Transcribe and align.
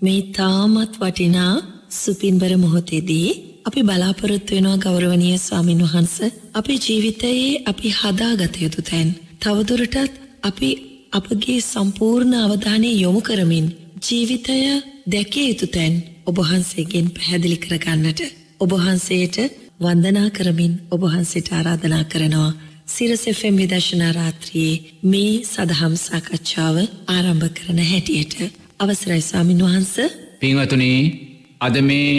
මේ 0.00 0.20
තාමත් 0.32 0.92
වටිනා 0.98 1.54
සුපින්බර 1.92 2.52
මොහොතේදී 2.56 3.28
අපි 3.64 3.80
බලාපොරොත්තු 3.82 4.54
වෙනවා 4.54 4.78
ගෞරවනීය 4.78 5.38
ස්වාමින් 5.38 5.82
වහන්ස 5.82 6.16
අපේ 6.52 6.78
ජීවිතයේ 6.78 7.60
අපි 7.64 7.88
හදාගත 7.92 8.54
යුතු 8.60 8.80
තැන්. 8.82 9.08
තවදුරටත් 9.40 10.14
අපි 10.42 10.70
අපගේ 11.12 11.60
සම්පූර්ණ 11.62 12.34
අවධානය 12.36 12.90
යොමු 12.94 13.20
කරමින් 13.20 13.66
ජීවිතය 14.02 14.56
දැකිය 15.06 15.46
යුතු 15.48 15.66
තැන් 15.68 15.94
ඔබහන්සේගෙන් 16.26 17.06
පැහැදිලි 17.10 17.58
කරගන්නට 17.58 18.20
ඔබහන්සේට 18.60 19.36
වන්දනා 19.80 20.28
කරමින් 20.30 20.72
ඔබහන්සේට 20.90 21.48
ආරාධනා 21.50 22.04
කරනවා. 22.04 22.52
සිරසෙෆෙම් 22.86 23.56
විදශනා 23.56 24.12
රාත්‍රයේ 24.12 24.82
මේ 25.04 25.32
සදහම් 25.44 25.94
සාකච්ඡාව 25.98 26.76
ආරම්භ 27.08 27.48
කරන 27.56 27.80
හැටියට. 27.82 28.61
අවසරයි 28.82 29.22
ස්වාමින් 29.22 29.60
වහන්ස. 29.60 29.94
පින්වතුනී 30.40 31.00
අද 31.60 31.76
මේ 31.82 32.10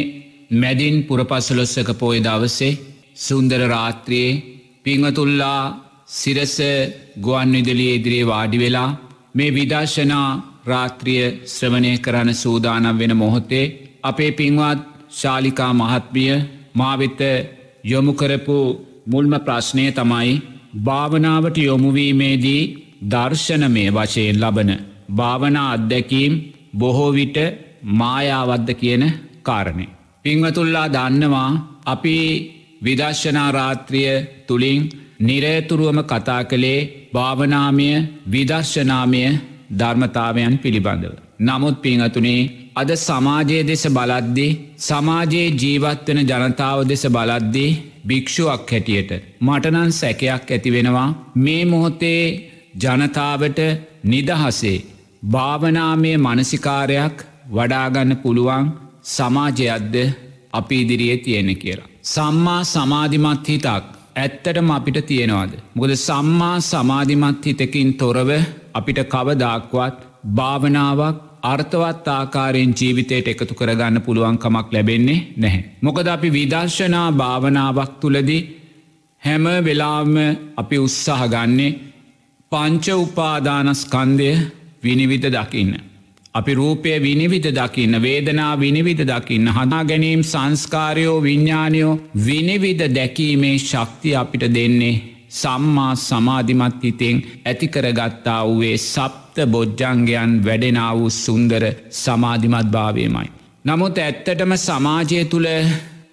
මැඩින් 0.53 0.95
පුරපස්සලොස්සක 1.03 1.89
පෝය 1.95 2.17
දවසේ 2.19 2.79
සුන්දර 3.17 3.61
රාත්‍රයේ 3.67 4.41
පිංවතුල්ලා 4.83 5.61
සිරස 6.11 6.55
ගුවන් 7.17 7.51
විදලිය 7.55 7.91
ඉදිරියේ 7.91 8.27
වාඩි 8.27 8.57
වෙලා 8.57 8.89
මේ 9.33 9.51
විදර්ශනා 9.51 10.29
රාත්‍රිය 10.65 11.23
ශ්‍රවණය 11.47 11.93
කරන 11.97 12.29
සූදානම් 12.35 12.99
වෙන 12.99 13.13
මොහොතේ 13.15 13.65
අපේ 14.03 14.31
පින්වත් 14.33 14.79
ශාලිකා 15.11 15.71
මහත්මිය 15.73 16.33
මාවෙත 16.75 17.21
යොමුකරපු 17.83 18.57
මුල්ම 19.07 19.33
ප්‍රශ්නය 19.41 19.85
තමයි 19.91 20.41
භාවනාවට 20.85 21.57
යොමුවීමේදී 21.59 22.63
දර්ශනමය 23.09 23.85
වශයෙන් 23.91 24.41
ලබන 24.41 24.71
භාවනා 25.11 25.69
අත්දැකීම් 25.71 26.33
බොහෝ 26.73 27.11
විට 27.11 27.37
මායාවද්ද 27.93 28.69
කියන 28.73 29.03
කාරණය. 29.43 29.87
පිංවතුල්ලා 30.23 30.87
දන්නවා 30.87 31.49
අපි 31.85 32.17
විදර්ශනාරාත්‍රිය 32.83 34.13
තුළින් 34.47 34.81
නිරේතුරුවම 35.19 35.99
කතා 36.03 36.41
කළේ 36.43 36.79
භාවනාමය 37.13 37.89
විදර්ශනාමය 38.27 39.23
ධර්මතාවයන් 39.71 40.55
පිළිබඳව. 40.57 41.15
නමුත් 41.39 41.77
පිංහතුනේ 41.81 42.41
අද 42.75 42.89
සමාජයේ 42.97 43.63
දෙස 43.63 43.83
බලද්දි 43.89 44.47
සමාජයේ 44.79 45.53
ජීවත්වන 45.53 46.19
ජනතාව 46.23 46.79
දෙස 46.83 47.03
බලද්දී 47.07 47.71
භික්‍ෂුවක් 48.07 48.71
හැටියට 48.71 49.11
මටනන් 49.41 49.91
සැකයක් 49.91 50.49
ඇතිවෙනවා 50.49 51.09
මේ 51.37 51.63
මොහොතේ 51.65 52.23
ජනතාවට 52.75 53.59
නිදහසේ 54.05 54.77
භාවනාමය 55.23 56.11
මනසිකාරයක් 56.17 57.17
වඩාගන්න 57.49 58.11
පුළුවන් 58.15 58.65
සමාජයක්ද 59.07 59.95
අපි 60.53 60.79
ඉදිරියේ 60.81 61.17
තියෙන 61.17 61.51
කියලා. 61.55 61.89
සම්මා 62.05 62.61
සමාධිමත් 62.65 63.47
හිතක් 63.47 63.67
ඇත්තටම 64.15 64.71
අපිට 64.71 64.97
තියෙනවාද. 65.05 65.53
මොකද 65.75 65.93
සම්මා 65.97 66.57
සමාධිමත් 66.61 67.45
හිතකින් 67.45 67.93
තොරව 67.93 68.29
අපිට 68.73 68.99
කවදක්වත් 69.05 69.95
භාවනාවක් 70.35 71.17
අර්ථවත් 71.43 72.07
ආකාරයෙන් 72.07 72.73
ජීවිතයට 72.79 73.27
එකතු 73.27 73.53
කරගන්න 73.53 74.01
පුළුවන්කමක් 74.01 74.67
ලැබෙන්නේ 74.71 75.19
නැහැ. 75.37 75.63
මොකද 75.81 76.07
අපි 76.07 76.29
විදර්ශනා 76.31 77.07
භාවනාවක් 77.13 77.93
තුළදී 78.01 78.41
හැම 79.21 79.45
වෙලාම 79.65 80.13
අපි 80.57 80.77
උත්සාහ 80.77 81.21
ගන්නේ 81.27 81.71
පංච 82.51 82.85
උපාදානස්කන්දය 82.97 84.29
විනිවිධ 84.83 85.29
දකින්න. 85.29 85.73
අපි 86.33 86.53
රූපය 86.53 86.91
විනිවිධ 86.99 87.49
දකින්න 87.51 88.01
වේදනා 88.01 88.53
විනිවිධ 88.59 89.03
දකින්න 89.05 89.47
හදා 89.49 89.83
ගැනීම් 89.85 90.21
සංස්කාරයෝ 90.23 91.17
විඤ්ඥානයෝ 91.21 91.99
විනිවිධ 92.25 92.85
දැකීමේ 92.95 93.57
ශක්තිය 93.59 94.15
අපිට 94.15 94.45
දෙන්නේ 94.55 94.95
සම්මා 95.31 95.93
සමාධිමත් 95.97 96.83
හිතෙන් 96.83 97.17
ඇතිකරගත්තා 97.45 98.41
වූේ 98.47 98.77
සප්ත 98.79 99.45
බොජ්ජංගයන් 99.47 100.33
වැඩෙනා 100.45 100.91
වූ 100.97 101.09
සුන්දර 101.11 101.63
සමාධිමත් 102.01 102.71
භාවයමයි. 102.71 103.29
නමුත් 103.65 103.97
ඇත්තටම 103.97 104.53
සමාජය 104.59 105.25
තුළ 105.25 105.47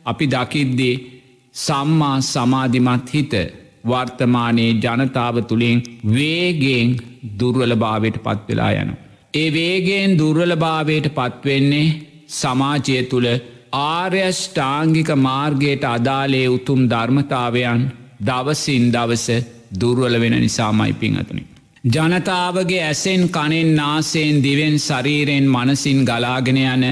අපි 0.05 0.27
දකිද්දී 0.27 0.95
සම්මා 1.55 2.17
සමාධිමත් 2.23 3.15
හිත 3.15 3.33
වර්තමානයේ 3.87 4.73
ජනතාව 4.75 5.37
තුළින් 5.43 5.83
වේගෙන් 6.15 6.91
දුර්වල 7.41 7.73
භාවයට 7.77 8.17
පත්වෙලා 8.19 8.73
යනු. 8.73 8.95
ඒ 9.35 9.49
වේගෙන් 9.51 10.19
දුර්වල 10.19 10.55
භාවයට 10.57 11.07
පත්වෙන්නේ 11.11 11.97
සමාජය 12.31 13.03
තුළ 13.05 13.29
ආර්යෂ්ඨාංගික 13.73 15.11
මාර්ගයට 15.19 15.85
අදාලේ 15.87 16.49
උතුම් 16.49 16.81
ධර්මතාවයන් 16.89 17.83
දවසින් 18.21 18.85
දවස 18.93 19.27
දුර්වල 19.81 20.15
වෙන 20.21 20.37
නිසාමයි 20.37 20.93
පිංහතුනි. 20.95 21.43
ජනතාවගේ 21.87 22.83
ඇසෙන් 22.83 23.23
කනෙන් 23.29 23.71
නාසයෙන් 23.75 24.43
දිවෙන් 24.43 24.77
ශරීරයෙන් 24.79 25.47
මනසින් 25.47 26.01
ගලාගෙන 26.05 26.59
යන 26.59 26.85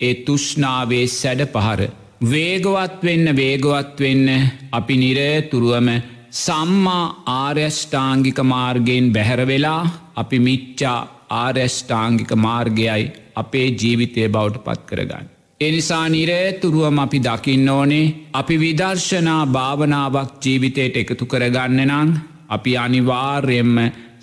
ඒ 0.00 0.14
තුෂ්නාවේ 0.16 1.06
සැඩ 1.08 1.42
පහර. 1.46 1.80
වේගවත් 2.22 3.02
වෙන්න 3.02 3.36
වේගවත් 3.36 3.96
වෙන්න 3.98 4.28
අපි 4.70 4.96
නිරතුරුවම 4.96 5.88
සම්මා 6.32 7.22
ආර්යෂ්ඨාංගික 7.26 8.38
මාර්ගයෙන් 8.44 9.06
බැහැරවෙලා 9.12 9.82
අපි 10.16 10.38
මිච්චා 10.38 10.98
ආර්යෂ්ඨාංගික 11.36 12.32
මාර්ගයයි 12.36 13.12
අපේ 13.34 13.68
ජීවිතය 13.72 14.28
බවට 14.28 14.64
පත් 14.64 14.86
කරගන්න. 14.86 15.26
එනිසා 15.60 16.08
නිරේතුරුවම 16.08 16.98
අපි 16.98 17.18
දකින්න 17.20 17.68
ඕනේ 17.68 18.14
අපි 18.32 18.60
විදර්ශනා 18.60 19.42
භාවනාවක් 19.48 20.30
ජීවිතයට 20.44 20.96
එකතු 20.96 21.26
කරගන්න 21.26 21.82
නං 21.88 22.14
අපි 22.48 22.76
අනිවාර්යෙන්ම 22.76 23.76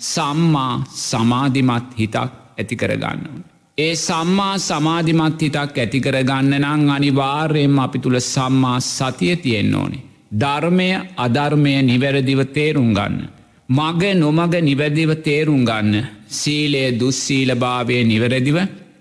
සම්මා 0.06 0.74
සමාධිමත් 1.02 1.94
හිතක් 1.98 2.16
ඇති 2.58 2.76
කරගන්න. 2.76 3.44
ඒ 3.78 3.94
සම්මා 3.98 4.58
සමාධිමත් 4.60 5.42
හිතක් 5.42 5.78
ඇතිකරගන්න 5.78 6.52
නං 6.58 6.90
අනිවාර්යෙන්ම 6.90 7.78
අපි 7.78 7.98
තුළ 7.98 8.20
සම්මා 8.26 8.78
සතිය 8.82 9.36
තියෙන්න 9.36 9.74
ඕනේ. 9.74 10.07
ධර්මය 10.32 10.88
අධර්මය 11.16 11.74
නිවැරදිව 11.82 12.40
තේරුම් 12.52 12.92
ගන්න. 12.94 13.28
මග 13.68 14.02
නොමග 14.14 14.54
නිවැදිව 14.60 15.10
තේරුම් 15.22 15.64
ගන්න 15.64 16.06
සීලේ 16.30 16.98
දුස්සීලභාවය 17.00 18.04
නිවැරදිව 18.04 18.58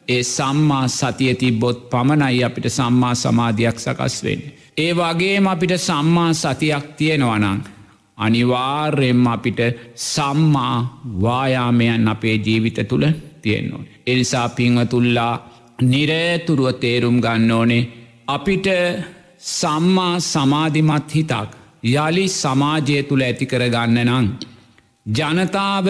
ඒ 0.08 0.24
සම්මා 0.26 0.88
සතිය 0.90 1.34
තිබ්බොත් 1.36 1.90
පමණයි 1.90 2.44
අපිට 2.44 2.68
සම්මා 2.70 3.16
සමාධයක් 3.16 3.78
සකස් 3.80 4.16
වෙන්න. 4.24 4.44
ඒ 4.78 4.92
වගේම 4.94 5.48
අපිට 5.48 5.74
සම්මා 5.80 6.32
සතියක් 6.34 6.86
තියෙනවනං. 6.98 7.60
අනිවාර්යෙන්ම 8.18 9.28
අපිට 9.28 9.60
සම්මා 9.96 10.78
වායාමයන් 11.22 12.08
අපේ 12.08 12.38
ජීවිත 12.38 12.80
තුළ 12.88 13.06
තියෙන්නවා. 13.42 13.84
එනිසා 14.08 14.48
පිංහතුල්ලා 14.50 15.34
නිරේතුරුව 15.82 16.74
තේරුම් 16.74 17.18
ගන්න 17.22 17.52
ඕනේ 17.52 17.84
අපිට 18.28 18.68
සම්මා 19.40 20.20
සමාධිමත් 20.22 21.12
හිතක් 21.12 21.52
යළි 21.96 22.26
සමාජය 22.32 23.04
තුළ 23.04 23.22
ඇති 23.22 23.46
කරගන්න 23.46 24.00
නං. 24.06 24.26
ජනතාව 25.10 25.88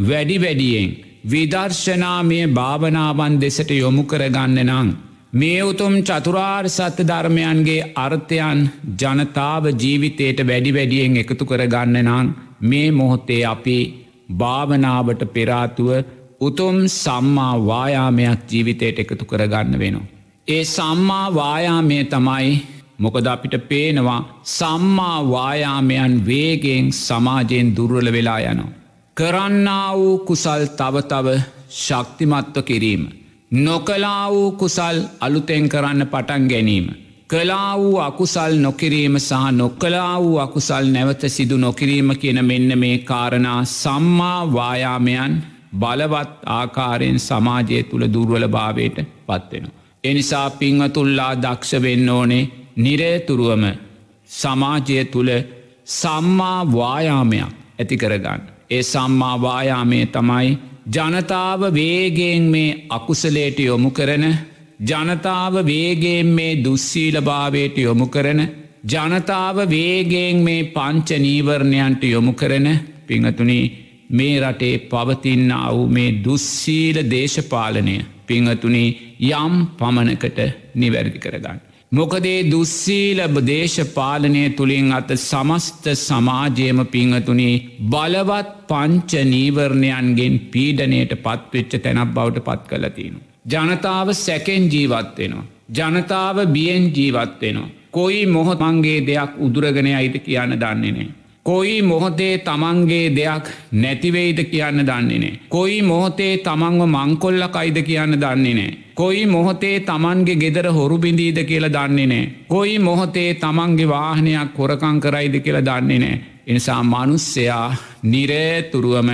වැඩි 0.00 0.36
වැඩියෙන් 0.38 0.90
විදර්ශනාමය 1.24 2.40
භාවනාවන් 2.48 3.40
දෙසට 3.40 3.70
යොමු 3.72 4.04
කරගන්න 4.04 4.58
නං. 4.64 4.88
මේ 5.32 5.62
උතුම් 5.62 5.94
චතුරාර් 6.02 6.68
සත්‍ය 6.68 7.04
ධර්මයන්ගේ 7.04 7.88
අර්ථයන් 7.96 8.60
ජනතාව 8.96 9.64
ජීවිතයට 9.74 10.46
වැඩි 10.46 10.72
වැඩියෙන් 10.72 11.16
එකතු 11.16 11.44
කරගන්න 11.44 11.96
නං 12.02 12.34
මේ 12.62 12.90
මොහොත්තේ 12.92 13.44
අපි 13.46 13.78
භාවනාවට 14.38 15.22
පෙරාතුව 15.34 15.90
උතුම් 16.40 16.76
සම්මා 16.90 17.54
වායාමයක් 17.62 18.40
ජීවිතයට 18.50 18.98
එකතු 18.98 19.24
කරගන්න 19.24 19.78
වෙනවා. 19.78 20.10
ඒ 20.48 20.64
සම්මා 20.66 21.26
වායාමය 21.34 21.98
තමයි 22.06 22.52
මොකද 23.02 23.26
අපිට 23.26 23.56
පේනවා 23.68 24.20
සම්මා 24.50 25.18
වායාමයන් 25.26 26.14
වේගෙන් 26.26 26.92
සමාජයෙන් 26.98 27.74
දුර්වල 27.76 28.08
වෙලා 28.12 28.40
යනවා. 28.42 28.72
කරන්නා 29.16 29.88
වූ 29.96 30.18
කුසල් 30.20 30.62
තවතව 30.78 31.28
ශක්තිමත්ව 31.76 32.62
කිරීම. 32.62 33.02
නොකලා 33.58 34.24
වූ 34.30 34.50
කුසල් 34.54 34.96
අලුතෙන් 35.20 35.68
කරන්න 35.68 36.06
පටන් 36.06 36.44
ගැනීම. 36.48 36.86
කලා 37.30 37.78
වූ 37.78 37.98
අකුසල් 37.98 38.54
නොකිරීම 38.56 39.14
සහ 39.18 39.52
නොකලා 39.52 40.14
වූ 40.20 40.38
අකුසල් 40.38 40.86
නැවත 40.86 41.22
සිදු 41.28 41.56
නොකිරීම 41.56 42.10
කියන 42.16 42.44
මෙන්න 42.44 42.78
මේ 42.78 42.96
කාරණා 43.00 43.60
සම්මා 43.66 44.40
වායාමයන් 44.52 45.34
බලවත් 45.74 46.32
ආකාරයෙන් 46.50 47.20
සමාජය 47.20 47.82
තුළ 47.82 48.04
දුර්වල 48.14 48.44
භාවයට 48.48 48.98
පත්වෙන. 49.26 49.64
එනිසා 50.04 50.48
පිංවතුල්ලා 50.52 51.32
දක්ෂ 51.36 51.82
වෙන්න 51.82 52.08
ඕනේ 52.10 52.44
නිරේතුරුවම 52.76 53.64
සමාජය 54.30 55.04
තුළ 55.06 55.30
සම්මා 55.92 56.60
වායාමයක් 56.68 57.50
ඇති 57.78 57.96
කරගන්න. 57.96 58.40
ඒ 58.70 58.82
සම්මා 58.84 59.36
වායාමය 59.38 60.06
තමයි 60.08 60.58
ජනතාව 60.88 61.60
වේගෙන් 61.72 62.42
මේ 62.44 62.86
අකුසලේට 62.88 63.58
යොමු 63.60 63.90
කරන 63.90 64.24
ජනතාව 64.82 65.54
වේගෙන් 65.64 66.26
මේ 66.28 66.58
දුස්සීලභාවයට 66.64 67.76
යොමු 67.78 68.06
කරන 68.06 68.40
ජනතාව 68.84 69.56
වේගෙන් 69.68 70.38
මේ 70.38 70.64
පංච 70.66 71.18
නීවරණයන්ට 71.18 72.02
යොමු 72.04 72.32
කරන 72.34 72.68
පිංහතුනි 73.06 73.60
මේ 74.10 74.40
රටේ 74.40 74.78
පවතින්න 74.86 75.52
අවු 75.52 75.86
මේ 75.88 76.16
දුස්සීල 76.24 76.96
දේශපාලනය 77.06 77.96
පිංහතුනි 78.26 78.84
යම් 79.20 79.54
පමණකට 79.78 80.40
නිවැරදි 80.74 81.18
කරගන්න. 81.18 81.60
මොකදේ 81.92 82.38
දුස්සීලබ 82.44 83.34
දේශපාලනය 83.46 84.44
තුළින් 84.58 84.86
අත 84.90 85.10
සමස්ත 85.16 85.86
සමාජයම 85.98 86.78
පිංහතුනි 86.86 87.48
බලවත් 87.90 88.48
පංච 88.70 89.24
නීවරණයන්ගෙන් 89.24 90.36
පීඩනයට 90.52 91.12
පත්වෙච්ච 91.24 91.74
තැනක් 91.78 92.14
බවට 92.14 92.44
පත් 92.46 92.62
කලතිනු. 92.70 93.18
ජනතාව 93.46 94.08
සැකෙන් 94.16 94.64
ජීවත්වෙනවා. 94.74 95.44
ජනතාව 95.78 96.38
බියෙන් 96.46 96.86
ජීවත්වෙනවා. 96.96 97.72
කොයි 97.90 98.22
මොහොත් 98.26 98.62
මංගේ 98.62 98.98
දෙයක් 99.06 99.34
උදුරගෙන 99.38 99.88
අයිද 99.92 100.16
කියන්න 100.20 100.56
දන්නේනේ. 100.56 101.10
කොයි 101.46 101.82
මොහොතේ 101.82 102.38
තමන්ගේ 102.38 103.14
දෙයක් 103.16 103.46
නැතිවෙයිද 103.72 104.40
කියන්න 104.50 104.86
දන්නේනේ. 104.86 105.38
කොයි 105.48 105.82
මොහොතේ 105.82 106.36
තමන්ව 106.38 106.86
මංකොල්ල 106.86 107.42
කයිද 107.48 107.78
කියන්න 107.82 108.14
දන්නේ 108.14 108.54
නෑ. 108.54 108.78
කොයි 108.94 109.26
මොහොතේ 109.26 109.80
තමන්ගේ 109.80 110.36
ගෙදර 110.36 110.68
හොරු 110.68 110.98
බිඳීද 110.98 111.38
කියල 111.44 111.66
දන්නේ 111.68 112.06
නෑ. 112.06 112.30
කොයි 112.48 112.78
මොහොතේ 112.78 113.34
තමන්ගේ 113.34 113.88
වාහනයක් 113.88 114.54
කොරකං 114.54 115.00
කරයිද 115.00 115.40
කියල 115.40 115.58
දන්නේ 115.60 115.98
නෑ. 115.98 116.20
එනිසා 116.46 116.82
මනුස්සයා 116.84 117.76
නිරේතුරුවම 118.04 119.10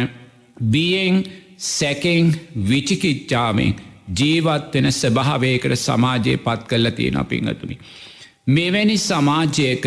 බියෙන් 0.70 1.24
සැකෙන් 1.58 2.36
විචිකිච්චාමෙන් 2.68 3.74
ජීවත්වෙන 4.18 4.92
ස්භාවයකට 4.92 5.76
සමාජයේ 5.76 6.36
පත් 6.38 6.68
කල්ල 6.68 6.90
තියෙන 6.90 7.26
පිංහතුනි. 7.26 7.78
මෙවැනි 8.46 8.98
සමාජයක 8.98 9.86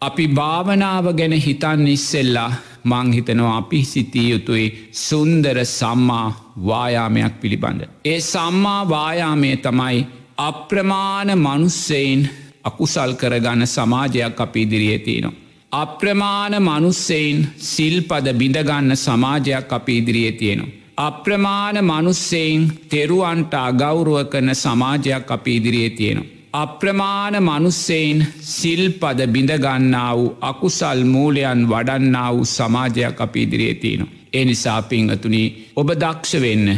අපි 0.00 0.24
භාවනාව 0.28 1.06
ගැන 1.18 1.32
හිතන් 1.44 1.86
ඉස්සෙල්ලා 1.88 2.50
මංහිතනවා 2.84 3.56
අපි 3.56 3.80
සිතිය 3.84 4.28
යුතුයි 4.30 4.66
සුන්දර 4.98 5.58
සම්මා 5.64 6.26
වායාමයක් 6.66 7.40
පිළිබඳ. 7.40 7.80
ඒ 8.04 8.20
සම්මා 8.22 8.88
වායාමය 8.88 9.50
තමයි 9.56 10.06
අප්‍රමාණ 10.38 11.30
මනුස්සයින් 11.38 12.22
අකුසල් 12.64 13.12
කරගන්න 13.12 13.66
සමාජයක් 13.66 14.40
අපි 14.40 14.62
ඉදිරියේ 14.62 14.98
තියනවා. 14.98 15.36
අප්‍රමාණ 15.72 16.54
මනුස්සයින් 16.62 17.46
සිල්පද 17.66 18.26
බිඳගන්න 18.34 18.96
සමාජයක් 18.96 19.72
අපි 19.72 19.98
ඉදිරියේ 19.98 20.32
තියෙනවා. 20.32 20.74
අප්‍රමාණ 20.98 21.84
මනුස්සයින් 21.84 22.72
තෙරුවන්ට 22.88 23.54
අගෞරුව 23.56 24.24
කරන 24.24 24.54
සමාජයක් 24.56 25.30
අපි 25.30 25.56
ඉදිරියේ 25.56 25.90
තියෙනවා. 25.90 26.37
අප්‍රමාණ 26.52 27.34
මනුස්සෙයින් 27.40 28.26
සිල්පද 28.42 29.26
බිඳගන්නා 29.26 30.16
වූ 30.16 30.36
අකුසල් 30.40 31.04
මූලයන් 31.04 31.68
වඩන්නා 31.68 32.34
වූ 32.34 32.44
සමාජයක් 32.46 33.20
අපි 33.20 33.42
ඉදිරියේ 33.42 33.74
තියෙනවා. 33.74 34.12
ඒ 34.32 34.44
නිසා 34.44 34.82
පිංහතුනි 34.82 35.42
ඔබ 35.76 35.90
දක්ෂ 35.94 36.40
වෙන්න. 36.40 36.68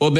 ඔබ 0.00 0.16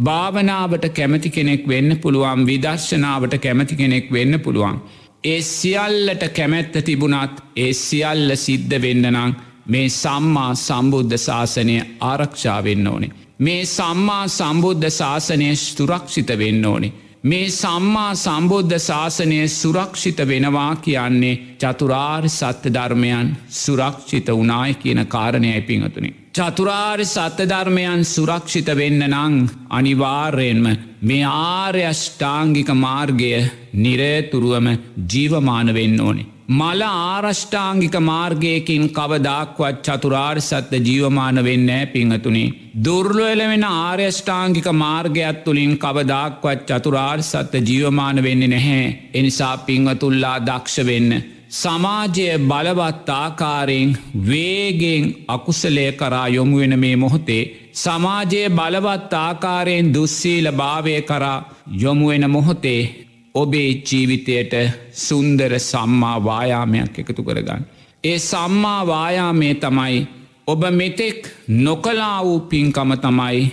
භාවනාවට 0.00 0.88
කැමති 0.90 1.30
කෙනෙක් 1.30 1.68
වෙන්න 1.68 1.98
පුළුවන් 1.98 2.46
විදර්ශනාවට 2.46 3.38
කැමති 3.38 3.76
කෙනෙක් 3.76 4.12
වෙන්න 4.12 4.40
පුළුවන්. 4.40 4.80
ඒ 5.24 5.40
සියල්ලට 5.42 6.22
කැමැත්ත 6.30 6.74
තිබුණත් 6.84 7.42
ඒ 7.56 7.72
සියල්ල 7.74 8.36
සිද්ධ 8.36 8.82
වෙන්නනං 8.82 9.36
මේ 9.66 9.88
සම්මා 9.90 10.52
සම්බුද්ධ 10.56 11.16
ශාසනය 11.18 11.80
ආරක්ෂාවෙන්න 12.02 12.86
ඕනේ. 12.86 13.10
මේ 13.38 13.64
සම්මා 13.66 14.28
සම්බුද්ධ 14.28 14.90
ශාසනය 14.90 15.56
ස්තුරක්ෂිත 15.56 16.38
වෙන්න 16.38 16.64
ඕනේ. 16.64 16.92
මේ 17.26 17.46
සම්මා 17.50 18.10
සම්බෝද්ධ 18.16 18.76
ශාසනය 18.78 19.38
සුරක්ෂිත 19.50 20.18
වෙනවා 20.24 20.72
කියන්නේ 20.78 21.32
චතුරාර් 21.58 22.28
සත්‍ය 22.30 22.70
ධර්මයන් 22.70 23.32
සුරක්ෂිත 23.54 24.28
වනායි 24.32 24.74
කියන 24.74 25.00
කාරණය 25.06 25.50
ඇපිහතුනි. 25.52 26.10
චතුරාර් 26.34 27.00
සත්‍ය 27.06 27.48
ධර්මයන් 27.48 28.04
සුරක්ෂිත 28.06 28.70
වෙන්න 28.74 29.02
නං 29.08 29.34
අනිවාර්යෙන්ම 29.70 30.66
මේ 31.02 31.24
ආර්යෂ්ඨාංගික 31.24 32.70
මාර්ගය 32.76 33.32
නිරේතුරුවම 33.74 34.68
ජීවමාන 35.06 35.74
වෙන්න 35.74 36.00
ඕනේ. 36.00 36.30
මල 36.48 36.82
ආරෂ්ඨාංගික 36.82 37.94
මාර්ගයකින් 38.00 38.82
කවදක්වත් 38.88 39.82
චතුරාර් 39.82 40.40
සත්‍ය 40.40 40.78
ජීවමාන 40.78 41.42
වෙන්න 41.42 41.70
පිංහතුනි. 41.92 42.44
දුර්ලවෙල 42.84 43.40
වෙන 43.42 43.64
ආර්යෂ්ඨාංගික 43.64 44.68
මාර්ගයක් 44.74 45.42
තුළින් 45.44 45.72
කවදක්වත් 45.76 46.68
චතුරාර් 46.70 47.18
සත්‍ය 47.20 47.58
ජීවමාන 47.60 48.22
වෙන්නේ 48.22 48.48
නැහැ. 48.48 49.10
එනිසා 49.14 49.56
පිංහතුල්ලා 49.58 50.38
දක්ෂ 50.40 50.86
වෙන්න. 50.86 51.10
සමාජය 51.50 52.28
බලවත් 52.40 53.08
ආකාරයෙන් 53.08 53.98
වේගෙන් 54.26 55.04
අකුසලය 55.28 55.92
කරා 55.92 56.28
යොමුවෙන 56.28 56.78
මේ 56.78 56.96
මොහොතේ. 56.96 57.42
සමාජයේ 57.74 58.50
බලවත් 58.50 59.12
ආකාරයෙන් 59.14 59.92
දුස්සීල 59.94 60.52
භාවය 60.52 61.02
කරා 61.02 61.44
යොමුවෙන 61.74 62.30
මොහොතේ 62.30 63.05
ඔබේ 63.36 63.70
ජීවිතයට 63.82 64.54
සුන්දර 64.98 65.52
සම්මා 65.60 66.18
වායාමයක් 66.24 66.98
එකතු 66.98 67.22
කරගන්න. 67.22 67.62
ඒ 68.04 68.18
සම්මා 68.20 68.82
වායාමේ 68.86 69.54
තමයි 69.56 70.06
ඔබ 70.46 70.62
මෙතෙක් 70.72 71.20
නොකලා 71.58 72.18
වූ 72.22 72.40
පින්කම 72.42 72.90
තමයි 72.98 73.46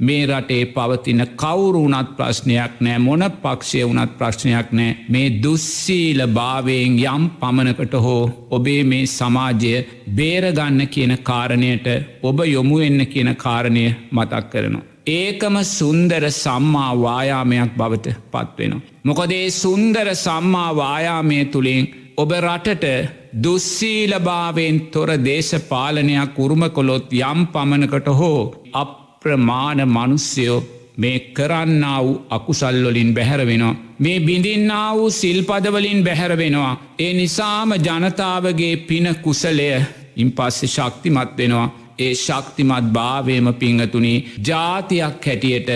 මේ 0.00 0.26
රටේ 0.26 0.64
පවතින 0.66 1.22
කවුරුනත් 1.36 2.08
ප්‍රශ්නයක් 2.16 2.80
නෑ 2.80 2.98
මොන 2.98 3.24
පක්ෂය 3.36 3.82
වනත් 3.84 4.16
ප්‍රශ්නයක් 4.18 4.72
නෑ 4.72 4.96
මේ 5.08 5.28
දුස්සීල 5.42 6.26
භාවයෙන් 6.28 6.96
යම් 7.06 7.28
පමණකට 7.40 7.94
හෝ 8.04 8.22
ඔබේ 8.50 8.82
මේ 8.84 9.06
සමාජය 9.08 9.74
බේරගන්න 10.16 10.88
කියන 10.88 11.18
කාරණයට 11.22 11.86
ඔබ 12.22 12.46
යොමුවෙන්න 12.46 13.06
කියන 13.06 13.36
කාරණය 13.36 13.84
මතක් 14.10 14.50
කරනවා. 14.50 14.91
ඒකම 15.06 15.56
සුන්දර 15.68 16.24
සම්මා 16.32 16.92
වායාමයක් 16.96 17.72
බවට 17.76 18.14
පත්වෙනවා. 18.30 18.80
මොකදේ 19.04 19.46
සුන්දර 19.52 20.08
සම්මා 20.16 20.76
වායාමය 20.76 21.44
තුළින් 21.46 21.84
ඔබ 22.16 22.30
රටට 22.32 22.86
දුස්සීලභාවෙන් 23.34 24.80
තොර 24.90 25.10
දේශපාලනයක් 25.20 26.38
උරුම 26.38 26.64
කොළොත් 26.70 27.12
යම් 27.12 27.40
පමණකට 27.46 28.08
හෝ 28.10 28.40
අප්‍රමාණ 28.74 29.80
මනුස්්‍යයෝ 29.86 30.64
මේ 30.96 31.18
කරන්න 31.30 31.84
වූ 31.98 32.22
අකුසල්වලින් 32.30 33.14
බැහැරවෙනවා. 33.14 33.74
මේ 33.98 34.20
බිඳින්නා 34.20 34.96
වූ 34.96 35.10
සිල්පදවලින් 35.12 36.04
බැහැරවෙනවා. 36.04 36.80
ඒ 36.98 37.12
නිසාම 37.12 37.70
ජනතාවගේ 37.76 38.76
පින 38.78 39.16
කුසලය 39.22 39.68
ඉන් 40.16 40.32
පස්සෙ 40.32 40.66
ශක්තිමත් 40.68 41.36
වෙනවා. 41.38 41.81
ඒ 42.02 42.12
ශක්තිමත් 42.16 42.92
භාවයම 42.92 43.46
පිංහතුනි 43.54 44.14
ජාතියක් 44.42 45.26
හැටියට 45.26 45.70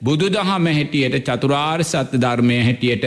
බුදුදහම 0.00 0.66
හැටියට 0.68 1.16
චතුරාර් 1.26 1.84
සත්‍ය 1.84 2.16
ධර්මය 2.18 2.58
හැටියට 2.60 3.04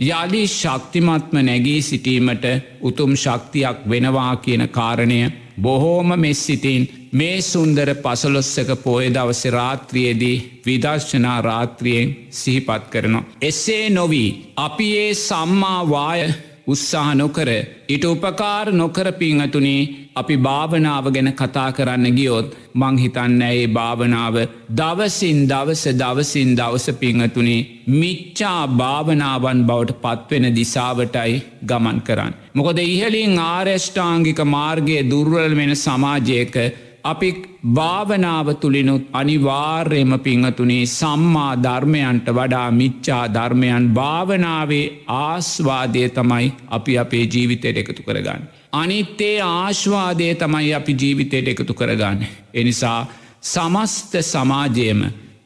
යළි 0.00 0.42
ශක්තිමත්ම 0.48 1.36
නැගී 1.40 1.82
සිටීමට 1.82 2.44
උතුම් 2.82 3.12
ශක්තියක් 3.16 3.78
වෙනවා 3.86 4.34
කියන 4.38 4.68
කාරණය 4.70 5.20
බොහෝම 5.58 6.08
මෙස්සිතින් 6.16 6.88
මේ 7.12 7.40
සුන්දර 7.42 7.94
පසලොස්සක 7.96 8.70
පෝය 8.82 9.10
දවස 9.10 9.42
රාත්‍රියේදී 9.46 10.62
විදර්ශනා 10.66 11.40
රාත්‍රියෙන් 11.40 12.16
සිහිපත් 12.30 12.84
කරනවා. 12.90 13.24
එසේ 13.42 13.90
නොවී 13.90 14.52
අපි 14.56 14.88
ඒ 14.98 15.14
සම්මාවාය 15.16 16.20
උත්සාහ 16.66 17.14
නොකර 17.14 17.48
ඉට 17.88 18.04
උපකාර 18.04 18.66
නොකර 18.72 19.06
පිංහතුනේ 19.14 19.80
අපි 20.14 20.36
භාවනාව 20.38 21.06
ගැන 21.08 21.30
කතා 21.32 21.68
කරන්න 21.72 22.06
ගියොත් 22.10 22.54
මංහිතන්න 22.74 23.42
ඒ 23.42 23.66
භාවනාව 23.68 24.36
දවසින් 24.72 25.40
දවස 25.48 25.84
දවසින් 25.94 26.50
දවස 26.56 26.86
පිංහතුනේ 27.00 27.66
මිච්චා 27.92 28.62
භාවනාවන් 28.74 29.64
බවට 29.64 29.98
පත්වෙන 30.04 30.46
දිසාවටයි 30.52 31.34
ගමන් 31.64 31.98
කරන්න. 32.00 32.32
මොකද 32.54 32.78
ඉහලින් 32.86 33.34
ආර්යෂ්ඨාංගික 33.40 34.40
මාර්ගය 34.46 34.96
දුර්වල් 35.04 35.52
වෙන 35.56 35.74
සමාජයක 35.76 36.56
අපි 37.04 37.28
භාවනාව 37.68 38.48
තුළිනුත් 38.54 39.04
අනිවාර්යම 39.12 40.12
පිංහතුනේ 40.18 40.84
සම්මා 40.88 41.52
ධර්මයන්ට 41.58 42.28
වඩා 42.30 42.68
මිච්චා 42.72 43.24
ධර්මයන් 43.28 43.88
භාවනාවේ 43.90 44.84
ආස්වාදය 45.16 46.04
තමයි 46.10 46.46
අපි 46.68 46.98
අපේ 46.98 47.24
ජීවිතයට 47.26 47.82
එකතු 47.82 48.02
කරගන්න. 48.02 48.42
අනිත්තේ 48.74 49.36
ආශ්වාදය 49.42 50.30
තමයි 50.36 50.74
අපි 50.74 50.92
ජීවිතයට 50.94 51.48
එකතු 51.48 51.74
කරගන්න. 51.74 52.26
එනිසා 52.54 53.00
සමස්ත 53.44 54.12
සමාජයම 54.22 55.00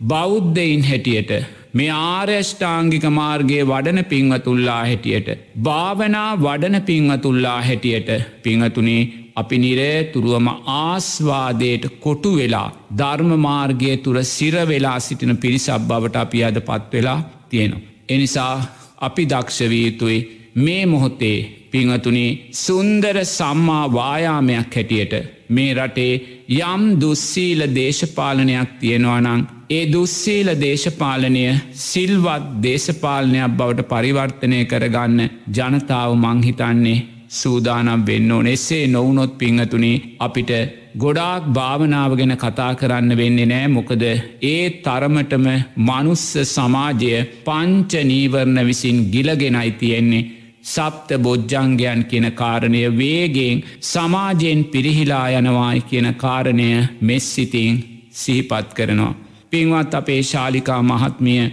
බෞද්ධයින් 0.04 0.82
හැටියට 0.84 1.30
මේ 1.72 1.90
ආර්යෂ්ඨාංගික 1.90 3.04
මාර්ගයේ 3.10 3.64
වඩන 3.64 4.04
පිංවතුල්ලා 4.04 4.82
හැටියට. 4.82 5.28
භාවනා 5.62 6.30
වඩන 6.38 6.82
පිංවතුල්ලා 6.82 7.60
හැටියට 7.62 8.10
පිංහතුනේ 8.42 9.25
අපි 9.36 9.56
නිරේතුරුවම 9.58 10.48
ආස්වාදයට 10.76 11.84
කොටු 12.00 12.30
වෙලා 12.36 12.68
ධර්ම 12.98 13.30
මාර්ගය 13.40 13.92
තුර 13.98 14.16
සිරවෙලා 14.26 14.98
සිටින 15.00 15.36
පිරිසක් 15.36 15.82
බවට 15.82 16.16
අපි 16.16 16.44
අද 16.44 16.58
පත්වෙලා 16.62 17.20
තියෙනවා. 17.48 17.86
එනිසා 18.08 18.54
අපි 18.98 19.22
දක්ෂවීතුයි 19.26 20.18
මේ 20.56 20.82
මොහොතේ 20.86 21.38
පිංහතුනි 21.72 22.26
සුන්දර 22.56 23.16
සම්මා 23.28 23.84
වායාමයක් 23.92 24.74
හැටියට 24.74 25.14
මේ 25.48 25.72
රටේ 25.74 26.14
යම් 26.60 26.82
දුස්සීල 27.00 27.60
දේශපාලනයක් 27.72 28.70
තියෙනවානං 28.80 29.42
ඒ 29.70 29.82
දුස්සීල 29.92 30.48
දේශපාලනය 30.60 31.44
සිල්වත් 31.82 32.46
දේශපාලනයක් 32.62 33.56
බවට 33.58 33.88
පරිවර්තනය 33.88 34.60
කරගන්න 34.64 35.20
ජනතාව 35.50 36.10
මංහිතන්නේ 36.16 36.98
සූදානම් 37.30 38.06
වෙන්න 38.06 38.32
ඕන. 38.32 38.46
එසේ 38.46 38.86
නොවනොත් 38.86 39.32
පිංහතුනි 39.38 39.92
අපිට 40.18 40.50
ගොඩාක් 40.96 41.44
භාවනාව 41.48 42.12
ගැන 42.16 42.34
කතා 42.36 42.72
කරන්න 42.74 43.16
වෙන්නේ 43.16 43.46
නෑ. 43.46 43.68
මොකද 43.68 44.02
ඒ 44.44 44.62
තරමටම 44.84 45.46
මනුස්ස 45.78 46.26
සමාජය 46.46 47.12
පංච 47.44 47.92
නීවරණ 48.04 48.66
විසින් 48.66 48.98
ගිලගෙනයි 49.12 49.70
තියෙන්නේ. 49.72 50.24
සප්ත 50.64 51.10
බොජ්ජංගයන් 51.18 52.00
කියන 52.10 52.26
කාරණය 52.32 52.80
වේගෙන් 52.92 53.62
සමාජයෙන් 53.82 54.64
පිරිහිලා 54.64 55.26
යනවායි 55.30 55.86
කියන 55.90 56.08
කාරණය 56.14 56.68
මෙස්සිතින් 57.00 57.74
සිහිපත් 58.12 58.70
කරනවා. 58.74 59.14
පින්වත් 59.50 59.94
අපේ 59.94 60.22
ශාලිකා 60.22 60.80
මහත්මිය 60.82 61.44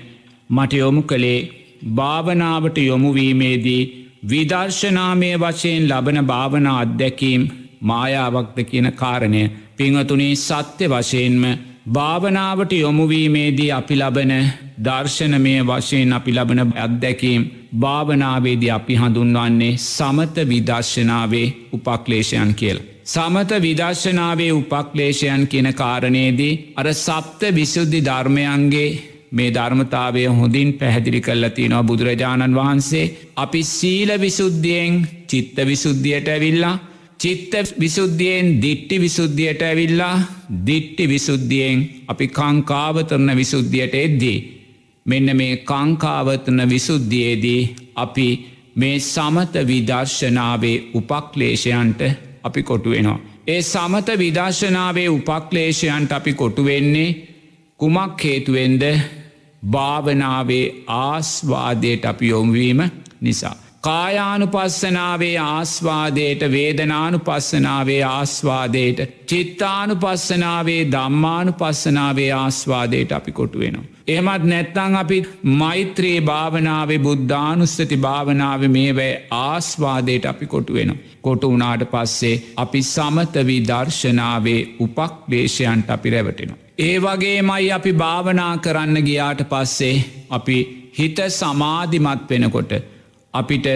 මට 0.50 0.74
යොමු 0.74 1.02
කළේ 1.04 1.40
භාවනාවට 1.96 2.78
යොමුවීමේදී 2.80 4.03
විදර්ශනාමය 4.24 5.30
වශයෙන් 5.38 5.88
ලබන 5.88 6.20
භාවනා 6.26 6.80
අත්දැකීම් 6.80 7.42
මායාවක්ද 7.82 8.58
කියන 8.64 8.88
කාරණය 8.94 9.44
පිංහතුනේ 9.78 10.36
සත්‍ය 10.38 10.86
වශයෙන්ම 10.88 11.44
භාවනාවට 11.90 12.72
යොමුවීමේදී 12.74 13.72
අපි 13.72 13.96
ලබන 13.96 14.34
දර්ශනමය 14.80 15.54
වශයෙන් 15.64 16.14
අපි 16.14 16.32
ලබන 16.32 16.62
අත්දැකීම් 16.78 17.44
භාවනාවේදී 17.80 18.72
අපි 18.72 18.96
හඳුන්වන්නේ 18.96 19.78
සමත 19.80 20.36
විදර්ශනාවේ 20.46 21.48
උපක්ලේශයන් 21.74 22.54
කියල. 22.56 22.80
සමත 23.06 23.62
විදර්ශනාවේ 23.62 24.52
උපක්ලේශයන් 24.54 25.48
කියන 25.48 25.74
කාරණයේදී 25.74 26.60
අර 26.78 26.88
සප්ත 26.96 27.42
විසුද්ධි 27.52 28.00
ධර්මයන්ගේ 28.02 28.90
මේ 29.34 29.50
ධර්මතාවය 29.52 30.24
හොඳින් 30.32 30.74
පැහැදිලි 30.74 31.22
කල්ලති 31.22 31.68
නො 31.68 31.84
බුදුරජාණන් 31.84 32.56
වහන්සේ 32.56 33.06
අපි 33.38 33.62
සීල 33.66 34.10
විසුද්ධියෙන් 34.20 34.96
චිත්ත 35.28 35.58
විසුද්ධියට 35.66 36.28
ඇවිල්ලා 36.30 36.76
චිත්ත 37.20 37.54
විසුද්ධියෙන් 37.76 38.48
දිට්ටි 38.62 38.96
විසුද්ධියට 39.00 39.62
ඇවිල්ලා 39.62 40.16
දිට්ටි 40.66 41.08
විසුද්ධියෙන් 41.08 41.80
අපි 42.08 42.28
කංකාවතරන 42.30 43.30
විසුද්ධියට 43.34 43.96
එද්දී. 43.96 44.40
මෙන්න 45.06 45.36
මේ 45.36 45.56
කංකාවතන 45.64 46.60
විසුද්ධියේදී 46.70 47.62
අපි 47.96 48.28
මේ 48.76 49.00
සමත 49.02 49.54
විදර්ශනාවේ 49.68 50.78
උපක්ලේශයන්ට 50.94 52.02
අපි 52.44 52.64
කොටුවෙනවා. 52.64 53.20
ඒ 53.48 53.62
සමත 53.64 54.08
විදර්ශනාවේ 54.18 55.10
උපක්ලේශයන්ට 55.10 56.12
අපි 56.12 56.34
කොටුවෙන්නේ 56.34 57.10
කුමක් 57.80 58.24
හේතුවෙන්ද 58.24 58.84
භාවනාවේ 59.72 60.84
ආස්වාදයට 60.88 62.06
අපි 62.06 62.30
යොම්වීම 62.30 62.82
නිසා. 63.22 63.56
කායානුපස්සනාවේ 63.82 65.38
ආස්වාදයට 65.38 66.42
වේදනානුපස්සනාවේ 66.52 68.04
ආස්වාදයට 68.04 69.00
චිත්තානු 69.26 69.96
පස්සනාවේ 69.96 70.92
දම්මානු 70.92 71.54
පස්සනාවේ 71.54 72.32
ආස්වාදයට 72.32 73.12
අපි 73.12 73.32
කොටු 73.32 73.60
වෙනවා. 73.60 73.84
එහමත් 74.08 74.44
නැත්තං 74.44 74.96
අපි 74.96 75.20
මෛත්‍රයේ 75.44 76.22
භාවනාවේ 76.22 77.00
බුද්ධානුස්සති 77.00 77.98
භාවනාව 77.98 78.68
මේවැ 78.68 79.28
ආස්වාදයට 79.32 80.26
අපි 80.26 80.46
කොටු 80.46 80.74
වෙනවා. 80.74 80.98
කොටු 81.22 81.52
වනාට 81.52 81.84
පස්සේ 81.92 82.42
අපි 82.56 82.82
සමතවී 82.84 83.64
දර්ශනාවේ 83.68 84.62
උපක්ලේශයන්ට 84.80 85.90
අපි 85.90 86.10
රැවටෙනවා. 86.10 86.63
ඒ 86.78 87.00
වගේ 87.00 87.42
මයි 87.42 87.72
අපි 87.72 87.92
භාවනා 87.94 88.54
කරන්න 88.58 88.98
ගියාට 89.02 89.42
පස්සේ 89.50 90.06
අපි 90.30 90.56
හිත 90.98 91.20
සමාධිමත් 91.30 92.24
වෙනකොට 92.30 92.72
අපිට 93.34 93.68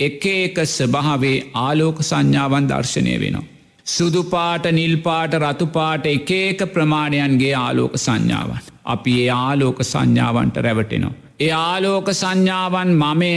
එක 0.00 0.24
එක 0.26 0.56
ස්භාවේ 0.66 1.50
ආලෝක 1.56 2.00
සංඥාවන් 2.00 2.68
දර්ශනය 2.68 3.20
වෙනවා. 3.20 3.44
සුදුපාට 3.86 4.64
නිල්පාට 4.72 5.34
රතුපාට 5.34 6.06
එක 6.06 6.30
ඒක 6.30 6.66
ප්‍රමාණයන්ගේ 6.72 7.54
ආලෝක 7.56 7.94
සංඥාවන්. 7.96 8.58
අපි 8.84 9.12
ඒ 9.20 9.30
ආලෝක 9.32 9.78
සංඥාවන්ට 9.82 10.56
රැවටෙනවා. 10.58 11.14
ඒ 11.40 11.52
ආලෝක 11.52 12.08
සංඥාවන් 12.14 12.90
මමය 12.94 13.32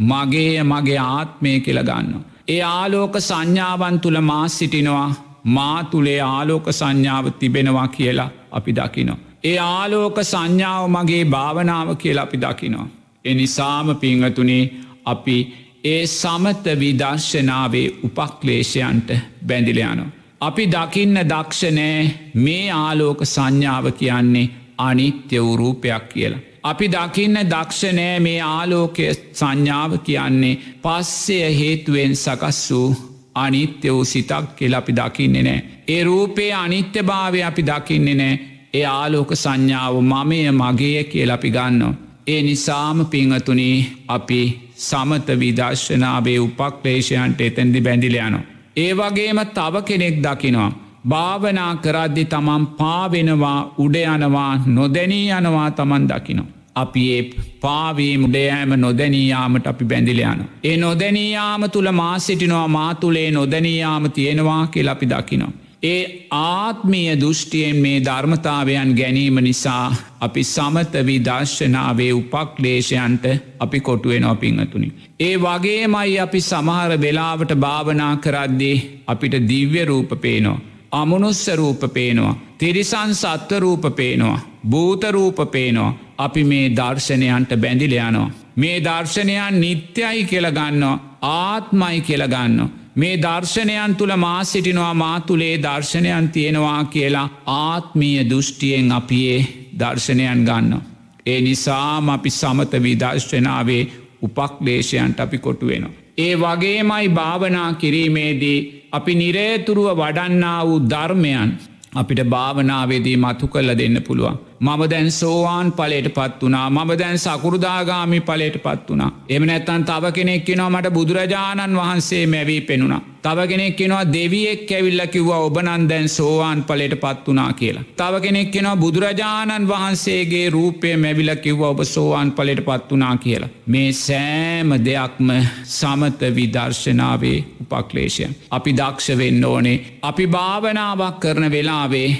මගේ 0.00 0.62
මගේ 0.64 0.98
ආත්මය 0.98 1.60
කියලගන්න. 1.60 2.24
ඒ 2.48 2.62
ආලෝක 2.64 3.14
සංඥාවන් 3.20 4.00
තුළ 4.00 4.20
මා 4.22 4.48
සිටිනවා 4.50 5.08
මා 5.46 5.84
තුළේ 5.84 6.20
ආලෝක 6.22 6.66
සංඥාව 6.72 7.26
තිබෙනවා 7.32 7.88
කියලා 7.88 8.32
අපි 8.52 8.72
දකිනවා. 8.72 9.18
ඒ 9.44 9.58
ආලෝක 9.58 10.16
සංඥාව 10.22 10.84
මගේ 10.88 11.24
භාවනාව 11.26 11.88
කියලා 11.96 12.24
අපි 12.24 12.38
දකිනවා. 12.38 12.88
එනිසාම 13.24 13.96
පිංහතුනේ 13.96 14.64
අපි 15.04 15.36
ඒ 15.84 16.06
සමත 16.08 16.64
විදර්ශනාවේ 16.80 17.88
උපක්ලේශයන්ට 18.04 19.08
බැඳිලයනො. 19.46 20.04
අපි 20.40 20.64
දකින්න 20.68 21.16
දක්ෂනෑ 21.24 22.00
මේ 22.36 22.70
ආලෝක 22.76 23.20
සංඥාව 23.26 23.86
කියන්නේ 23.92 24.50
අනිත්‍ය 24.78 25.36
වූරූපයක් 25.38 26.08
කියලා. 26.08 26.42
අපි 26.62 26.86
දකින්න 26.88 27.38
දක්ෂනෑ 27.44 28.20
මේ 28.20 28.40
ආලෝකය 28.42 29.06
සංඥාව 29.32 29.98
කියන්නේ 29.98 30.58
පස්සය 30.82 31.38
හේතුවෙන් 31.58 32.16
සකස් 32.16 32.60
වූ 32.70 32.96
අනිත්‍ය 33.34 33.90
වූ 33.90 34.04
සිතක් 34.04 34.56
කියල 34.56 34.74
අපි 34.74 34.92
දකින්නේ 34.92 35.42
නෑ. 35.42 35.62
ඒ 35.88 36.04
රූපයේ 36.04 36.52
අනිත්‍ය 36.52 37.02
භාවය 37.02 37.42
අපි 37.42 37.62
දකින්නේ 37.62 38.14
නෑ 38.14 38.34
ඒ 38.74 38.84
ආලෝක 38.84 39.32
සංඥාව 39.34 39.96
මමය 40.02 40.38
මගේ 40.52 41.04
කියල 41.04 41.30
අපි 41.30 41.50
ගන්නවා. 41.50 41.94
ඒ 42.26 42.42
නිසාම 42.42 43.06
පිංහතුනී 43.06 43.76
අපි 44.08 44.40
සමත 44.78 45.28
විදර්ශනාවේ 45.40 46.38
උපක්ලේශයන්ට 46.38 47.40
එතැදි 47.40 47.80
බැඳිලයනො. 47.80 48.40
ඒ 48.76 48.92
වගේම 48.94 49.40
තව 49.54 49.82
කෙනෙක් 49.82 50.16
දකිනවා. 50.22 50.72
භාවනා 51.08 51.74
කරද්දි 51.76 52.24
තමන් 52.24 52.66
පාවෙනවා 52.66 53.60
උඩයනවා 53.78 54.52
නොදැනී 54.66 55.26
යනවා 55.30 55.70
තමන් 55.70 56.08
දකිනවා. 56.08 56.50
අපි 56.74 57.02
ඒ 57.16 57.22
පාවී 57.60 58.18
මුඩයෑම 58.18 58.72
නොදැනීයාමට 58.76 59.66
අපි 59.66 59.84
බැඳිලයන. 59.84 60.44
ඒ 60.64 60.76
නොදැනීයාම 60.76 61.70
තුළ 61.70 61.90
මා 61.92 62.18
සිටිනවා 62.18 62.68
මා 62.68 62.94
තුළේ 62.94 63.30
නොදැනීයාම 63.30 64.10
තියෙනවා 64.10 64.66
කියල 64.66 64.88
අපි 64.88 65.06
දකිනවා. 65.06 65.52
ඒ 65.82 66.26
ආත්මීය 66.30 67.14
දෘෂ්ටියෙන් 67.20 67.76
මේ 67.76 68.00
ධර්මතාවයන් 68.00 68.90
ගැනීම 68.96 69.38
නිසා 69.40 69.94
අපි 70.20 70.42
සමත 70.44 70.92
විදර්ශනාවේ 71.06 72.12
උපක්ලේශයන්ට 72.12 73.24
අපි 73.58 73.80
කොටුවෙනවා 73.80 74.34
පිංහතුනි. 74.34 74.92
ඒ 75.20 75.36
වගේමයි 75.36 76.20
අපි 76.20 76.40
සමහර 76.40 76.92
වෙලාවට 77.00 77.54
භාවනා 77.56 78.16
කරද්දී 78.16 78.76
අපිට 79.06 79.34
දිව්‍ය 79.48 79.84
රූප 79.84 80.12
පේනවා. 80.20 80.60
අමනුස්ස 80.92 81.48
රූප 81.54 81.82
පේනවා. 81.94 82.38
තිරිසන් 82.58 83.14
සත්ව 83.14 83.58
රූප 83.58 83.84
පේනවා. 83.96 84.40
භූතරූප 84.68 85.38
පේනවා. 85.50 85.96
අපි 86.18 86.44
මේ 86.44 86.66
දර්ශනයන්ට 86.70 87.56
බැඳිලයනවා. 87.56 88.30
මේ 88.56 88.76
දර්ශනයන් 88.80 89.60
නිත්‍යයි 89.60 90.24
කියලගන්නවා 90.24 91.00
ආත්මයි 91.22 92.00
කියලගන්නවා. 92.00 92.81
මේ 92.96 93.16
දර්ශනයන් 93.18 93.94
තුළ 93.94 94.16
මා 94.16 94.44
සිටිනවා 94.44 94.94
මා 94.94 95.20
තුළේ 95.20 95.56
දර්ශනයන් 95.58 96.28
තියෙනවා 96.28 96.84
කියලා 96.84 97.28
ආත්මීය 97.46 98.30
දෘෂ්ටියෙන් 98.30 98.92
අපියේ 98.92 99.40
දර්ශනයන් 99.78 100.44
ගන්න. 100.44 100.80
ඒ 101.26 101.40
නිසාම 101.40 102.08
අපි 102.08 102.30
සමත 102.30 102.82
විදර්ශනාවේ 102.82 103.82
උපක්ලේශයන්ට 104.22 105.20
අපි 105.20 105.38
කොටු 105.38 105.66
වෙනවා. 105.66 105.90
ඒ 106.18 106.34
වගේමයි 106.36 107.08
භාවනා 107.10 107.72
කිරීමේදී 107.74 108.88
අපි 108.92 109.14
නිරේතුරුව 109.14 109.88
වඩන්නා 109.96 110.66
වූ 110.66 110.80
ධර්මයන් 110.90 111.52
අපිට 111.94 112.20
භාවනාවේදී 112.26 113.16
මතු 113.16 113.48
කල්ල 113.48 113.78
දෙන්න 113.78 114.02
පුළුවන්. 114.02 114.38
මම 114.62 114.82
දැන් 114.90 115.10
සෝවාන් 115.12 115.72
පලට 115.72 116.08
පත් 116.14 116.42
වනා 116.42 116.66
මම 116.70 116.90
දැන් 116.98 117.18
සකුරුදාගාමි 117.18 118.20
පලට 118.20 118.58
පත් 118.62 118.90
වනා 118.90 119.10
එම 119.28 119.46
නැත්තන් 119.46 119.84
තව 119.84 120.12
කෙනෙක් 120.12 120.44
කෙනවා 120.44 120.70
මට 120.70 120.92
බුදුරජාණන් 120.92 121.76
වහන්සේ 121.76 122.26
මැවී 122.26 122.60
පෙනුණා. 122.62 123.00
තව 123.22 123.48
කෙනෙක් 123.48 123.76
කෙනවා 123.76 124.12
දෙවියෙක් 124.12 124.70
ඇවිල්ල 124.70 125.02
කිව්වා 125.06 125.38
ඔබනන් 125.38 125.88
දැන් 125.88 126.08
සෝවාන් 126.08 126.64
පලට 126.64 127.00
පත් 127.00 127.26
වනා 127.28 127.52
කියලා. 127.52 127.84
තව 127.96 128.20
කෙනෙක් 128.20 128.50
කෙනවා 128.50 128.76
බුදුරජාණන් 128.76 129.68
වහන්සේගේ 129.68 130.50
රූපය 130.50 130.96
මැවිල 130.96 131.36
කිව්ව 131.36 131.62
ඔබ 131.62 131.82
සෝවාන් 131.84 132.32
පලට 132.32 132.64
පත් 132.64 132.90
වනා 132.92 133.16
කියලා. 133.16 133.48
මේ 133.66 133.92
සෑම 133.94 134.70
දෙයක්ම 134.84 135.30
සමත 135.64 136.20
විදර්ශනාවේ 136.36 137.38
උපක්ලේශය. 137.62 138.28
අපි 138.50 138.72
දක්ෂ 138.72 139.18
වෙන්න 139.18 139.44
ඕනේ. 139.44 139.78
අපි 140.02 140.26
භාවනාවක් 140.28 141.20
කරන 141.20 141.50
වෙලාවේ 141.50 142.10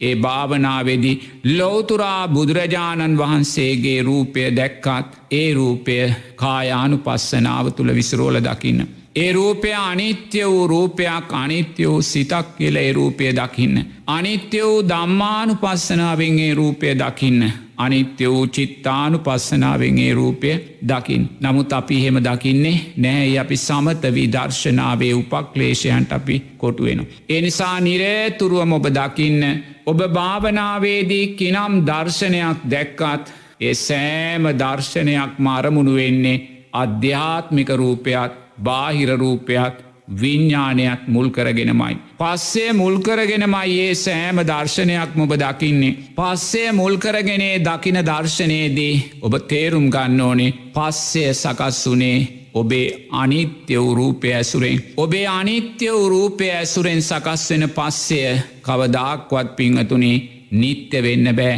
ඒ 0.00 0.14
භාවනාවෙදි 0.16 1.12
ලෝතුරා 1.52 2.28
බුදුරජාණන් 2.28 3.18
වහන්සේගේ 3.18 3.98
රූපය 4.02 4.46
දැක්කත් 4.52 5.20
ඒ 5.32 5.48
රූපය 5.54 5.98
කායානු 6.36 6.98
පස්සනාව 6.98 7.66
තුළ 7.72 7.94
විසරෝල 7.94 8.40
දකින්න. 8.40 8.99
ඒ 9.16 9.32
රූපය 9.32 9.72
අනිත්‍ය 9.74 10.44
වූ 10.44 10.66
රූපයක් 10.66 11.32
අනිත්‍ය 11.32 11.84
වූ 11.84 12.02
සිතක් 12.02 12.46
කියල 12.58 12.76
ඒ 12.76 12.92
රූපය 12.92 13.24
දකින්න. 13.32 13.84
අනිත්‍ය 14.06 14.58
වූ 14.58 14.82
දම්මානු 14.82 15.54
පස්සනාවෙන් 15.54 16.38
ඒ 16.38 16.54
රූපය 16.54 16.86
දකින්න. 16.94 17.52
අනිත්‍ය 17.76 18.26
වූ 18.26 18.46
චිත්තානු 18.46 19.18
පස්සනාවෙන් 19.18 19.98
ඒ 19.98 20.14
රූපය 20.14 20.50
දකිින්. 20.88 21.28
නමුත් 21.40 21.72
අපි 21.72 21.96
එහෙම 21.96 22.18
දකින්නේ 22.18 22.92
නැහැ 22.96 23.38
අපි 23.38 23.56
සමතවී 23.56 24.32
දර්ශනාවේ 24.32 25.14
උපක්ලේෂයන්ට 25.14 26.12
අපි 26.12 26.42
කොටුවෙන. 26.58 27.06
එනිසා 27.28 27.80
නිරේතුරුවම 27.80 28.72
ඔබ 28.72 28.86
දකින්න 28.90 29.42
ඔබ 29.86 30.00
භාවනාවේදී 30.08 31.26
කිනම් 31.30 31.74
දර්ශනයක් 31.86 32.58
දැක්කත් 32.70 33.24
ඒ 33.60 33.74
සෑම 33.76 34.44
දර්ශනයක් 34.54 35.32
මාරමුණු 35.38 35.94
වෙන්නේ 35.94 36.38
අධ්‍යාත්මික 36.72 37.68
රූපයක් 37.72 38.39
බාහිර 38.62 39.10
රූපයක් 39.16 39.74
විඤ්ඥානයක් 40.12 41.06
මුල් 41.06 41.30
කරගෙනමයි. 41.30 41.94
පස්සේ 42.18 42.72
මුල්කරගෙනමයි 42.72 43.78
ඒ 43.80 43.94
සෑම 43.96 44.38
දර්ශනයක් 44.42 45.14
මොබ 45.14 45.32
දකින්නේ. 45.34 45.96
පස්සේ 46.16 46.72
මුල්කරගෙනේ 46.72 47.54
දකින 47.60 47.98
දර්ශනයේදී 48.02 48.94
ඔබ 49.22 49.34
තේරුම් 49.48 49.86
ගන්න 49.88 50.20
ඕනේ 50.20 50.54
පස්සය 50.74 51.24
සකස් 51.32 51.80
වනේ 51.86 52.18
ඔබේ 52.54 53.08
අනිත්‍ය 53.12 53.74
වූ 53.76 53.94
රූපය 53.94 54.32
ඇසුරෙන්. 54.32 54.78
ඔබේ 54.96 55.26
අනිත්‍ය 55.28 55.86
වූ 55.88 56.08
රූපය 56.08 56.50
ඇසුරෙන් 56.50 57.02
සකස් 57.02 57.50
වෙන 57.50 57.68
පස්සය 57.70 58.20
කවදාක්වත් 58.62 59.56
පිංහතුනේ 59.56 60.22
නිත්‍ය 60.52 61.02
වෙන්න 61.02 61.36
බෑ. 61.36 61.56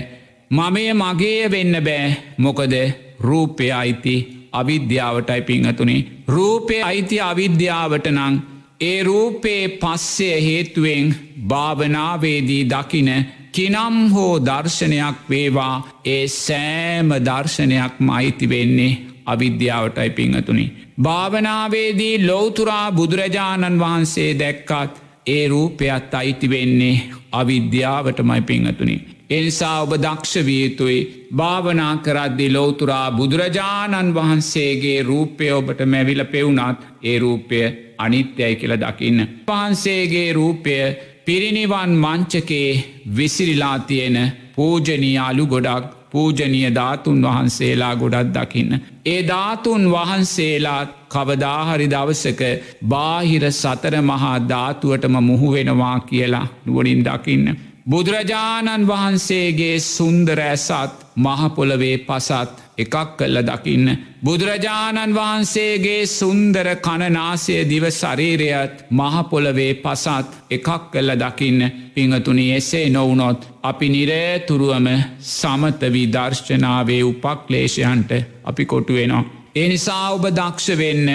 මමය 0.51 0.93
මගේ 0.93 1.51
වෙන්න 1.51 1.75
බෑ 1.81 2.17
මොකද 2.39 2.75
රූපය 3.21 3.73
අයිති 3.73 4.42
අවිද්‍යාවටයි 4.53 5.43
පිංහතුනේ. 5.43 6.01
රූපය 6.29 6.81
අයිති 6.83 7.21
අවිද්‍යාවට 7.23 8.09
නං 8.11 8.41
ඒ 8.81 8.99
රූපේ 9.03 9.63
පස්සය 9.77 10.29
හේතුවෙන් 10.41 11.15
භාවනාවේදී 11.49 12.65
දකින 12.67 13.11
කිනම් 13.53 13.97
හෝ 14.11 14.35
දර්ශනයක් 14.41 15.19
වේවා 15.31 15.75
ඒ 16.07 16.25
සෑම 16.37 17.11
දර්ශනයක් 17.21 17.95
මයිති 18.01 18.49
වෙන්නේ 18.49 18.93
අවිද්‍යාවටයි 19.27 20.11
පිංහතුනි. 20.11 20.67
භාවනාවේදී 21.03 22.27
ලෝතුරා 22.27 22.87
බුදුරජාණන් 22.93 23.81
වහන්සේ 23.81 24.31
දැක්කත් 24.39 25.03
ඒ 25.27 25.49
රූපයත් 25.49 26.15
අයිති 26.15 26.51
වෙන්නේ 26.51 27.03
අවිද්‍යාවටමයි 27.33 28.43
පිංහතුනි. 28.43 28.97
එනිසා 29.33 29.77
ඔබ 29.83 29.93
දක්ෂවියතුයි 29.99 30.99
භාවනා 31.37 31.95
කරද්දි 31.99 32.49
ලෝතුරා 32.49 33.07
බුදුරජාණන් 33.13 34.15
වහන්සේගේ 34.15 34.99
රූපය 35.03 35.47
ඔබට 35.53 35.81
මැවිල 35.87 36.25
පෙවුණත් 36.27 36.85
ඒ 37.05 37.17
රූපය 37.19 37.63
අනිත්‍යයි 37.99 38.55
කියල 38.57 38.75
දකින්න. 38.79 39.19
පහන්සේගේ 39.47 40.29
රූපය 40.33 40.77
පිරිනිවන් 41.25 41.93
මංචකේ 41.97 42.71
විසිරිලා 43.17 43.79
තියෙන 43.81 44.19
පූජනී 44.55 45.19
අලු 45.21 45.47
ගොඩක් 45.47 45.91
පූජනීය 46.11 46.71
ධාතුන් 46.75 47.23
වහන්සේලා 47.23 47.95
ගොඩත් 47.97 48.33
දකින්න. 48.35 48.73
ඒ 49.07 49.21
ධාතුන් 49.25 49.85
වහන්සේලාත් 49.91 50.91
කවදාහරි 51.09 51.87
දවසක 51.87 52.43
බාහිර 52.89 53.45
සතර 53.53 53.95
මහා 54.03 54.37
ධාතුවටම 54.49 55.17
මුහුවෙනවා 55.23 55.99
කියලා 56.03 56.47
නුවනින් 56.65 57.05
දකින්න. 57.05 57.47
බුදුරජාණන් 57.87 58.87
වහන්සේගේ 58.87 59.81
සුන්දර 59.81 60.41
ඇසත් 60.41 61.01
මහපොළවේ 61.17 61.97
පසත් 62.01 62.63
එකක් 62.79 62.95
කල්ල 63.17 63.39
දකින්න. 63.43 63.89
බුදුරජාණන් 64.23 65.15
වහන්සේගේ 65.15 66.07
සුන්දර 66.09 66.69
කණනාසය 66.77 67.57
දිව 67.65 67.85
ශරීරයත් 67.91 68.85
මහපොළවේ 68.91 69.75
පසත් 69.77 70.29
එකක් 70.51 70.69
කල්ල 70.93 71.11
දකින්න 71.17 71.61
පිංහතුනි 71.95 72.47
එසේ 72.53 72.87
නොවනොත් 72.89 73.49
අපි 73.63 73.89
නිරේතුරුවම 73.89 74.89
සමතවී 75.31 76.07
දර්ශනාවේ 76.09 77.03
උපක්ලේෂයන්ට 77.03 78.11
අපි 78.45 78.65
කොටුවෙනවා. 78.67 79.25
එනිසා 79.57 80.11
ඔබ 80.11 80.25
දක්ෂ 80.31 80.79
වෙන්න 80.79 81.11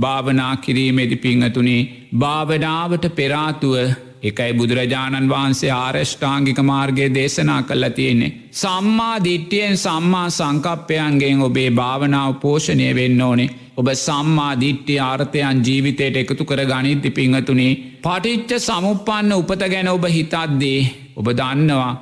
භාවනා 0.00 0.56
කිරීමෙදි 0.56 1.16
පිංහතුනි 1.18 1.78
භාවනාවට 2.14 3.04
පෙරාතුව 3.10 4.05
එකයි 4.22 4.52
බුදුරජාණන් 4.52 5.28
වහන්සේ 5.28 5.70
ආරෂ්ඨාංගික 5.72 6.58
මාර්ගය 6.62 7.06
දේශනා 7.10 7.62
කල්ල 7.62 7.88
තියෙන්නේ. 7.90 8.32
සම්මා 8.52 9.24
දිට්ටියෙන් 9.24 9.76
සම්මා 9.76 10.28
සංකප්පයන්ගෙන් 10.30 11.42
ඔබේ 11.42 11.70
භාවනාව 11.72 12.34
පෝෂණය 12.36 12.88
වෙන්න 12.94 13.20
ඕනේ. 13.20 13.50
ඔබ 13.76 13.88
සම්මා 13.96 14.52
දිට්ටි 14.60 14.94
ආර්ථයන් 15.00 15.64
ජීවිතයට 15.66 16.16
එකතු 16.16 16.44
කර 16.44 16.62
ගනිද්දි 16.64 17.10
පිංහතුනේ 17.10 17.72
පටිච්ච 18.02 18.60
සමුපන්න 18.60 19.32
උපත 19.34 19.62
ගැන 19.66 19.88
ඔබ 19.88 20.06
හිතද්දේ 20.08 20.80
ඔබ 21.16 21.28
දන්නවා 21.32 21.92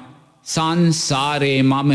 සංසාරයේ 0.46 1.62
මම 1.62 1.92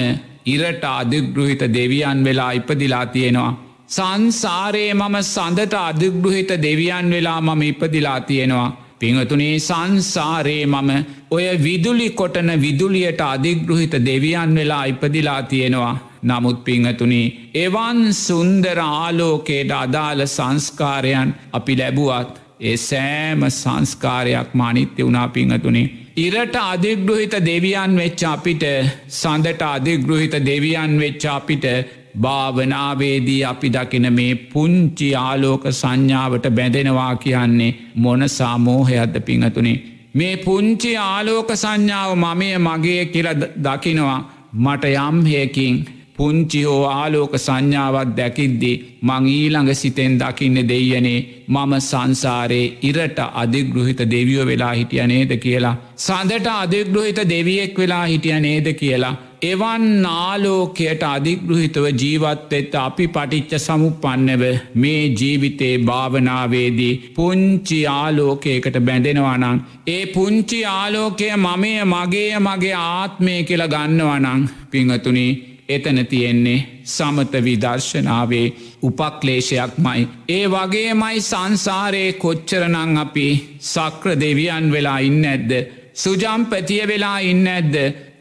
ඉරට 0.47 0.83
අධිගෘහිත 0.89 1.63
දෙවියන් 1.69 2.23
වෙලා 2.23 2.51
ඉපදිලා 2.51 3.05
තියෙනවා. 3.07 3.57
සංසාරයේ 3.87 4.93
මම 4.93 5.15
සඳට 5.23 5.73
අධිගෘහිත 5.79 6.51
දෙවියන් 6.59 7.09
වෙලා 7.09 7.41
මම 7.41 7.61
ඉපදිලා 7.63 8.19
තියෙනවා. 8.21 8.69
පිංහතුනේ 8.99 9.55
සංසාරයේ 9.59 10.65
මම 10.65 10.89
ඔය 11.31 11.45
විදුලි 11.63 12.09
කොටන 12.11 12.51
විදුලියට 12.61 13.21
අධිගෘහිත 13.23 13.93
දෙවියන් 14.05 14.55
වෙලා 14.55 14.85
ඉපදිලා 14.85 15.41
තියෙනවා. 15.43 15.95
නමුත් 16.23 16.59
පිංහතුනි 16.65 17.21
එවන් 17.55 17.99
සුන්දර 18.17 18.79
ආලෝකයට 18.81 19.71
අදාළ 19.75 20.23
සංස්කාරයන් 20.27 21.29
අපි 21.53 21.75
ලැබුවත් 21.75 22.33
ඒ 22.61 22.77
සෑම 22.79 23.41
සංස්කාරයක් 23.51 24.49
මානිත්‍ය 24.53 25.01
වුණා 25.03 25.27
පිංහතුනේ. 25.29 25.87
ඉරට 26.17 26.55
අධිගෘහිත 26.63 27.35
දෙවියන් 27.41 27.93
වෙච්ච 27.95 28.23
අපිට 28.25 28.65
සඳට 29.11 29.63
අධිගෘහිත 29.67 30.35
දෙවියන් 30.45 30.93
වෙච්ච 30.99 31.25
අපිට 31.27 31.65
භාවනාවේදී 32.15 33.43
අපි 33.43 33.69
දකින 33.69 34.07
මේ 34.13 34.33
පුංචි 34.53 35.09
ආලෝක 35.17 35.63
සංඥාවට 35.71 36.49
බැඳෙනවා 36.51 37.13
කියන්නේ 37.17 37.75
මොන 37.95 38.29
සාමෝහයක්ද 38.29 39.15
පිංහතුනේ. 39.21 39.77
මේ 40.13 40.35
පුංචි 40.37 40.91
ආලෝක 40.97 41.49
සංඥාව 41.55 42.11
මමය 42.15 42.49
මගේ 42.59 43.05
කියල 43.05 43.29
දකිනවා 43.63 44.19
මට 44.55 44.83
යම්හයකින් 44.97 45.85
පුංචි 46.17 46.61
හෝ 46.63 46.81
ආලෝක 46.85 47.33
සංඥාවක් 47.37 48.09
දැකිද්දි 48.17 48.71
මං 49.01 49.27
ඊළඟ 49.29 49.69
සිතෙන් 49.73 50.17
දකින්න 50.19 50.57
දෙයනේ 50.71 51.19
මම 51.47 51.73
සංසාරයේ 51.81 52.73
ඉරට 52.81 53.19
අධිගෘහිත 53.41 54.01
දෙවියෝ 54.13 54.45
වෙලා 54.45 54.73
හිටිය 54.73 55.05
නේද 55.07 55.31
කියලා. 55.37 55.75
සඳට 55.97 56.47
අධිගෘහිත 56.55 57.19
දෙවියෙක් 57.29 57.77
වෙලා 57.77 58.05
හිටිය 58.05 58.39
නේද 58.39 58.67
කියලා. 58.73 59.15
එවන් 59.41 59.83
නාලෝකයට 60.01 61.03
අධිගෘහිතව 61.05 61.85
ජීවත්වෙත් 61.93 62.73
අපි 62.77 63.05
පටිච්ච 63.07 63.53
සමුපන්නව 63.57 64.43
මේ 64.75 65.03
ජීවිතේ 65.11 65.75
භාවනාවේදී 65.79 67.13
පුංචි 67.15 67.79
ආලෝකයකට 67.89 68.79
බැඳෙනවනං. 68.79 69.61
ඒ 69.87 70.05
පුංචි 70.07 70.59
ආලෝකය 70.67 71.29
මමය 71.37 71.71
මගේ 71.85 72.39
මගේ 72.39 72.75
ආත්මය 72.77 73.35
කියල 73.43 73.63
ගන්නවනං 73.65 74.43
පිංහතුනී 74.71 75.31
එතන 75.69 76.05
තියෙන්නේ 76.05 76.59
සමත 76.85 77.33
විදර්ශනාවේ 77.39 78.45
උපක්ලේශයක් 78.83 79.73
මයි. 79.77 80.07
ඒ 80.29 80.45
වගේමයි 80.47 81.21
සංසාරයේ 81.21 82.13
කොච්චරනං 82.15 82.97
අපි 82.97 83.27
සක්‍ර 83.63 84.19
දෙවියන් 84.19 84.71
වෙලා 84.71 84.99
ඉන්න 85.01 85.25
ඇද්ද. 85.25 85.51
සුජම් 85.95 86.45
පැතිය 86.45 86.83
වෙලා 86.87 87.17
ඉන්න 87.21 87.47
ඇද්ද. 87.47 87.75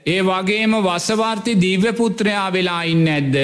ඒ 0.08 0.20
වගේම 0.22 0.72
වසවර්ති 0.78 1.52
දිව්‍යපුත්‍රයා 1.56 2.52
වෙලා 2.52 2.82
ඉන්න 2.84 3.08
ඇද්ද. 3.08 3.34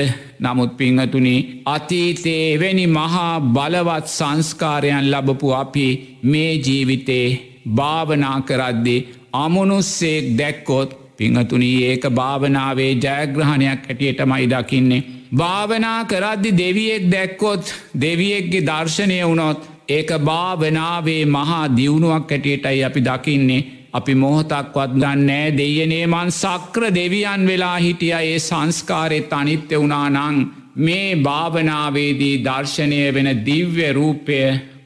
නමුත් 0.41 0.73
පිංහතුනි 0.77 1.35
අතීතේ 1.67 2.43
එවැනි 2.53 2.87
මහා 2.89 3.33
බලවත් 3.49 4.07
සංස්කාරයන් 4.09 5.11
ලබපු 5.11 5.49
අපි 5.55 5.87
මේ 6.25 6.53
ජීවිතේ 6.59 7.27
භාවනා 7.71 8.39
කරද්දි 8.43 8.97
අමනුස්සෙක් 9.35 10.31
දැක්කොත් 10.39 10.97
පිංහතුනී 11.17 11.77
ඒක 11.85 12.05
භාවනාවේ 12.13 12.93
ජයග්‍රහණයක් 12.97 13.85
ඇටියට 13.85 14.25
මයි 14.25 14.51
දකින්නේ. 14.51 15.05
භාවනා 15.37 16.01
කරද්දි 16.07 16.57
දෙවියෙක් 16.59 17.05
දැක්කොත් 17.13 17.75
දෙවියෙක්ගේ 18.01 18.67
දර්ශනය 18.67 19.19
වුණොත් 19.23 19.61
ඒක 19.89 20.11
භාවනාවේ 20.23 21.23
මහා 21.29 21.65
දියුණුවක් 21.77 22.33
ඇටියටයි 22.33 22.85
අපි 22.85 23.01
දකින්නේ. 23.03 23.65
අපි 23.95 24.15
මොහොතක්වත් 24.15 24.93
දන්නෑ 24.95 25.57
දෙයනේ 25.57 26.07
මන් 26.07 26.31
සක්‍ර 26.33 26.85
දෙවියන් 26.95 27.43
වෙලා 27.47 27.79
හිටිය. 27.79 28.15
ඒ 28.23 28.39
සංස්කාරෙත් 28.41 29.33
අනිත්‍ය 29.33 29.75
වුණානං 29.77 30.39
මේ 30.77 31.11
භාවනාවේදී 31.19 32.41
දර්ශනය 32.45 33.03
වෙන 33.15 33.29
දිව්‍ය 33.47 33.93
රූපය 33.93 34.39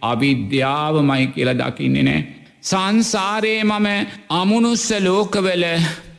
අවිද්‍යාවමයි 0.03 1.27
කියල 1.29 1.51
දකින්නේ 1.55 2.03
නෑ. 2.03 2.27
සංසාරයේ 2.62 3.64
මම 3.64 3.88
අමුණුස්ස 4.31 4.87
ලෝකවල 5.01 5.64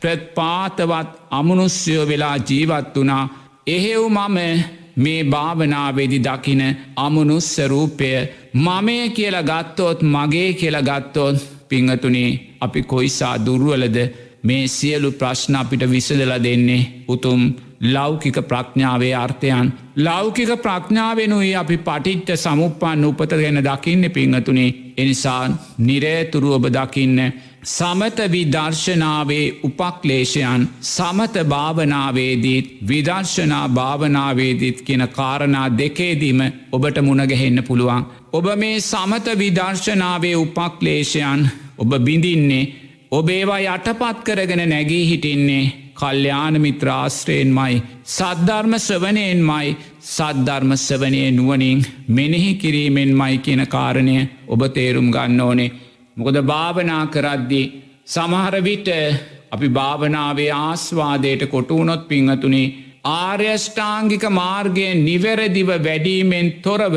ප්‍රත්පාතවත් 0.00 1.08
අමනුස්්‍යයෝ 1.30 2.08
වෙලා 2.08 2.36
ජීවත් 2.40 2.94
වනා 2.96 3.24
එහෙව් 3.68 4.02
මම 4.08 4.38
මේ 4.96 5.22
භාවනාවේදි 5.26 6.18
දකින 6.18 6.62
අමනුස්ස 6.96 7.52
රූපය 7.66 8.10
මමය 8.56 8.96
කියලා 9.10 9.42
ගත්තොත් 9.44 9.98
මගේ 10.04 10.52
කියලා 10.54 10.82
ගත්තොත් 10.82 11.36
පිංහතුනේ 11.70 12.30
අපි 12.60 12.82
කොයිසා 12.84 13.34
දුරුවලද? 13.46 13.98
මේ 14.42 14.68
සියලු 14.68 15.10
ප්‍රශ්න 15.12 15.56
අපිට 15.56 15.82
විසදල 15.86 16.32
දෙන්නේ. 16.38 17.04
උතුම් 17.08 17.40
ලෞකික 17.82 18.36
ප්‍රඥාවේ 18.42 19.14
අර්ථයන්. 19.16 19.72
ලෞකික 19.98 20.50
ප්‍රඥාවෙනුයි 20.58 21.54
අපි 21.56 21.76
පටිච්ච 21.78 22.36
සමුප්පන් 22.36 23.04
උපත 23.04 23.30
ගැන 23.32 23.60
දකින්න 23.60 24.10
පිංහතුනේ. 24.10 24.74
එනිසා 24.96 25.42
නිරේතුරු 25.78 26.52
ඔබ 26.52 26.64
දකින්න 26.68 27.18
සමත 27.64 28.18
විදර්ශනාවේ 28.30 29.60
උපක්ලේශයන් 29.62 30.68
සමත 30.82 31.44
භාවනාවේදීත් 31.46 32.78
විදර්ශනා 32.88 33.68
භාවනාවේදීත් 33.70 34.82
කියන 34.82 35.08
කාරණා 35.08 35.66
දෙකේදීම 35.78 36.40
ඔබට 36.72 37.02
මුණගැහෙන්න 37.02 37.62
පුළුවන්. 37.62 38.06
ඔබ 38.32 38.46
මේ 38.56 38.80
සමත 38.80 39.32
විදර්ශනාවේ 39.34 40.36
උපක්ලේශයන් 40.36 41.40
ඔබ 41.76 41.92
බිඳින්නේ 42.00 42.68
ඔබේවා 43.10 43.62
යටපත් 43.66 44.18
කරගෙන 44.26 44.62
නැගී 44.64 45.06
හිටින්නේ 45.06 45.64
කල්්‍යාන 45.94 46.56
මිත්‍රාශ්‍රයෙන් 46.56 47.50
මයි 47.50 47.80
සද්ධර්ම 48.06 48.74
ස්වනයෙන් 48.78 49.40
මයි 49.42 49.72
සද්ධර්ම 50.08 50.74
ස්වනය 50.78 51.22
නුවනින් 51.30 51.80
මෙනෙහි 52.08 52.52
කිරීමෙන් 52.56 53.10
මයි 53.12 53.38
කියන 53.38 53.62
කාරණය 53.66 54.14
ඔබ 54.46 54.62
තේරුම් 54.68 55.08
ගන්න 55.10 55.40
ඕනේ. 55.40 55.74
මොකද 56.16 56.38
භාවනා 56.42 57.04
කරද්දි 57.06 57.62
සමහරවිට 58.06 58.88
අපි 59.50 59.68
භාවනාවේ 59.70 60.52
ආස්වාදයට 60.58 61.42
කොටුවනොත් 61.46 62.06
පිංහතුනේ 62.08 62.72
ආර්යෂ්ඨාංගික 63.16 64.24
මාර්ගය 64.32 64.86
නිවැරදිව 65.00 65.68
වැඩීමෙන් 65.80 66.54
තොරව 66.62 66.96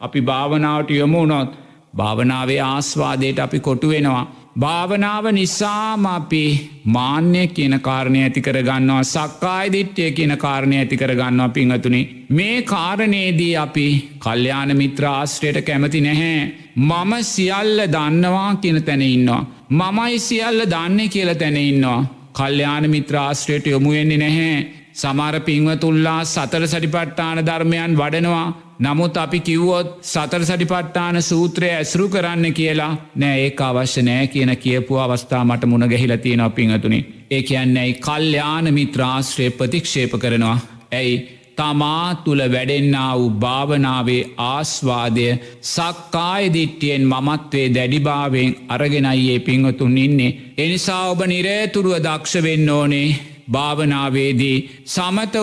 අපි 0.00 0.20
භාවනාවට 0.22 0.90
යොමුණොත් 0.90 1.50
භාවනාවේ 1.96 2.60
ආස්වාදයට 2.64 3.38
අපි 3.38 3.58
කොටුවෙනවා 3.60 4.24
භාවනාව 4.56 5.24
නිසාම 5.32 6.06
අපි 6.08 6.44
මාන්‍ය 6.86 7.42
කියන 7.48 7.76
කාරණය 7.80 8.20
ඇති 8.22 8.40
කරගන්නවා 8.40 9.02
සක්කාය 9.06 9.66
දිට්්‍යය 9.68 10.10
කියන 10.12 10.34
කාරණය 10.36 10.76
ඇති 10.76 10.96
කරගන්නවා 10.96 11.48
පිංහතුනි. 11.50 12.02
මේ 12.30 12.62
කාරණයේදී 12.64 13.54
අපි 13.56 13.86
කල්්‍යාන 14.18 14.72
මිත්‍ර 14.76 15.04
ආශ්‍රයට 15.06 15.58
කැමති 15.62 16.00
නැහැ. 16.00 16.38
මම 16.78 17.12
සියල්ල 17.24 17.78
දන්නවා 17.88 18.50
කියන 18.56 18.82
තැන 18.82 19.02
ඉන්නවා. 19.04 19.42
මමයි 19.70 20.18
සියල්ල 20.20 20.60
දන්නේ 20.66 21.08
කියල 21.08 21.34
තැන 21.34 21.56
ඉන්නවා. 21.58 22.00
කල්්‍යාන 22.32 22.90
මිත්‍රාශ්‍රයට 22.90 23.66
යොමුුවෙන්නේ 23.66 24.18
නැහැ. 24.18 24.66
සමාර 24.92 25.40
පින්වතුල්ලා 25.40 26.24
සතර 26.24 26.66
සටිපට්ටාන 26.66 27.38
ධර්මයන් 27.46 27.96
වඩනවා 27.96 28.46
නමුත් 28.80 29.16
අපි 29.16 29.40
කිව්වොත් 29.40 29.88
සතර 30.02 30.42
සටිපට්ටාන 30.42 31.22
සූත්‍රය 31.22 31.68
ඇසරු 31.70 32.04
කරන්න 32.08 32.54
කියලා 32.54 32.92
නෑ 33.14 33.40
ඒ 33.40 33.50
අවශ්‍ය 33.62 34.02
නෑ 34.02 34.26
කියන 34.26 34.52
කියපු 34.56 34.96
අවස්ථා 34.96 35.42
මට 35.44 35.66
මුණ 35.66 35.86
ගැහිල 35.86 36.14
තියෙන 36.18 36.44
පිංහතුනි. 36.50 37.00
ඒ 37.30 37.42
කියන්නේ 37.42 37.82
ඇයි 37.82 37.98
කල්්‍යාන 37.98 38.74
මිත්‍රාශ්‍රය 38.74 39.50
ප්‍රතික්ෂේප 39.50 40.14
කරනවා. 40.14 40.56
ඇයි 40.92 41.18
තමා 41.56 42.14
තුළ 42.16 42.42
වැඩෙන්න්නා 42.46 43.10
වූ 43.14 43.30
භාවනාවේ 43.40 44.22
ආස්වාදය 44.44 45.26
සක්කායදිට්ටියෙන් 45.64 47.04
මමත්වේ 47.04 47.66
දැඩිභාවෙන් 47.74 48.56
අරගෙනයියේ 48.68 49.38
පිංහතුන් 49.40 49.98
ඉන්නේ. 49.98 50.36
එනිසා 50.58 51.02
ඔබ 51.10 51.20
නිරේතුරුව 51.26 51.98
දක්ෂ 51.98 52.42
වෙන්න 52.42 52.70
ඕනේ 52.70 53.08
භාවනාවේදී 53.52 54.56
සමත 54.86 55.36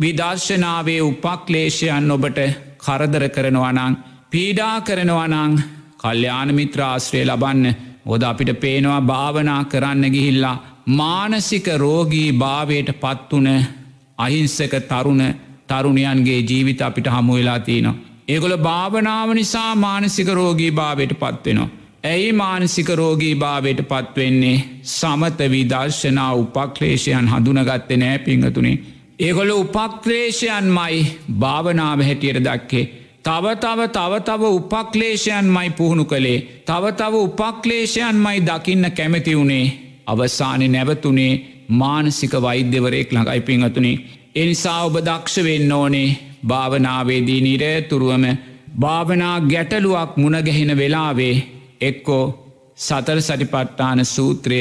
විදර්ශනාවේ 0.00 1.00
උපක්ලේශයන් 1.02 2.10
ඔබට 2.10 2.38
කරදර 2.84 3.24
කරනවනං 3.28 3.96
පීඩා 4.30 4.76
කරනවනං 4.80 5.52
කල්්‍යාන 5.98 6.50
මිත්‍රාශ්‍රය 6.54 7.20
ලබන්න 7.22 7.66
ඔොද 8.06 8.22
අපිට 8.22 8.50
පේනවා 8.58 9.00
භාවනා 9.02 9.62
කරන්න 9.66 10.04
ගිහිල්ලා 10.10 10.56
මානසික 10.92 11.66
රෝගී 11.76 12.32
භාවයට 12.34 12.90
පත්වන 12.96 13.48
අහිංසක 14.18 14.74
තරුණ 14.82 15.22
තරුණයන්ගේ 15.68 16.40
ජීවිත 16.40 16.82
අපිට 16.82 17.06
හමුවෙලා 17.08 17.60
තියනවා. 17.60 17.94
ඒගොල 18.28 18.56
භාවනාව 18.58 19.28
නිසා 19.32 19.74
මානසික 19.76 20.28
රෝගී 20.30 20.70
භාවයට 20.72 21.12
පත්වෙනවා. 21.14 21.68
ඇයි 22.04 22.32
මානසික 22.34 22.88
රෝගී 22.90 23.34
භාවයට 23.36 23.80
පත්වෙන්නේ 23.84 24.64
සමත 24.82 25.38
විදර්ශනා 25.50 26.32
උපක්ලේෂයන් 26.34 27.28
හඳුනගත්තේ 27.28 27.96
නෑ 27.96 28.18
පිංහතුනේ. 28.20 28.76
ඒගොල 29.18 29.50
උපක්ලේෂයන් 29.52 30.66
මයි 30.68 31.06
භාවනාව 31.32 32.00
හැටියට 32.00 32.40
දක්කේ. 32.40 32.84
තව 33.22 33.44
තව 33.56 33.88
තව 33.88 34.12
තව 34.20 34.42
උපක්ලේෂයන් 34.50 35.46
මයි 35.46 35.70
පුහුණු 35.70 36.04
කළේ. 36.04 36.44
තව 36.66 36.84
තව 36.92 37.14
උපක්ලේෂයන් 37.18 38.16
මයි 38.16 38.40
දකින්න 38.42 38.90
කැමති 38.92 39.36
වුණේ. 39.36 39.72
අවසානය 40.06 40.68
නැවතුනේ 40.68 41.40
මානසික 41.70 42.32
වෛද්‍යවරයෙක් 42.36 43.12
ළඟයි 43.12 43.40
පිංහතුනේ. 43.40 44.00
එනිසා 44.34 44.84
ඔබ 44.84 44.96
දක්ෂ 45.00 45.44
වෙන්න 45.44 45.72
ඕනේ 45.72 46.16
භාවනාවේදී 46.48 47.40
නිරේතුරුවම 47.40 48.24
භාවනා 48.80 49.40
ගැටලුවක් 49.42 50.16
මුණගැහෙන 50.16 50.76
වෙලාවේ 50.76 51.36
එක්කෝ 51.80 52.24
සතර 52.76 53.20
සටිපට්ටාන 53.20 54.04
සූත්‍රය 54.06 54.58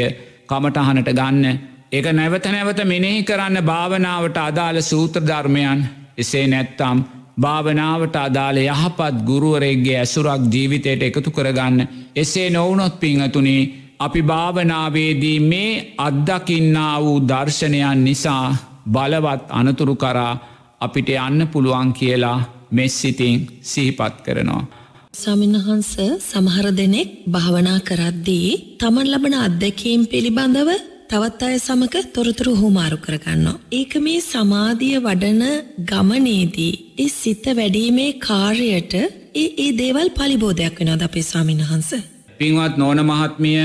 කමටහනට 0.48 1.10
ගන්න 1.12 1.73
එක 1.94 2.06
නැවත 2.12 2.46
නැවත 2.48 2.80
මෙනෙහි 2.86 3.18
කරන්න 3.24 3.58
භාවනාවට 3.64 4.38
අදාළ 4.40 4.78
සූත්‍ර 4.82 5.22
ධර්මයන් 5.22 5.82
එසේ 6.18 6.46
නැත්තම් 6.48 6.98
භාවනාවට 7.38 8.16
අදාළ 8.18 8.58
යහපත් 8.64 9.18
ගුරුවරෙක්ගේ 9.24 9.98
ඇසුරක් 9.98 10.44
ජීවිතයට 10.48 11.04
එකතු 11.04 11.30
කරගන්න 11.32 11.78
එසේ 12.16 12.48
නොවනොත් 12.50 12.96
පිංහතුනේ 13.00 13.70
අපි 14.00 14.22
භාවනාවේදී 14.24 15.40
මේ 15.42 15.72
අත්දකින්නා 16.00 16.96
වූ 17.00 17.20
දර්ශනයන් 17.24 18.00
නිසා 18.04 18.48
බලවත් 18.88 19.44
අනතුරු 19.52 19.96
කරා 19.96 20.34
අපිට 20.82 21.10
යන්න 21.18 21.48
පුළුවන් 21.48 21.92
කියලා 21.94 22.40
මෙස්සිතින් 22.72 23.38
සිහිපත් 23.64 24.16
කරනවා. 24.24 24.64
ස්වාමින්වහන්ස 25.14 25.92
සමහර 26.22 26.68
දෙනෙක් 26.74 27.10
භාවනා 27.28 27.80
කරද්දී 27.82 28.50
තමන් 28.80 29.08
ලබන 29.08 29.38
අත්දැකීම් 29.40 30.02
පිළිබඳව 30.08 30.72
තවත් 31.14 31.44
අය 31.46 31.58
සමඟ 31.58 32.06
තොරතුරු 32.16 32.52
හෝමාරු 32.56 32.98
කරගන්නවා. 32.98 33.60
ඒක 33.72 33.94
මේ 34.06 34.22
සමාධිය 34.24 34.98
වඩන 35.00 35.44
ගමනේදී 35.90 36.72
ඒ 36.98 37.10
සිත 37.12 37.46
වැඩීමේ 37.60 38.08
කාර්යට 38.20 38.94
ඒ 38.96 39.44
ඒ 39.64 39.70
දේවල් 39.74 40.10
පලිබෝධයක් 40.12 40.80
වෙනද 40.82 41.06
අපේ 41.08 41.24
ස්වාමින්වහන්ස. 41.24 41.92
පින්වත් 42.40 42.76
නෝන 42.78 43.02
මහත්මිය 43.04 43.62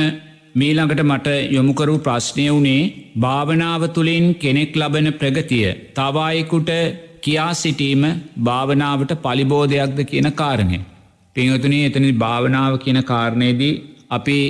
මීළඟට 0.55 1.03
මට 1.05 1.29
යොමුකරු 1.57 1.97
ප්‍රශ්නය 1.99 2.47
වුණේ 2.49 2.83
භාවනාව 3.19 3.83
තුළින් 3.97 4.29
කෙනෙක් 4.35 4.77
ලබන 4.77 5.11
ප්‍රගතිය 5.21 5.67
තවායෙකුට 5.95 6.71
කියා 7.21 7.53
සිටීම 7.55 8.05
භාවනාවට 8.45 9.21
පලිබෝධයක්ද 9.25 10.01
කියන 10.11 10.31
කාරණය. 10.33 10.81
පිංහතුනේ 11.37 11.85
එතනි 11.87 12.13
භාවනාව 12.25 12.75
කියන 12.85 13.01
කාරණයේදී 13.05 13.75
අපි 14.11 14.41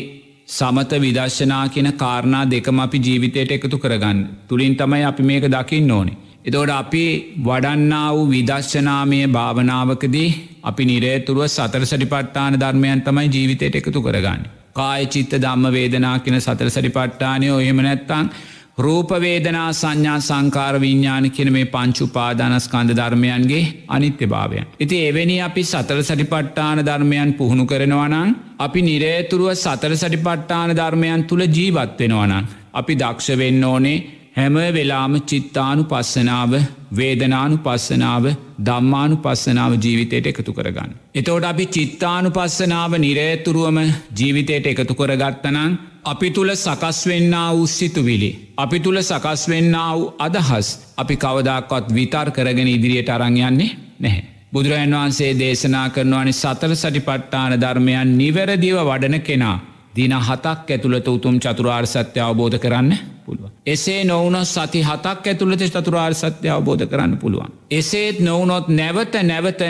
සමත 0.49 0.93
විදර්ශනා 0.99 1.65
කියන 1.69 1.89
කාරණා 1.95 2.45
දෙකම 2.47 2.79
අපි 2.79 2.99
ජීවිතයට 2.99 3.51
එකතු 3.53 3.79
කරගන්න. 3.79 4.19
තුළින් 4.49 4.77
තමයි 4.77 5.05
අපි 5.05 5.23
මේක 5.23 5.45
දකින්න 5.47 5.91
ඕනේ. 5.91 6.17
එතෝට 6.45 6.71
අපි 6.73 7.03
වඩන්නා 7.45 8.07
වූ 8.15 8.31
විදර්ශනාමය 8.31 9.19
භාවනාවකදී 9.29 10.29
අපි 10.63 10.85
නිරේතුරුව 10.85 11.45
සතර 11.47 11.85
සටිපට්ටාන 11.85 12.57
ධර්මයන් 12.57 13.03
තමයි 13.03 13.29
ජීවිතයට 13.29 13.77
එකතු 13.77 14.03
කරගන්න. 14.03 14.43
කාය 14.73 15.07
චිත්ත 15.07 15.33
ධම්ම 15.37 15.67
වේදනා 15.71 16.17
කියෙන 16.19 16.41
සතර 16.41 16.71
සටිපට්ටානයෝ 16.71 17.59
එහෙම 17.61 17.83
නැත්තං 17.83 18.31
රූපවේදනා 18.79 19.71
සංඥා 19.73 20.19
සංකාර 20.21 20.75
විඤ්ඥාන 20.81 21.31
කියන 21.31 21.51
මේ 21.53 21.65
පංචුපාදානස්කන්ධ 21.67 22.95
ධර්මයන්ගේ 22.97 23.63
අනිත්‍ය 23.89 24.27
භාවයන්. 24.27 24.67
ඉති 24.81 24.97
එවැනි 25.07 25.37
අපි 25.41 25.63
සතර 25.65 26.03
සටිපට්ටාන 26.03 26.81
ධර්මයන් 26.87 27.33
පුහුණු 27.35 27.65
කරනවනං 27.67 28.31
අපි 28.59 28.83
නිරේතුරුව 28.83 29.51
සතර 29.55 29.97
සටිපට්ටාන 29.97 30.77
ධර්මයන් 30.77 31.25
තුළ 31.25 31.45
ජීවත් 31.49 31.99
වෙනවනන්. 32.01 32.47
අපි 32.73 32.95
දක්ෂ 32.95 33.39
වෙන්න 33.39 33.65
ඕනේ 33.65 33.99
හැම 34.37 34.57
වෙලාම 34.77 35.15
චිත්තානු 35.23 35.83
පස්සනාව 35.85 36.53
වේදනානු 36.93 37.57
පස්සනාව 37.59 38.25
දම්මානු 38.61 39.17
පස්සනාව 39.17 39.73
ජීවිතයට 39.77 40.27
එකතු 40.27 40.53
කරගන්න. 40.53 40.91
එතෝට 41.15 41.45
අපි 41.45 41.67
චිත්තානු 41.69 42.31
පස්සනාව 42.31 42.93
නිරේතුරුවම 42.99 43.79
ජීවිතයට 44.15 44.67
එකතු 44.67 44.95
කරගත්තනං 44.95 45.73
අපි 46.09 46.29
තුළ 46.31 46.51
සකස් 46.55 46.99
වෙන්න 47.07 47.35
වූ 47.51 47.67
සිතුවිලි. 47.69 48.31
අපි 48.57 48.79
තුළ 48.81 48.99
සකස් 49.01 49.43
වෙන්න 49.49 49.75
වූ 49.91 50.13
අදහස් 50.19 50.69
අපි 50.97 51.15
කවදක්වත් 51.17 51.87
විතර් 51.93 52.29
කරගෙන 52.31 52.69
ඉදිරියට 52.69 53.11
අරං 53.11 53.37
යන්නේ 53.39 53.71
නැහැ. 54.01 54.23
බුදුරජන් 54.53 54.95
වහන්සේ 54.95 55.33
දේශනා 55.35 55.89
කරනවානි 55.91 56.33
සතර 56.35 56.73
සටිපට්ටාන 56.75 57.53
ධර්මයන් 57.57 58.17
නිවැරදිව 58.17 58.79
වඩන 58.83 59.21
කෙනා. 59.23 59.59
දින 59.95 60.15
හතක් 60.21 60.69
ඇතුළත 60.69 61.09
උතුම් 61.09 61.37
චතුරාර් 61.39 61.87
සත්‍ය 61.87 62.21
අවබෝධ 62.21 62.59
කරන්න 62.59 62.91
පුළුව. 63.25 63.51
එසේ 63.67 64.01
නොවනොත් 64.05 64.47
සති 64.47 64.81
හතක් 64.83 65.27
ඇතුළට 65.27 65.63
චතුරාර් 65.69 66.15
සත්‍ය 66.15 66.49
අවබෝධ 66.49 66.87
කරන්න 66.87 67.19
පුළුවන්. 67.19 67.53
එසේත් 67.71 68.21
නොවනොත් 68.21 68.69
නැවත 68.71 69.15
නැවත 69.25 69.63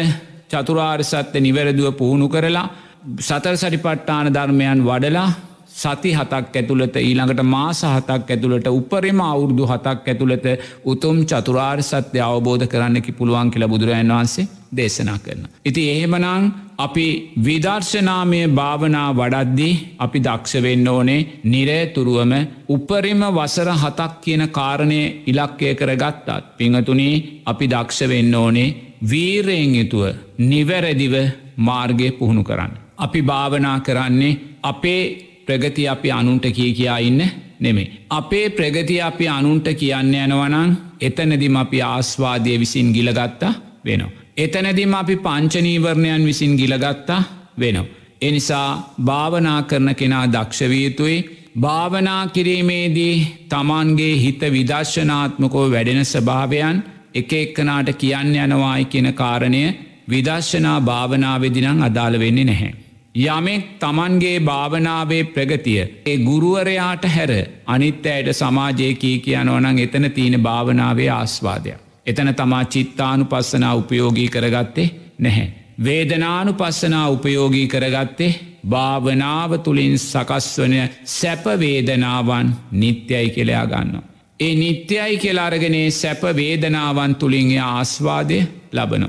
චතුරාර් 0.48 1.00
සත්‍ය 1.04 1.38
නිවැරදුව 1.40 1.92
පුහුණු 1.94 2.28
කරලා 2.28 2.66
සතර 3.20 3.54
සටිපට්ටාන 3.56 4.26
ධර්මයන් 4.30 4.80
වඩලා 4.84 5.28
සති 5.78 6.12
හතක් 6.12 6.54
ඇතුළට 6.54 6.96
ඊළඟට 6.98 7.42
මාස 7.46 7.82
හතක් 7.86 8.30
ඇතුළට 8.30 8.68
උපරිම 8.70 9.20
අවුරුදු 9.22 9.66
හතක් 9.66 10.06
ඇතුළට 10.08 10.46
උතුම් 10.86 11.18
චතුරාර් 11.24 11.82
සත්‍ය 11.84 12.22
අවබෝධ 12.22 12.66
කරන්නකි 12.68 13.12
පුළුවන් 13.12 13.50
කියලා 13.50 13.68
බුදුරජන් 13.68 14.10
වහන්සේ 14.10 14.48
දේශනා 14.70 15.18
කරන. 15.18 15.44
ඉති 15.64 15.82
එහෙමනං 15.90 16.48
අපි 16.78 17.06
විදර්ශනාමය 17.44 18.40
භාවනා 18.50 19.08
වඩද්දී 19.12 19.74
අපි 19.98 20.18
දක්ෂවෙන්න 20.20 20.88
ඕනේ 20.88 21.26
නිරේතුරුවම 21.44 22.32
උපරිම 22.68 23.22
වසර 23.30 23.70
හතක් 23.74 24.12
කියන 24.20 24.44
කාරණය 24.50 25.00
ඉලක්කය 25.26 25.74
කරගත්තත්. 25.74 26.28
පිංහතුනී 26.56 27.42
අපි 27.46 27.66
දක්ෂ 27.66 28.08
වෙන්න 28.08 28.34
ඕනේ 28.36 28.74
වීරයෙන් 29.04 29.74
යුතුව 29.74 30.04
නිවැරදිව 30.40 31.14
මාර්ගය 31.58 32.10
පුහුණු 32.12 32.44
කරන්න. 32.44 32.72
අපි 32.98 33.22
භාවනා 33.22 33.78
කරන්නේ 33.80 34.38
අපේ 34.64 35.27
ප්‍රගති 35.48 35.88
අපි 35.88 36.10
අනුන්ට 36.12 36.46
කිය 36.50 36.72
කියා 36.72 36.98
ඉන්න 37.00 37.20
නෙමේ. 37.60 37.90
අපේ 38.10 38.48
ප්‍රගති 38.50 38.96
අපි 39.02 39.28
අනුන්ට 39.28 39.68
කියන්න 39.74 40.14
යනවනං 40.16 40.76
එතනදිම 41.00 41.56
අපි 41.56 41.78
ආස්වාදය 41.84 42.58
විසින් 42.58 42.92
ගිලගත්තා 42.92 43.54
වෙනවා. 43.84 44.10
එතනදිම 44.36 44.94
අපි 44.94 45.16
පංචනීවරණයන් 45.18 46.24
විසින් 46.24 46.52
ගිලගත්තා 46.56 47.22
වෙනවා. 47.58 47.90
එනිසා 48.20 48.94
භාවනා 49.04 49.60
කරන 49.62 49.94
කෙනා 49.94 50.26
දක්ෂවයුතුයි 50.26 51.18
භාවනා 51.60 52.22
කිරීමේදී 52.28 53.16
තමන්ගේ 53.48 54.14
හිත 54.16 54.42
විදර්ශනාත්මකෝ 54.48 55.66
වැඩෙන 55.70 56.04
ස්භාවයන් 56.04 56.82
එක 57.14 57.32
එක්කනාට 57.34 57.88
කියන්න 57.94 58.34
යනවායි 58.36 58.84
කියෙන 58.84 59.14
කාරණය 59.14 59.62
විදර්ශනා 60.08 60.80
භාවනාවෙදිනං 60.82 61.82
අදාළ 61.82 62.18
වෙන්නේ 62.18 62.44
නැහැ. 62.44 62.87
යමෙක් 63.14 63.64
තමන්ගේ 63.80 64.40
භාවනාවේ 64.40 65.24
ප්‍රගතිය 65.26 65.80
ඒ 66.04 66.16
ගුරුවරයාට 66.18 67.04
හැර 67.06 67.30
අනිත් 67.66 68.06
ඇයට 68.06 68.32
සමාජයකී 68.32 69.18
කියනවනං 69.20 69.78
එතන 69.78 70.10
තියෙන 70.10 70.42
භාවනාවේ 70.42 71.10
ආස්වාදයක්. 71.10 71.78
එතන 72.06 72.34
තමා 72.34 72.64
චිත්තානු 72.66 73.24
පස්සනා 73.24 73.74
උපයෝගී 73.74 74.28
කරගත්තේ 74.28 74.90
නැහැ. 75.18 75.48
වේදනානු 75.78 76.52
පස්සනා 76.54 77.08
උපයෝගී 77.08 77.66
කරගත්තේ 77.68 78.34
භාවනාව 78.64 79.58
තුළින් 79.58 79.98
සකස්වන 80.00 80.74
සැපවේදනාවන් 81.06 82.54
නිත්‍යයි 82.72 83.30
කෙළයා 83.30 83.66
ගන්න. 83.66 84.02
ඒ 84.40 84.54
නිත්‍යයි 84.54 85.18
කෙලාරගෙනේ 85.18 85.90
සැප 85.92 86.22
වේදනාවන් 86.36 87.14
තුළින්ගේ 87.14 87.60
ආස්වාදය 87.60 88.38
ලබනු. 88.72 89.08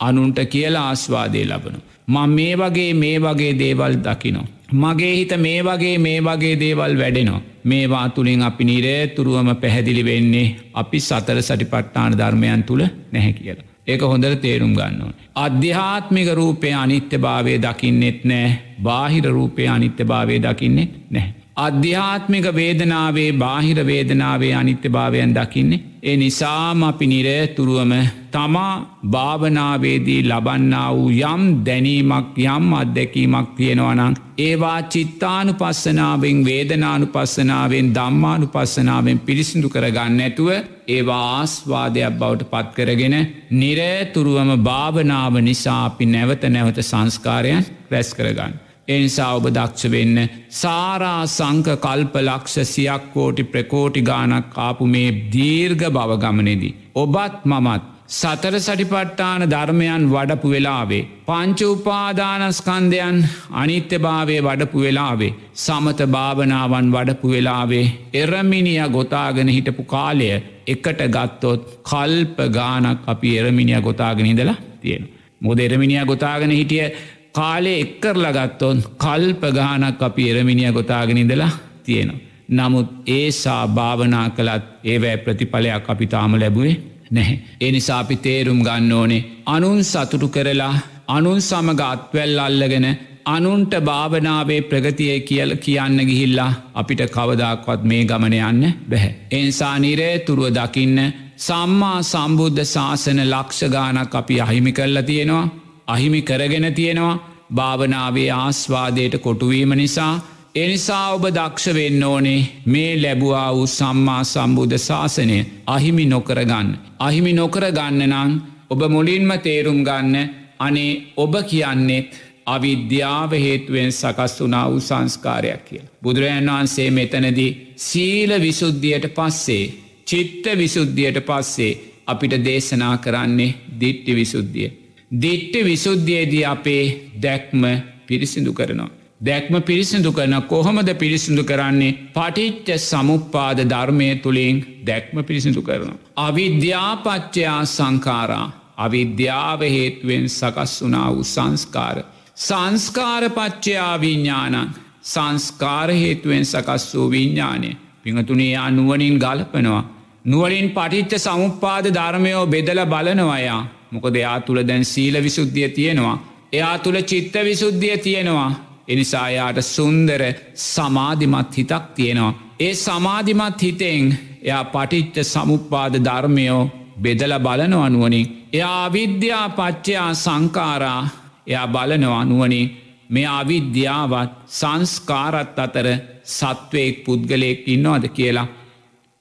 අනුන්ට 0.00 0.38
කියලා 0.46 0.88
ආස්වාදය 0.88 1.44
ලබනු. 1.44 1.78
මං 2.08 2.30
මේ 2.30 2.56
වගේ 2.56 2.94
මේ 2.94 3.18
වගේ 3.18 3.58
දේවල් 3.58 3.96
දකිනෝ. 3.98 4.46
මගේ 4.74 5.16
හිත 5.16 5.32
මේ 5.38 5.62
වගේ 5.62 5.98
මේ 5.98 6.20
වගේ 6.20 6.60
දේවල් 6.60 6.98
වැඩෙනවා. 6.98 7.42
මේවා 7.64 8.08
තුළින් 8.08 8.42
අපි 8.42 8.64
නිරේතුරුවම 8.64 9.56
පැහැදිලි 9.56 10.04
වෙන්නේ 10.04 10.54
අපි 10.74 11.00
සතර 11.00 11.42
සටිපට්ටාන 11.42 12.18
ධර්මයන් 12.18 12.62
තුළ 12.62 12.84
නැහැ 13.12 13.32
කියලා. 13.32 13.66
ඒක 13.86 14.02
හොඳර 14.02 14.36
තේරුම් 14.36 14.74
ගන්න 14.74 15.02
ඕන. 15.02 15.14
අධ්‍යාත්මික 15.36 16.28
රූපය 16.30 16.72
අනිත්‍ය 16.74 17.18
භාවය 17.18 17.58
දකින්නෙත් 17.58 18.24
නෑ 18.24 18.58
බාහිර 18.82 19.24
රූපය 19.28 19.68
අනිත්‍ය 19.68 20.04
භාවය 20.04 20.40
දකින්නෙත් 20.40 20.92
නැහැ. 21.10 21.41
අධ්‍යාත්මික 21.56 22.44
වේදනාවේ 22.52 23.32
බාහිර 23.34 23.86
වේදනාවේ 23.86 24.54
අනිත්‍ය 24.54 24.88
භාවයන් 24.88 25.34
දකින්නේ. 25.34 25.82
ඒ 26.02 26.16
නිසාම 26.16 26.82
අපි 26.82 27.06
නිරේතුරුවම 27.06 27.92
තමා 28.30 29.00
භාවනාවේදී 29.06 30.22
ලබන්නා 30.22 30.88
වූ 30.94 31.10
යම් 31.10 31.42
දැනීමක් 31.66 32.38
යම් 32.38 32.72
අත්දැකීමක් 32.72 33.48
තියෙනවනං. 33.56 34.14
ඒවා 34.38 34.80
චිත්තානු 34.84 35.52
පස්සනාවෙන් 35.54 36.44
වේදනානු 36.44 37.06
පස්සනාවෙන් 37.06 37.94
දම්මානු 37.94 38.46
පස්සනාවෙන් 38.46 39.20
පිරිසිදු 39.20 39.68
කරගන්න 39.68 40.20
ඇතුව 40.20 40.50
ඒවා 40.88 41.22
ආස්වාදයක් 41.36 42.18
බවට 42.18 42.50
පත්කරගෙන 42.50 43.16
නිරේතුරුවම 43.52 44.52
භාවනාව 44.62 45.34
නිසා 45.42 45.80
අපි 45.84 46.06
නැවත 46.06 46.44
නැවත 46.48 46.78
සංස්කාරයන් 46.82 47.64
රැස් 47.90 48.14
කරගන්න. 48.14 48.71
එනිසා 48.88 49.30
ඔබ 49.36 49.46
දක්ෂ 49.48 49.90
වෙන්න 49.90 50.18
සාරා 50.52 51.22
සංක 51.28 51.78
කල්ප 51.78 52.14
ලක්ෂ 52.20 52.72
සියක් 52.72 53.04
කෝටි 53.14 53.44
ප්‍රකෝටි 53.44 54.02
ගානක් 54.02 54.50
කාපු 54.50 54.86
මේ 54.86 55.10
දීර්ග 55.32 55.82
බවගමනෙදී. 55.88 56.76
ඔබත් 56.94 57.44
මමත් 57.44 57.82
සතර 58.10 58.54
සටිපට්ටාන 58.58 59.42
ධර්මයන් 59.44 60.02
වඩපු 60.10 60.48
වෙලාවේ. 60.50 61.06
පංච 61.26 61.60
උපාදානස්කන්දයන් 61.66 63.16
අනිත්‍යභාවය 63.52 64.36
වඩපු 64.40 64.78
වෙලාවේ. 64.80 65.32
සමත 65.56 66.00
භාවනාවන් 66.16 66.92
වඩපු 66.92 67.28
වෙලාවේ. 67.28 67.86
එරමිනිිය 68.14 68.88
ගොතාගෙන 68.88 69.48
හිටපු 69.48 69.84
කාලය 69.84 70.28
එකට 70.66 71.00
ගත්තොත් 71.16 71.62
කල්ප 71.84 72.38
ගානක් 72.50 73.00
අපි 73.06 73.38
එරමිනිිය 73.38 73.80
ගොතාගෙන 73.80 74.26
ඉඳලා 74.26 74.58
තියෙන. 74.80 75.08
මොද 75.40 75.58
එරමිනිිය 75.60 76.04
ගොතාගෙන 76.04 76.50
හිටිය 76.50 76.86
කාලේ 77.34 77.78
එක්කරලා 77.80 78.32
ගත්තොන් 78.32 78.78
කල්ප 78.96 79.42
ගානක් 79.54 80.02
අපි 80.02 80.30
එරමිනිිය 80.30 80.72
ගොතාගෙනනිදලා 80.72 81.52
තියෙනවා. 81.84 82.20
නමුත් 82.50 82.88
ඒසා 83.08 83.62
භාවනා 83.68 84.26
කළත් 84.30 84.64
ඒවැ 84.84 85.16
ප්‍රතිඵලයක් 85.16 85.86
අපි 85.88 86.06
තාම 86.06 86.34
ලැබුවේ 86.34 86.76
නැහැ. 87.10 87.38
එනිසා 87.60 87.98
අපි 87.98 88.16
තේරුම් 88.18 88.60
ගන්න 88.60 88.92
ඕනේ 88.92 89.22
අනුන් 89.46 89.80
සතුටු 89.84 90.28
කරලා 90.28 90.74
අනුන් 91.08 91.40
සමග 91.40 91.80
අත්වැල් 91.84 92.38
අල්ලගෙන 92.38 92.86
අනුන්ට 93.26 93.74
භාවනාවේ 93.80 94.60
ප්‍රගතිය 94.62 95.20
කියල 95.20 95.50
කියන්න 95.56 95.98
ගිහිල්ලා 96.02 96.52
අපිට 96.74 97.02
කවදක්වත් 97.08 97.82
මේ 97.84 98.04
ගමන 98.04 98.34
යන්න 98.40 98.62
බැහැ. 98.90 99.12
එන්සා 99.32 99.78
නිරේ 99.78 100.18
තුරුව 100.20 100.48
දකින්න 100.50 100.98
සම්මා 101.38 101.98
සම්බුද්ධ 102.02 102.64
ශාසන 102.66 103.20
ලක්ෂගානක් 103.24 104.14
අපි 104.14 104.40
අහිමි 104.40 104.72
කරලා 104.72 105.02
තියෙනවා 105.02 105.61
අහිමි 105.92 106.20
කරගෙන 106.22 106.68
තියෙනවා 106.72 107.20
භාවනාවේ 107.54 108.30
ආස්වාදයට 108.32 109.14
කොටුවීම 109.18 109.72
නිසා 109.74 110.14
එනිසා 110.54 111.04
ඔබ 111.10 111.24
දක්ෂ 111.28 111.74
වෙන්න 111.74 112.02
ඕනේ 112.02 112.40
මේ 112.66 112.90
ලැබුවා 112.96 113.50
වූ 113.54 113.66
සම්මා 113.68 114.22
සම්බුද්ධ 114.24 114.78
ශාසනය 114.78 115.38
අහිමි 115.66 116.04
නොකරගන්න. 116.06 116.68
අහිමි 116.98 117.32
නොකරගන්න 117.32 118.02
නං 118.08 118.32
ඔබ 118.70 118.82
මුලින්ම 118.88 119.32
තේරුම් 119.38 119.80
ගන්න 119.82 120.16
අනේ 120.60 120.92
ඔබ 121.16 121.34
කියන්නෙත් 121.44 122.10
අවිද්‍යාව 122.46 123.32
හේතුවෙන් 123.36 123.92
සකස් 123.92 124.34
වනා 124.40 124.66
වූ 124.66 124.80
සංස්කාරයක් 124.80 125.64
කියල. 125.64 125.86
බුදුරජන් 126.02 126.50
වහන්සේ 126.50 126.90
මෙතනදී 126.90 127.50
සීල 127.78 128.32
විසුද්ධියට 128.40 129.08
පස්සේ 129.10 129.64
චිත්ත 130.06 130.44
විසුද්ධියට 130.56 131.18
පස්සේ 131.22 131.72
අපිට 132.06 132.34
දේශනා 132.44 132.94
කරන්නේ 132.98 133.54
දිට්ටි 133.80 134.14
විසුද්ධිය. 134.14 134.70
දිට්ට 135.12 135.54
විසුද්ධියේදී 135.64 136.44
අපේ 136.46 136.84
දැක්ම 137.22 137.62
පිරිසිදු 138.06 138.52
කරනවා. 138.52 138.90
දැක්ම 139.20 139.54
පිරිසිදු 139.60 140.12
කරන 140.12 140.34
කොහොමද 140.44 140.88
පිරිසිදු 140.94 141.44
කරන්නේ 141.44 141.92
පටිච්ච 142.14 142.68
සමුප්පාද 142.80 143.58
ධර්මය 143.64 144.08
තුළින් 144.16 144.56
දැක්ම 144.86 145.16
පිරිසිදු 145.22 145.62
කරනවා. 145.62 145.98
අවිද්‍යාපච්චයා 146.18 147.60
සංකාරා 147.66 148.46
අවිද්‍යාව 148.76 149.60
හේතුවෙන් 149.68 150.24
සකස් 150.30 150.72
වනා 150.82 151.08
වූ 151.14 151.24
සංස්කාර. 151.24 151.96
සංස්කාරපච්චයා 152.38 153.94
විඤ්ඥානන් 154.00 154.70
සංස්කාර 155.04 155.90
හේතුවෙන් 155.92 156.44
සකස් 156.44 156.84
වූ 156.94 157.10
විඤ්ඥානය 157.10 157.70
පිඟතුනේ 158.02 158.56
අනුවනින් 158.58 159.16
ගලපනවා. 159.18 159.84
නුවලින් 160.24 160.68
පටිච්ච 160.70 161.12
සමුපාද 161.18 161.86
ධර්මයෝ 161.90 162.44
බෙදල 162.46 162.80
බලනවයා 162.86 163.62
මොකද 163.92 164.14
එයා 164.16 164.40
තුළ 164.40 164.60
දැන් 164.62 164.84
සීල 164.84 165.16
විසුද්ධිය 165.22 165.68
තියෙනවා. 165.68 166.16
එයා 166.52 166.76
තුළ 166.78 166.98
චිත්ත 167.02 167.34
විසුද්ධිය 167.42 167.96
තියෙනවා. 167.98 168.50
එනිසායාට 168.88 169.58
සුන්දර 169.66 170.22
සමාධිමත් 170.66 171.56
හිතක් 171.56 171.84
තියෙනවා. 171.94 172.38
ඒ 172.60 172.74
සමාධිමත් 172.76 173.62
හිතෙන් 173.62 174.06
එයා 174.42 174.64
පටිච්ච 174.66 175.16
සමුපාද 175.24 175.94
ධර්මයෝ 176.00 176.70
බෙදල 176.98 177.34
බලන 177.38 177.74
අනුවනින්. 177.76 178.26
එයා 178.52 178.92
විද්‍යා 178.92 179.48
පච්චයා 179.50 180.10
සංකාරා 180.16 181.02
එයා 181.46 181.68
බලනව 181.68 182.12
අනුවනින් 182.12 182.72
මේ 183.08 183.26
අවිද්‍යාවත් 183.28 184.32
සංස්කාරත් 184.50 185.58
අතර 185.58 185.86
සත්වයෙක් 186.30 186.96
පුද්ගලයෙක් 187.04 187.60
ඉන්නවාද 187.66 188.04
කියලා. 188.08 188.48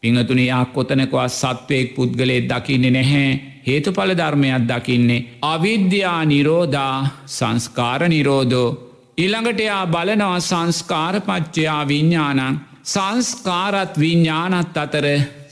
පිංහතුනයා 0.04 0.66
කොතනකවා 0.68 1.30
සත්වයෙක් 1.32 1.96
පුද්ගලේ 1.96 2.42
දකින්නේ 2.42 2.92
නැහැ 2.92 3.51
හේතුඵල 3.68 4.12
ධර්මයක් 4.14 4.64
දකින්නේ. 4.70 5.26
අවිද්‍යා 5.44 6.22
නිරෝධා 6.26 6.98
සංස්කාර 7.28 8.02
නිරෝධෝ. 8.08 8.78
ඉළඟට 9.18 9.60
එයා 9.60 9.86
බලනවා 9.88 10.40
සංස්කාරපච්චයා 10.42 11.82
විඤ්ඥානන් 11.88 12.60
සංස්කාරත් 12.84 14.00
විඤ්ඥානත් 14.00 14.78
අතර 14.78 15.06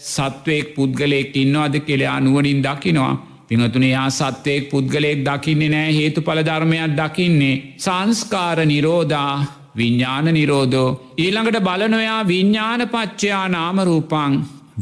සත්වයෙක් 0.06 0.68
පුද්ගලයෙක් 0.76 1.36
ඉන්නවාද 1.36 1.76
කෙළයා 1.80 2.20
නුවනින් 2.20 2.64
දකිනවා. 2.64 3.14
පිහතුනේ 3.48 3.90
යා 3.90 4.10
සත්වයෙක් 4.10 4.70
පුද්ගලයෙක් 4.70 5.20
දකින්නේ 5.26 5.70
නෑ 5.70 5.94
හේතු 5.94 6.22
පල 6.22 6.42
ධර්මයක් 6.42 6.92
දකින්නේ. 7.00 7.62
සංස්කාර 7.78 8.66
නිරෝධා 8.66 9.36
විඤ්ඥාන 9.78 10.34
නිරෝධෝ. 10.34 10.90
ඊළඟට 11.18 11.60
බලනොයා 11.64 12.22
විඤ්ඥාන 12.28 12.82
පච්චයා 12.88 13.48
නාමරූපං 13.48 14.34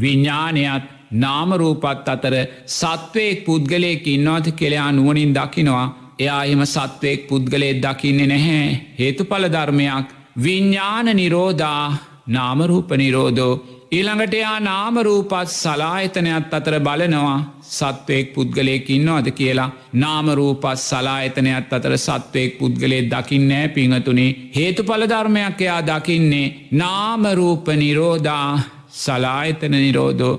විඤ්ඥානයත් 0.01 0.96
නාමරූපත් 1.13 2.09
අතර 2.09 2.35
සත්වයෙක් 2.65 3.45
පුද්ගලයෙක් 3.45 4.07
ඉන්නවාද 4.07 4.51
කෙළයා 4.51 4.91
නුවනින් 4.91 5.33
දකිනවා. 5.33 5.85
එයා 6.19 6.43
එම 6.45 6.61
සත්වයෙක් 6.65 7.27
පුද්ගලයෙක් 7.27 7.81
දකින්නේ 7.81 8.27
නැහැ. 8.27 8.81
හේතු 8.99 9.25
පල 9.25 9.45
ධර්මයක් 9.47 10.07
විඤ්ඥාන 10.43 11.09
නිරෝධා 11.15 11.97
නාමරූප 12.27 12.89
නිරෝධෝ. 12.93 13.53
ඊළඟට 13.91 14.33
එයා 14.33 14.59
නාමරූපත් 14.59 15.49
සලායතනයක් 15.53 16.53
අතර 16.53 16.75
බලනවා. 16.79 17.37
සත්වයෙක් 17.69 18.33
පුද්ගලයෙක් 18.33 18.89
ඉන්නවාද 18.89 19.27
කියලා. 19.31 19.69
නාමරූපත් 19.93 20.65
සලායතනයක් 20.79 21.73
අතර 21.73 21.97
සත්වයෙක් 21.97 22.57
පුද්ගලේ 22.59 23.01
දකින්නෑ 23.11 23.67
පිංහතුනේ. 23.69 24.35
හේතු 24.55 24.83
පලධර්මයක් 24.83 25.61
එයා 25.61 25.81
දකින්නේ 25.81 26.67
නාමරූප 26.71 27.67
නිරෝධා 27.75 28.59
සලායතන 28.89 29.71
නිරෝධෝ. 29.71 30.35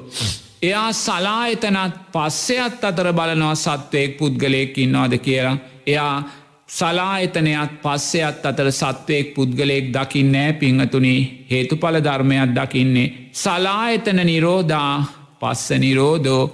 එයා 0.63 0.93
සලායතනත් 0.95 1.95
පස්සයත් 2.13 2.85
අතර 2.85 3.13
බලනවා 3.13 3.55
සත්වයෙක් 3.57 4.19
පුද්ගලයෙක් 4.19 4.79
ඉන්නවාද 4.79 5.15
කියලා 5.19 5.57
එයා 5.87 6.15
සලායතනයක් 6.69 7.71
පස්සයත් 7.83 8.47
අතර 8.47 8.71
සත්වයෙක් 8.73 9.35
පුද්ගලයෙක් 9.35 9.93
දකින්නෑ 9.95 10.53
පිංහතුනි 10.53 11.15
හේතු 11.51 11.77
පල 11.77 12.01
ධර්මයක් 12.01 12.51
දකින්නේ. 12.57 13.13
සලායතන 13.33 14.21
නිරෝධා 14.25 15.05
පස්ස 15.41 15.79
නිරෝධෝ 15.79 16.45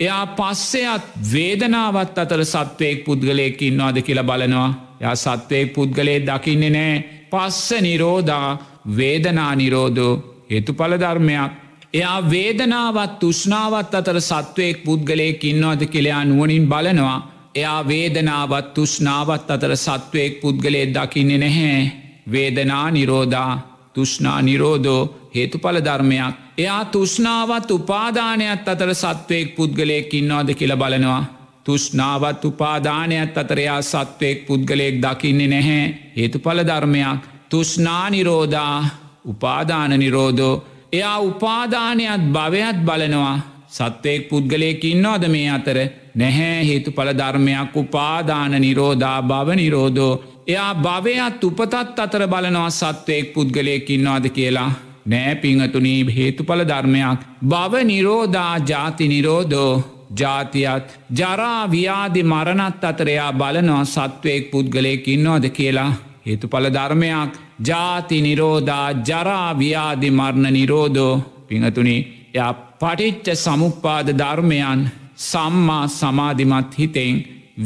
එයා 0.00 0.26
පස්සයත් 0.28 1.04
වේදනාවත් 1.32 2.18
අතර 2.18 2.44
සත්වයෙක් 2.46 3.04
පුද්ගලයෙක් 3.04 3.62
ඉන්නවාද 3.62 4.02
කියලා 4.02 4.24
බලනවා. 4.24 4.70
ය 5.02 5.16
සත්වයෙක් 5.16 5.72
පුද්ගලේ 5.74 6.20
දකින්නේ 6.22 6.70
නෑ 6.70 6.94
පස්ස 7.30 7.80
නිරෝධා 7.80 8.48
වේදනා 8.96 9.54
නිරෝධෝ 9.54 10.14
හේතු 10.50 10.72
පල 10.72 10.96
ධර්මයක්. 10.96 11.52
එයා 11.94 12.30
වේදනාවත් 12.30 13.18
තුෂ්නාවත් 13.18 13.94
අතර 13.94 14.20
සත්වයෙක් 14.20 14.84
පුද්ගලයෙක් 14.84 15.44
ඉන්නවාද 15.44 15.82
කෙළයා 15.86 16.24
නුවනින් 16.24 16.68
බලනවා. 16.68 17.18
එයා 17.54 17.88
වේදනාවත් 17.88 18.74
තුෂ්නාවත් 18.74 19.50
අතර 19.50 19.76
සත්වයෙක් 19.76 20.40
පුද්ගලේ 20.40 20.86
දකින්නේ 20.86 21.38
නැහැ. 21.38 21.92
වේදනා 22.32 22.90
නිරෝධා 22.90 23.52
තුෂ්නා 23.94 24.42
නිරෝධෝ 24.42 25.30
හේතුඵල 25.34 25.78
ධර්මයක්. 25.84 26.34
එයා 26.58 26.84
තුෂ්නාවත් 26.84 27.70
උපාදානයක් 27.70 28.68
අතර 28.68 28.94
සත්වයෙක් 28.94 29.56
පුද්ගලයෙක් 29.56 30.14
ඉන්නවාද 30.14 30.54
කියල 30.54 30.76
බලනවා. 30.76 31.40
තුෂ්නාවත් 31.64 32.44
උපාදානයක් 32.44 33.38
අතරයා 33.38 33.82
සත්වයෙක් 33.82 34.46
පුද්ගලයෙක් 34.46 34.96
දකින්නේ 35.02 35.48
නැහැ. 35.48 35.84
හේතුඵල 36.16 36.60
ධර්මයක්. 36.66 37.20
තුෂ්නා 37.48 38.10
නිරෝධා 38.10 38.88
උපාදාන 39.24 39.90
නිරෝධෝ 39.98 40.69
එයා 40.92 41.18
උපාදානයක් 41.20 42.22
භවයක් 42.34 42.78
බලනවා. 42.86 43.38
සත්වයෙක් 43.68 44.28
පුද්ගලයෙක් 44.28 44.84
ඉන්නවාද 44.84 45.24
මේ 45.28 45.50
අතර? 45.50 45.78
නැහැ. 46.14 46.64
හේතු 46.64 46.90
පල 46.92 47.10
ධර්මයක් 47.12 47.76
උපාදාන 47.76 48.52
නිරෝධා 48.60 49.22
භව 49.22 49.48
නිරෝධෝ. 49.54 50.20
එයා 50.46 50.74
භවයත් 50.76 51.44
උපතත් 51.44 51.74
අතර 51.98 52.26
බලනවා 52.26 52.70
සත්වයෙක් 52.72 53.32
පුද්ගලයෙක් 53.34 53.90
ඉන්නවාද 53.90 54.26
කියලා. 54.30 54.70
නෑ 55.06 55.34
පිංහතුනී 55.36 56.00
හේතුඵල 56.16 56.62
ධර්මයක්. 56.64 57.20
භව 57.44 57.84
නිරෝධා 57.84 58.54
ජාති 58.68 59.08
නිරෝධෝ. 59.08 59.72
ජාතියත් 60.18 60.86
ජරාව්‍යාදි 61.18 62.22
මරණත් 62.24 62.84
අතරයා 62.84 63.32
බලනවා 63.32 63.84
සත්වයෙක් 63.86 64.50
පුද්ගලයෙක් 64.50 65.08
ඉන්නවාද 65.08 65.46
කියලා. 65.50 65.92
හේතුඵල 66.30 66.66
ධර්මයක් 66.68 67.32
ජාති 67.62 68.18
නිරෝධා 68.20 68.88
ජරාව්‍යාදි 69.04 70.10
මරණ 70.10 70.52
නිරෝධෝ 70.52 71.14
පිංහතුනි 71.48 71.96
ය 72.36 72.40
පටිච්ච 72.80 73.28
සමුප්පාද 73.36 74.08
ධර්මයන් 74.14 74.82
සම්මා 75.22 75.84
සමාධිමත් 75.90 76.78
හිතෙන් 76.78 77.16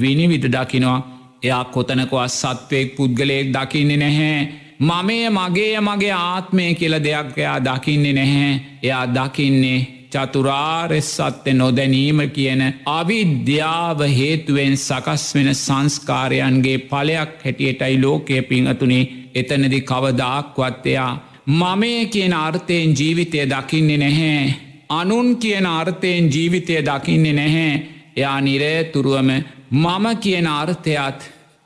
විනිවිට 0.00 0.46
දකිනවා 0.48 1.00
එයා 1.42 1.64
කොතනකවත් 1.66 2.30
සත්වයෙක් 2.32 2.96
පුද්ගලයෙක් 2.96 3.48
දකින්නේ 3.48 3.96
නැහැ. 3.96 4.38
මමය 4.80 5.18
මගේ 5.30 5.80
මගේ 5.80 6.14
ආත්මය 6.14 6.64
කියල 6.74 6.94
දෙයක් 6.98 7.38
එයා 7.38 7.58
දකින්නේ 7.60 8.12
නැහැ. 8.12 8.52
එයා 8.82 9.06
දකින්නේ 9.08 9.80
චතුරාරෙස්සත්ත 10.14 11.46
නොදැනීම 11.54 12.20
කියන 12.30 12.62
අවිද්‍යාව 12.92 14.00
හේතුවෙන් 14.12 14.74
සකස් 14.78 15.24
වෙන 15.34 15.50
සංස්කාරයන්ගේ 15.56 16.78
පලයක් 16.90 17.32
හැටියටයි 17.44 18.02
ලෝකය 18.02 18.42
පිංහතුනේ 18.44 19.04
එතනදි 19.34 19.80
කවදාක්වත්තයා 19.82 21.12
මමය 21.52 22.06
කියන 22.06 22.34
අර්ථයෙන් 22.34 22.90
ජීවිතය 22.92 23.38
දකින්නේ 23.46 23.98
නැහැ. 23.98 24.54
අනුන් 24.90 25.36
කියන 25.36 25.66
අර්ථයෙන් 25.68 26.28
ජීවිතය 26.28 26.76
දකින්නේ 26.82 27.32
නැහැ. 27.32 27.82
එයා 28.16 28.40
නිරේතුරුවම 28.40 29.30
මම 29.72 30.06
කියන 30.20 30.46
අර්ථයත් 30.48 31.20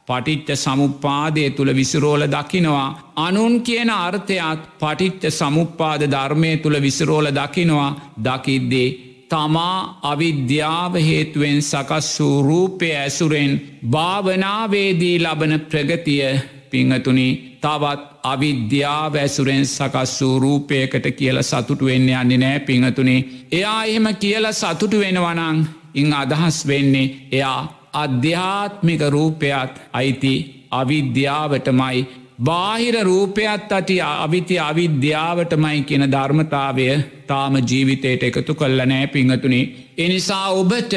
පටිච්ච 0.08 0.48
සමුපාදය 0.56 1.50
තුළ 1.50 1.70
විසිරෝල 1.72 2.22
දකිනවා. 2.26 2.88
අනුන් 3.18 3.54
කියන 3.62 3.90
අර්ථයත් 3.92 4.60
පටිච්ච 4.78 5.24
සමුපාද 5.32 6.02
ධර්මය 6.06 6.56
තුළ 6.58 6.76
විසිරෝල 6.80 7.28
දකිනවා 7.32 7.90
දකිද්දේ. 8.18 8.88
තමා 9.28 10.00
අවිද්‍යාව 10.04 10.94
හේතුවෙන් 10.98 11.58
සකස් 11.62 12.08
වූ 12.18 12.42
රූපය 12.42 12.88
ඇසුරෙන් 12.94 13.52
භාවනාවේදී 13.86 15.16
ලබන 15.18 15.54
ප්‍රගතිය 15.62 16.22
පිංහතුනි 16.70 17.28
තවත් 17.60 18.00
අවිද්‍යාව 18.24 19.14
ඇසුරෙන් 19.16 19.66
සකස් 19.66 20.12
වූ 20.20 20.38
රූපයකට 20.38 21.06
කියල 21.12 21.42
සතුටු 21.42 21.84
වෙන්න 21.84 22.08
යන්නේ 22.10 22.38
නෑ 22.38 22.60
පිංහතුනේ 22.60 23.20
එයා 23.52 23.80
එහෙම 23.84 24.08
කියල 24.16 24.52
සතුටු 24.54 25.00
වෙනවනං 25.00 25.58
ඉං 25.94 26.12
අදහස් 26.14 26.58
වෙන්නේ 26.66 27.06
එයා 27.32 27.60
අධ්‍යාත්මික 27.94 29.02
රූපයත් 29.08 29.74
අයිති 29.92 30.34
අවිද්‍යාවටමයි 30.72 32.06
බාහිර 32.40 32.96
රූපයත් 33.02 33.72
අටි 33.72 33.96
අවිති 34.00 34.56
අවිද්‍යාවටමයි 34.60 35.80
කියන 35.82 36.04
ධර්මතාවය 36.06 36.86
තාම 37.26 37.54
ජීවිතයට 37.62 38.22
එකතු 38.22 38.54
කල්ල 38.54 38.80
නෑ 38.84 39.06
පිංහතුනි. 39.08 39.60
එනිසා 39.98 40.46
ඔබට 40.52 40.94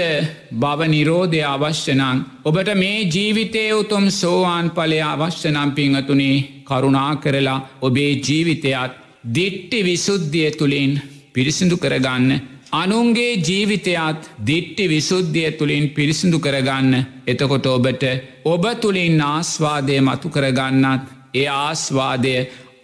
බව 0.54 0.80
නිරෝධය 0.88 1.42
අවශ්‍යනං. 1.46 2.22
ඔබට 2.46 2.70
මේ 2.76 3.00
ජීවිතය 3.08 3.64
උතුම් 3.74 4.06
සෝවාන් 4.12 4.70
පලය 4.72 5.00
අවශ්‍යනම් 5.04 5.72
පිංහතුනි 5.72 6.30
කරුණා 6.64 7.16
කරලා 7.18 7.60
ඔබේ 7.82 8.12
ජීවිතයත් 8.20 8.94
දිට්ටි 9.36 9.80
විසුද්ධිය 9.84 10.52
තුළින් 10.52 10.94
පිරිසිදු 11.34 11.78
කරගන්න. 11.78 12.30
අනුන්ගේ 12.72 13.32
ජීවිතයත් 13.38 14.30
දිට්ටි 14.48 14.84
විසුද්ධිය 14.88 15.52
තුළින් 15.52 15.86
පිරිසිදු 15.90 16.40
කරගන්න 16.40 16.94
එතකොට 17.28 17.66
ඔබට 17.68 18.04
ඔබ 18.46 18.66
තුළින් 18.82 19.22
ආස්වාදය 19.24 19.98
මතු 20.02 20.30
කරගන්නත් 20.30 21.04
ඒ 21.34 21.48
ආස්වාදය 21.48 22.36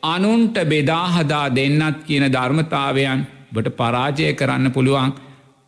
අනුන්ට 0.05 0.57
බෙදාහදා 0.65 1.47
දෙන්නත් 1.51 2.03
කියන 2.03 2.25
ධර්මතාවයන් 2.27 3.25
බට 3.53 3.75
පරාජය 3.75 4.33
කරන්න 4.33 4.71
පුළුවන්. 4.71 5.11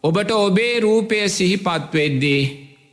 ඔබට 0.04 0.32
ඔබේ 0.34 0.80
රූපය 0.80 1.20
සිහිපත්වෙද්දී 1.30 2.42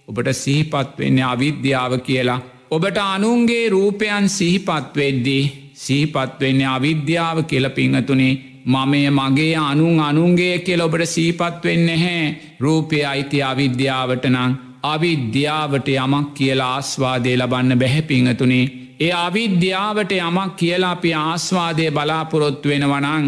ඔබට 0.08 0.28
සිහිපත්වෙන්නේ 0.34 1.24
අවිද්‍යාව 1.24 1.92
කියලා. 2.00 2.40
ඔබට 2.70 2.98
අනුන්ගේ 3.06 3.68
රූපයන් 3.68 4.28
සිහිපත්වෙද්දී 4.30 5.44
සිහිපත්වෙන්නේ 5.74 6.66
අවිද්‍යාව 6.68 7.38
කියල 7.44 7.66
පිංහතුනේ 7.70 8.34
මමය 8.66 9.02
මගේ 9.10 9.54
අනුන් 9.62 9.98
අනුන්ගේ 10.00 10.54
කියල 10.58 10.80
ඔබට 10.80 11.04
සීපත් 11.06 11.64
වෙන්න 11.64 11.88
හැ 11.96 12.22
රූපය 12.60 13.02
අයිති 13.04 13.42
අවිද්‍යාවට 13.42 14.24
නං 14.30 14.56
අවිද්‍යාවට 14.84 15.88
යමක් 15.94 16.32
කියලා 16.34 16.72
ආස්වාදය 16.72 17.36
ලබන්න 17.36 17.78
බැහැ 17.78 18.02
පිංහතුනේ. 18.02 18.64
ඒ 19.00 19.12
අවිද්‍යාවට 19.18 20.12
යමක් 20.18 20.56
කියලා 20.56 20.90
අපි 20.90 21.10
ආස්වාදය 21.16 21.90
බලාපොරොත්තු 21.90 22.68
වෙන 22.68 22.88
වනං 22.92 23.26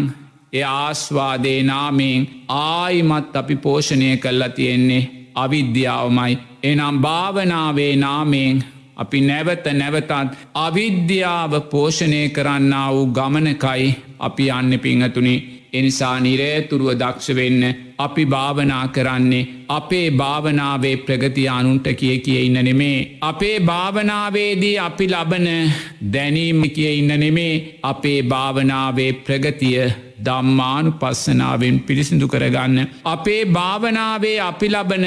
ඒ 0.53 0.65
ආස්වාදේ 0.65 1.59
නාමයෙන් 1.63 2.27
ආයිමත් 2.49 3.35
අපි 3.35 3.55
පෝෂණය 3.57 4.17
කල්ලා 4.17 4.49
තියෙන්නේ 4.49 5.09
අවිද්‍යාවමයි. 5.35 6.37
එනම් 6.63 7.01
භාවනාවේ 7.01 7.95
නාමයෙන් 7.95 8.63
අපි 8.99 9.21
නැවත 9.21 9.65
නැවතත් 9.73 10.11
අවිද්‍යාව 10.57 11.53
පෝෂණය 11.71 12.21
කරන්න 12.29 12.73
වූ 12.87 13.05
ගමනකයි 13.11 13.87
අපි 14.19 14.51
අන්න 14.51 14.73
පිංහතුනි 14.79 15.35
එනිසා 15.73 16.15
නිරේතුරුව 16.19 16.91
දක්ෂ 16.93 17.35
වෙන්න 17.35 17.63
අපි 17.97 18.23
භාවනා 18.25 18.85
කරන්නේ 18.87 19.47
අපේ 19.69 20.07
භාවනාවේ 20.13 20.95
ප්‍රගති 20.99 21.43
අනුන්ට 21.49 21.87
කිය 21.93 22.17
කිය 22.19 22.45
ඉන්න 22.45 22.59
නෙමේ. 22.59 23.17
අපේ 23.21 23.57
භාවනාවේදී 23.61 24.77
අපි 24.79 25.07
ලබන 25.07 25.47
දැනීම 26.13 26.61
කිය 26.69 26.93
ඉන්න 26.97 27.11
නෙමේ 27.15 27.79
අපේ 27.83 28.19
භාවනාවේ 28.23 29.11
ප්‍රගතිය 29.19 29.91
දම්මානු 30.19 30.91
පස්සනාවෙන් 30.93 31.77
පිරිසිදු 31.81 32.27
කරගන්න. 32.27 32.87
අපේ 33.05 33.43
භාවනාවේ 33.47 34.39
අපි 34.41 34.67
ලබන 34.69 35.05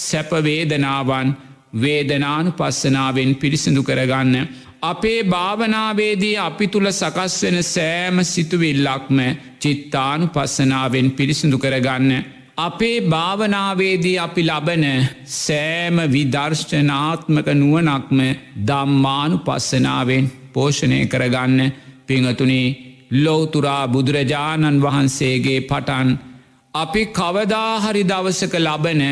සැපවේදනාවන් 0.00 1.28
වේදනානු 1.74 2.52
පස්සනාවෙන් 2.52 3.34
පිරිසිදු 3.36 3.82
කරගන්න. 3.82 4.48
අපේ 4.82 5.20
භාවනාවේදී 5.24 6.36
අපි 6.38 6.66
තුළ 6.68 6.88
සකස් 6.90 7.34
වෙන 7.42 7.58
සෑම 7.64 8.16
සිතුවිල්ලක්ම 8.24 9.18
චිත්තානු 9.58 10.26
පස්සනාවෙන් 10.28 11.10
පිරිසිදු 11.12 11.58
කරගන්න. 11.58 12.12
අපේ 12.58 13.00
භාවනාවේදී 13.02 14.18
අපි 14.18 14.42
ලබන 14.42 14.84
සෑම 15.26 15.96
විදර්ශනාත්මක 16.08 17.48
නුවනක්ම 17.54 18.18
දම්මානු 18.62 19.36
පස්සනාවෙන් 19.40 20.30
පෝෂණය 20.52 20.98
කරගන්න 21.06 21.72
පිංහතුනි 22.06 22.62
ලෝතුරා 23.14 23.88
බුදුරජාණන් 23.88 24.82
වහන්සේගේ 24.82 25.60
පටන් 25.62 26.10
අපි 26.74 27.02
කවදාහරි 27.08 28.02
දවසක 28.04 28.54
ලබන 28.58 29.02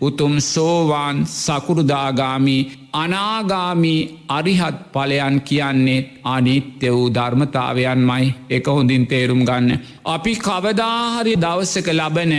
උතුම් 0.00 0.34
සෝවාන් 0.42 1.26
සකුරුදාගාමි 1.26 2.56
අනාගාමි 2.94 3.94
අරිහත් 4.28 4.76
පලයන් 4.92 5.36
කියන්නේ 5.40 6.06
අනිත්‍ය 6.24 6.88
වූ 6.88 7.08
ධර්මතාවයන්මයි 7.10 8.34
එක 8.50 8.66
හොඳින් 8.68 9.06
තේරුම් 9.06 9.42
ගන්න. 9.44 9.78
අපි 10.06 10.32
කවදාහරි 10.36 11.34
දවසක 11.36 11.88
ලබන 11.90 12.34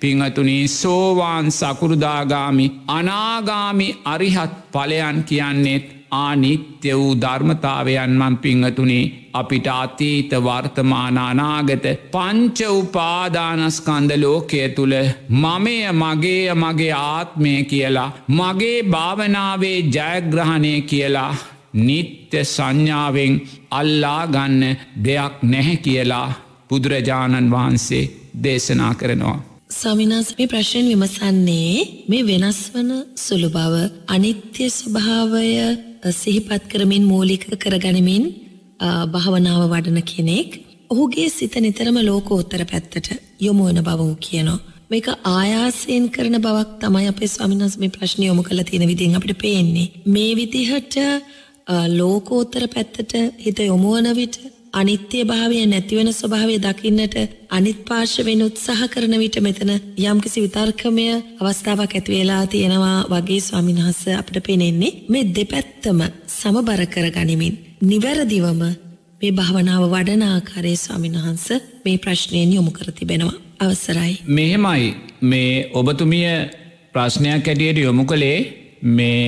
පිංහතුනී 0.00 0.68
සෝවාන් 0.70 1.46
සකුරුදාගාමි 1.50 2.66
අනාගාමි 2.88 3.88
අරිහත් 4.04 4.52
පලයන් 4.72 5.24
කියන්නේෙත් 5.24 6.01
ආනිත්‍ය 6.12 6.90
වූ 6.92 7.12
ධර්මතාවයන් 7.16 8.12
මන් 8.12 8.34
පිංහතුනේ 8.38 9.10
අපිට 9.32 9.66
අතීත 9.72 10.32
වර්තමානානාගත 10.38 11.86
පංච 12.12 12.58
උපාදානස්කන්ද 12.72 14.10
ලෝකය 14.16 14.60
තුළ 14.68 14.94
මමය 15.42 15.76
මගේ 15.94 16.54
මගේ 16.56 16.92
ආත්මය 16.94 17.52
කියලා 17.64 18.10
මගේ 18.30 18.78
භාවනාවේ 18.86 19.78
ජයග්‍රහණය 19.88 20.74
කියලා 20.82 21.34
නිත්‍ය 21.76 22.40
සංඥාවෙන් 22.46 23.34
අල්ලා 23.72 24.22
ගන්න 24.26 24.76
දෙයක් 25.04 25.36
නැහැ 25.44 25.76
කියලා 25.78 26.28
බුදුරජාණන් 26.68 27.50
වහන්සේ 27.50 28.04
දේශනා 28.42 28.94
කරනවා. 28.94 29.38
ස්වාමිනාස 29.70 30.28
මේ 30.38 30.46
ප්‍රශ්යෙන් 30.46 30.86
විමසන්නේ 30.86 32.04
මේ 32.08 32.26
වෙනස් 32.26 32.60
වන 32.74 32.90
සුළු 33.16 33.48
බව 33.50 33.74
අනිත්‍ය 34.08 34.64
ස්වභාවය 34.70 35.48
සිහිපත් 36.02 36.62
කරමින් 36.68 37.04
මූලික 37.04 37.44
කරගනිමින් 37.56 38.24
භාවනාව 39.12 39.62
වඩන 39.70 40.02
කෙනෙක් 40.02 40.50
ඔහුගේ 40.90 41.28
සිත 41.30 41.54
නිතරම 41.56 41.96
ලෝකෝත්තර 42.00 42.62
පැත්තට 42.64 43.08
යොමු 43.40 43.64
වෙන 43.64 43.80
බව 43.80 43.98
වූ 43.98 44.16
කියනවා. 44.20 44.58
මේක 44.90 45.06
ආයාසයෙන් 45.08 46.10
කරන 46.10 46.36
බවක් 46.40 46.70
තමයි 46.80 47.06
අපේ 47.08 47.28
ස්වාමිනාස් 47.28 47.78
මේ 47.78 47.88
ප්‍රශ්න 47.88 48.22
යොමු 48.22 48.42
කළ 48.42 48.62
තියෙන 48.62 48.88
විදිහෙන් 48.88 49.16
අපිට 49.16 49.38
පේන්නේ. 49.38 49.92
මේ 50.06 50.32
විදිහට 50.36 50.96
ලෝකෝත්තර 51.90 52.66
පැත්තට 52.68 53.12
හිත 53.38 53.58
යොමුවන 53.60 54.08
විට 54.16 54.36
අනිත්‍ය 54.72 55.18
භාවය 55.24 55.56
නැතිවෙන 55.66 56.10
ස්වභාවය 56.10 56.54
දකින්නට 56.58 57.16
අනිත් 57.50 57.80
පාර්ශවෙන් 57.84 58.42
උත්සාහ 58.42 58.80
කරන 58.88 59.14
විට 59.18 59.36
මෙතන 59.40 59.72
යම්කිසි 60.02 60.44
විතර්කමය 60.44 61.04
අවස්ථාවක් 61.40 61.92
ඇති 61.92 62.12
වෙලා 62.12 62.44
තියෙනවා 62.46 62.98
වගේ 63.10 63.40
ස්වාමීන් 63.40 63.80
වහන්සේ 63.80 64.14
අපිට 64.14 64.38
පේනෙන්නේ 64.42 64.96
මේ 65.08 65.28
දෙපැත්තම 65.30 66.00
සමබර 66.30 66.82
කර 66.86 67.06
ගනිමින් 67.10 67.54
නිවැරදිවම 67.82 68.62
මේ 69.20 69.32
භාවනාව 69.32 69.84
වඩන 69.86 70.24
ආකාරයේ 70.24 70.78
ස්වාමීන් 70.78 71.18
වහන්ස 71.18 71.46
මේ 71.84 71.98
ප්‍රශ්නයෙන් 71.98 72.52
යොමු 72.52 72.70
කර 72.70 72.88
තිබෙනවා. 72.92 73.38
අවසරයි. 73.60 74.12
මෙහෙමයි. 74.28 74.94
මේ 75.22 75.70
ඔබතුමිය 75.74 76.28
ප්‍රශ්නයක් 76.94 77.48
ඇටියට 77.48 77.78
යොමු 77.78 78.04
කළේ 78.04 78.38
මේ 78.90 79.26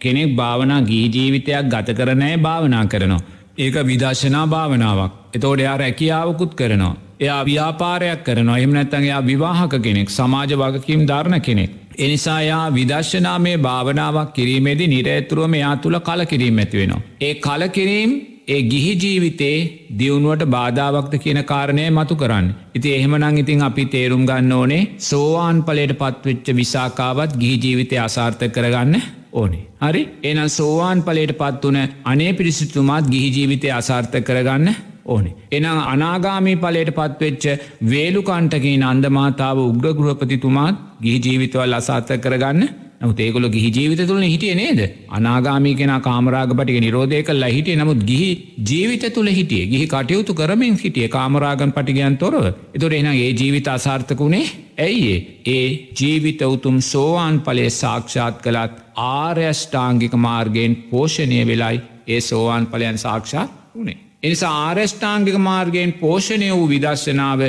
කෙනෙක් 0.00 0.30
භාවනා 0.34 0.80
ගී 0.82 1.06
ජීවිතයක් 1.08 1.70
ගත 1.72 1.88
කරනෑ 1.92 2.36
භාවනා 2.38 2.84
කරනවා. 2.86 3.22
ඒක 3.56 3.76
විදර්ශනා 3.84 4.46
භාවනාවක්. 4.46 5.12
එතෝට 5.34 5.60
එයා 5.60 5.76
රැකියාවකුත් 5.76 6.54
කරනවා. 6.54 6.96
එයා 7.20 7.42
ව්‍යාපාරයක් 7.44 8.24
කරනවා 8.24 8.58
එම 8.58 8.72
නැත්තන් 8.72 9.04
එයා 9.04 9.22
විවාහක 9.22 9.74
කෙනෙක් 9.80 10.10
සමාජ 10.10 10.52
වගකීම් 10.54 11.06
ධර්ණ 11.06 11.40
කෙනෙක්. 11.40 11.70
එනිසා 11.98 12.40
යා 12.42 12.66
විදර්ශනා 12.70 13.38
මේ 13.38 13.56
භාවනාවක් 13.58 14.34
කිරීමේදි 14.34 14.88
නිරේතුරුවම 14.88 15.54
එයා 15.54 15.76
තුළ 15.78 15.98
කල 16.00 16.24
කිරීම 16.24 16.58
ඇතිවෙනවා. 16.58 17.02
ඒ 17.20 17.34
කලකිරීම් 17.36 18.12
ඒ 18.48 18.62
ගිහි 18.64 18.92
ජීවිතේ 18.96 19.56
දියුණුවට 19.98 20.46
බාධාවක්ත 20.48 21.14
කියන 21.18 21.40
කාරණය 21.44 21.88
මතු 21.92 22.16
කරන්න. 22.16 22.48
ඉති 22.74 22.88
එහෙමනං 22.90 23.38
ඉතින් 23.38 23.62
අපි 23.62 23.84
තේරුම් 23.86 24.26
ගන්න 24.26 24.52
ඕනේ 24.52 24.86
සෝවාන් 25.00 25.62
පලට 25.62 26.00
පත්වෙච්ච 26.00 26.48
විසාකාවත් 26.54 27.38
ගිහි 27.38 27.56
ජීවිතය 27.58 27.98
අසාර්ථ 28.00 28.44
කරගන්න 28.48 29.04
ඕනේ. 29.34 29.62
හරි 29.82 30.02
එනම් 30.22 30.48
සෝවාන් 30.48 31.02
පලට 31.02 31.38
පත් 31.40 31.62
වන 31.64 31.78
අනේ 32.04 32.32
පිරිසිතුමාත් 32.32 33.06
ගිහි 33.06 33.30
ජීවිතය 33.30 33.70
අසාර්ථ 33.72 34.16
කරගන්න 34.20 34.68
ඕනේ. 35.06 35.34
එනම් 35.52 35.78
අනාගාමී 35.86 36.56
පලට 36.56 36.92
පත්වෙච්ච 36.92 37.44
වේලුකන්ටගේ 37.90 38.76
නන්දමාතාව 38.84 39.58
උග්‍රගෘහපතිතුමාත් 39.64 40.80
ගිහි 41.02 41.18
ජීවිතවල් 41.26 41.72
අසාර්ථ 41.72 42.14
කරගන්න 42.18 42.64
නමුතේකොල 43.00 43.46
ගිහි 43.48 43.70
ජීවිත 43.70 44.02
තුළ 44.06 44.24
හිටිය 44.24 44.54
නේද? 44.54 44.80
අනාගාමී 45.10 45.76
කෙන 45.76 45.92
කාමරාග 46.00 46.52
පටික 46.52 46.80
නිරෝධය 46.80 47.22
කල්ලා 47.22 47.48
හිටිය. 47.48 47.76
නමුත් 47.76 48.02
ගිහි 48.02 48.28
ජීවිත 48.62 49.06
තුළ 49.14 49.30
හිටිය 49.30 49.66
ගිහි 49.66 49.86
කටයුතු 49.86 50.34
කරමින් 50.34 50.76
හිටිය 50.76 51.08
කාමරාගන් 51.08 51.72
පටිගයන් 51.72 52.18
තොරව. 52.18 52.44
එතුර 52.74 52.92
එන 52.92 53.10
ඒ 53.14 53.32
ජීවිත 53.32 53.68
අසාර්ථකුණේ 53.68 54.46
ඇයිඒ 54.78 55.18
ඒ? 55.46 55.66
ජීවිත 55.92 56.40
උතුම් 56.44 56.78
සෝවාන් 56.82 57.40
පලේ 57.40 57.70
සාක්ෂාත් 57.72 58.40
කළත් 58.42 58.80
ආර්යෂ්ඨාංගික 58.96 60.14
මාර්ගයෙන් 60.18 60.76
පෝෂණය 60.90 61.44
වෙලයි 61.46 61.82
ඒ 62.06 62.20
සෝවාන් 62.22 62.66
පලයන් 62.66 62.98
සාක්ෂාත් 62.98 63.50
වනේ. 63.76 63.98
එනිසා 64.22 64.54
ආර්යෂ්ඨාංගික 64.60 65.38
මාර්ගයෙන් 65.40 65.92
පෝෂණය 65.94 66.50
වූ 66.50 66.68
විදර්ශනාව 66.68 67.40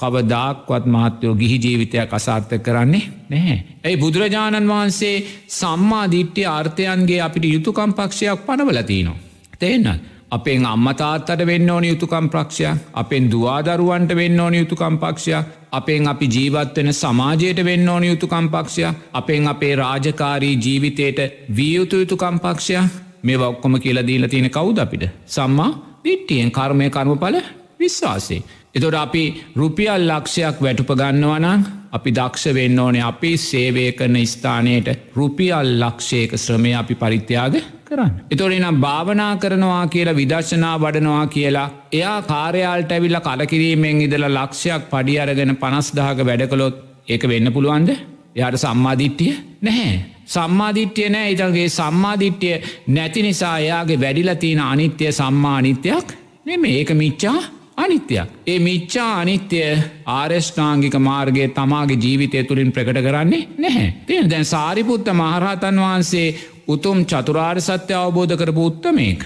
කවදාක්වත් 0.00 0.84
මහත්තයෝ 0.88 1.34
ගිහි 1.34 1.58
ජීවිතයක් 1.58 2.14
අසාර්ථ 2.14 2.54
කරන්නේ 2.60 3.02
නැහැ. 3.28 3.58
ඇයි 3.84 3.96
බුදුරජාණන් 3.96 4.70
වහන්සේ 4.70 5.16
සම්මාධිට්්‍ය 5.50 6.46
ආර්ථයන්ගේ 6.48 7.20
අපිට 7.22 7.44
යුතුකම් 7.46 7.92
පක්ෂයක් 7.94 8.46
පනවලතිනවා. 8.46 9.18
තේනත්. 9.58 10.10
අපෙන් 10.30 10.66
අම්මතාත්තට 10.66 11.46
වෙන්න 11.46 11.70
ඕනි 11.70 11.88
යුතුකම් 11.88 12.28
ප්‍රක්ෂයක් 12.28 12.76
අපෙන් 12.94 13.24
දවාදරුවන්ට 13.30 14.14
වෙන්න 14.14 14.40
ඕනි 14.40 14.58
යුතුකම් 14.58 14.98
පක්ෂයක් 14.98 15.46
අපෙන් 15.72 16.06
අපි 16.06 16.26
ජීවත්වෙන 16.28 16.92
සමාජයට 16.94 17.64
වෙන්න 17.64 17.88
ඕනි 17.88 18.08
යුතුකම් 18.08 18.48
පක්ෂයක් 18.48 19.00
අපෙන් 19.12 19.48
අපේ 19.48 19.74
රාජකාරී 19.76 20.54
ජීවිතයට 20.56 21.18
වියයුතු 21.56 21.96
යුතුකම් 21.96 22.38
පක්ෂයක් 22.38 23.00
මේ 23.22 23.38
ඔක්කොම 23.44 23.80
කියලා 23.80 24.06
දීල 24.06 24.28
තියෙන 24.28 24.50
කවුද 24.50 24.78
අපිට 24.78 25.04
සම්මා 25.28 25.70
දිට්ටියෙන් 26.04 26.50
කර්මය 26.50 26.90
කර්මඵල 26.90 27.40
විශ්වාසේ. 27.78 28.42
එතොට 28.74 28.96
අපි 28.96 29.24
රුපියල් 29.56 30.02
ලක්ෂයක් 30.08 30.58
වැටුප 30.60 30.90
ගන්නවනං 30.92 31.62
අපි 31.92 32.10
දක්ෂ 32.12 32.54
වෙන්න 32.54 32.78
ඕනේ 32.78 33.02
අපි 33.02 33.32
සේවය 33.38 33.86
කරන 33.92 34.16
ස්ථානයට 34.24 34.88
රුපියල් 35.16 35.72
ලක්ෂයක 35.80 36.36
ශ්‍රමය 36.36 36.72
අපි 36.74 36.94
පරිත්‍යාග 36.94 37.56
කරන්න. 37.84 38.12
එතොට 38.30 38.52
එනම් 38.52 38.80
භාවනා 38.80 39.32
කරනවා 39.36 39.82
කියලා 39.86 40.14
විදර්ශනා 40.14 40.76
වඩනවා 40.78 41.26
කියලා 41.28 41.66
එයා 41.92 42.22
කාරයාල්ට 42.24 42.92
ඇවිල්ල 42.92 43.18
කලකිරීමෙන් 43.20 44.06
ඉදල 44.06 44.28
ලක්ෂයක් 44.30 44.88
පඩි 44.92 45.18
අරගෙන 45.18 45.56
පනස්දාහක 45.56 46.24
වැඩකළොත් 46.24 46.80
ඒක 47.08 47.28
වෙන්න 47.28 47.52
පුළුවන්ද 47.52 47.90
යාට 48.36 48.56
සම්මාධිට්ටිය 48.56 49.32
නැහැ. 49.62 49.94
සම්මාධිට්්‍යය 50.26 51.08
නෑ 51.10 51.30
ඉතගේ 51.34 51.68
සම්මාධිට්්‍යය 51.70 52.56
නැති 52.88 53.22
නිසා 53.22 53.56
එයාගේ 53.58 54.00
වැඩිලතින 54.00 54.60
අනිත්‍ය 54.62 55.12
සම්මානිත්‍යයක් 55.12 56.14
මෙම 56.46 56.64
ඒක 56.66 56.92
මිච්චා 56.94 57.40
අනිත්‍යයක්. 57.80 58.28
ඒ 58.46 58.58
මිච්චා 58.60 59.10
අනිත්‍ය 59.16 59.60
ආර්ෂ්ඨාංගික 60.08 60.96
මාර්ගය 61.00 61.48
තමාගේ 61.50 61.98
ජීවිතය 61.98 62.44
තුළින් 62.44 62.72
ප්‍රකට 62.72 63.02
කරන්නේ 63.02 63.48
නැහැ. 63.58 63.88
තියෙන 64.06 64.30
දැන් 64.30 64.44
සාරිපුත්ත 64.46 65.12
මහරහතන් 65.14 65.76
වහන්සේ 65.78 66.28
උතුම් 66.68 66.98
චතුරාර් 67.04 67.60
සත්‍ය 67.60 67.92
අවබෝධ 67.94 68.34
කරපු 68.36 68.66
උත්තමේක්. 68.66 69.20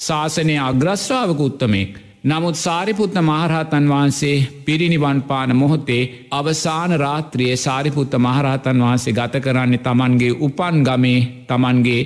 ශාසනය 0.00 0.56
අග්‍රස්්‍රාවක 0.60 1.40
උත්තමෙක්. 1.40 1.92
නමුත් 2.24 2.56
සාරිපුත්ත 2.56 3.14
මහරහතන් 3.20 3.86
වහන්සේ 3.86 4.46
පිරිනිවන් 4.64 5.18
පාන 5.22 5.50
මොහොතේ 5.54 6.26
අවසාන 6.32 6.92
රාත්‍රියයේ 6.96 7.56
සාරිපුත්ත 7.58 8.12
මහරහතන් 8.16 8.78
වහන්සේ 8.80 9.12
ගත 9.12 9.40
කරන්නේ 9.40 9.78
තමන්ගේ 9.80 10.36
උපන් 10.40 10.76
ගමේ 10.82 11.20
තමන්ගේ 11.46 12.00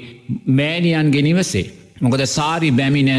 මෑනියන්ගේ 0.48 1.22
නිවසේ. 1.22 1.70
මොකද 2.00 2.22
සාරි 2.28 2.70
බැමින 2.72 3.10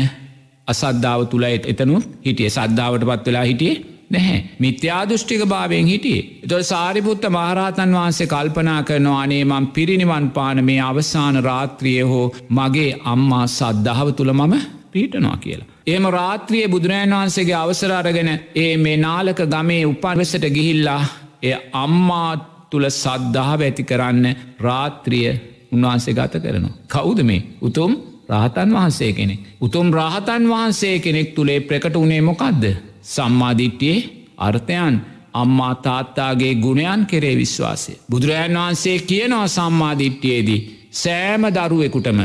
අසද්ධාව 0.70 1.22
තුළ 1.28 1.46
එතනු 1.50 2.02
හිටිය 2.26 2.50
සද්ධාවට 2.50 3.06
පත් 3.06 3.26
වෙලා 3.28 3.44
හිටියේ 3.44 3.78
නැහැ 4.10 4.40
මිත්‍යාදෘෂ්ටික 4.60 5.44
භාවයෙන් 5.46 5.88
හිටියේ. 5.88 6.26
එතොල් 6.44 6.64
සාරිපුත්ත 6.64 7.24
මහරහතන් 7.30 7.96
වහන්සේ 7.96 8.28
කල්පනා 8.28 8.82
කරනවා 8.84 9.22
අනේ 9.22 9.44
මං 9.46 9.68
පිරිනිවන් 9.70 10.28
පාන 10.32 10.64
මේ 10.64 10.82
අවසාන 10.82 11.44
රාත්‍රිය 11.44 12.02
හෝ 12.04 12.26
මගේ 12.52 12.92
අම්මා 13.06 13.46
සද්ධාව 13.50 14.10
තුළ 14.14 14.34
මම 14.34 14.56
පීටනවා 14.92 15.38
කියලා. 15.38 15.70
එම 15.88 16.04
රාත්‍රියය 16.12 16.68
බුදුරජන් 16.68 17.14
වහන්සේගේ 17.14 17.56
අවසර 17.56 17.92
අරගෙන 17.94 18.32
ඒ 18.56 18.74
මේ 18.78 18.98
නාලක 18.98 19.42
ගමේ 19.48 19.84
උපන්වසට 19.86 20.46
ගිහිල්ලා 20.50 21.02
එය 21.44 21.56
අම්මා 21.76 22.32
තුළ 22.70 22.88
සද්ධාව 22.94 23.62
ඇති 23.62 23.84
කරන්න 23.84 24.28
රාත්‍රිය 24.60 25.30
උන්වහන්සේ 25.72 26.14
ගත 26.14 26.34
කරනවා. 26.38 26.78
කවුද 26.88 27.20
මේ 27.24 27.42
උතුම් 27.62 27.92
රහතන් 28.30 28.70
වහන්සේ 28.72 29.14
කෙනෙක්. 29.14 29.40
උතුම් 29.60 29.88
රහතන් 29.92 30.44
වහන්සේ 30.48 31.00
කෙනෙක් 31.00 31.30
තුළේ 31.36 31.60
ප්‍රකට 31.60 31.96
වනේ 31.96 32.22
මොකක්ද. 32.22 32.64
සම්මාධිට්ටියේ 33.04 34.10
අර්ථයන් 34.38 34.96
අම්මා 35.34 35.76
තාත්තාගේ 35.78 36.56
ගුණයන් 36.56 37.06
කෙරේ 37.06 37.36
විශ්වාසය. 37.36 37.94
බුදුරජන් 38.12 38.56
වහන්සේ 38.56 39.00
කියනවා 39.02 39.48
සම්මාධිට්ටියේදී. 39.50 40.62
සෑම 40.94 41.44
දරුවෙකුටම 41.50 42.20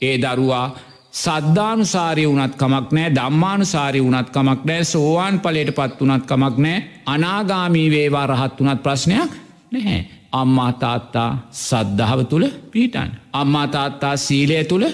ඒ 0.00 0.16
දරුවා 0.18 0.66
සද්ධානුසාරය 1.14 2.24
වනත් 2.26 2.54
කමක් 2.56 2.92
නෑ 2.92 3.10
දම්මානුසාරය 3.10 4.00
වනත් 4.00 4.30
කමක් 4.30 4.60
නෑ 4.64 4.84
සෝවාන් 4.84 5.40
පලට 5.40 5.74
පත් 5.74 6.00
වනත් 6.00 6.26
කමක් 6.26 6.56
නෑ 6.58 6.84
අනාගාමී 7.06 7.88
වේවා 7.90 8.26
රහත් 8.26 8.60
වනත් 8.60 8.82
ප්‍රශ්නයක් 8.82 9.30
නැහැ. 9.72 10.00
අම්මා 10.32 10.72
තාත්තා 10.74 11.30
සද්ධාව 11.52 12.24
තුළ 12.24 12.46
පීටන්. 12.70 13.10
අම්මා 13.32 13.66
තාත්තා 13.68 14.16
සීලය 14.18 14.64
තුළ 14.64 14.86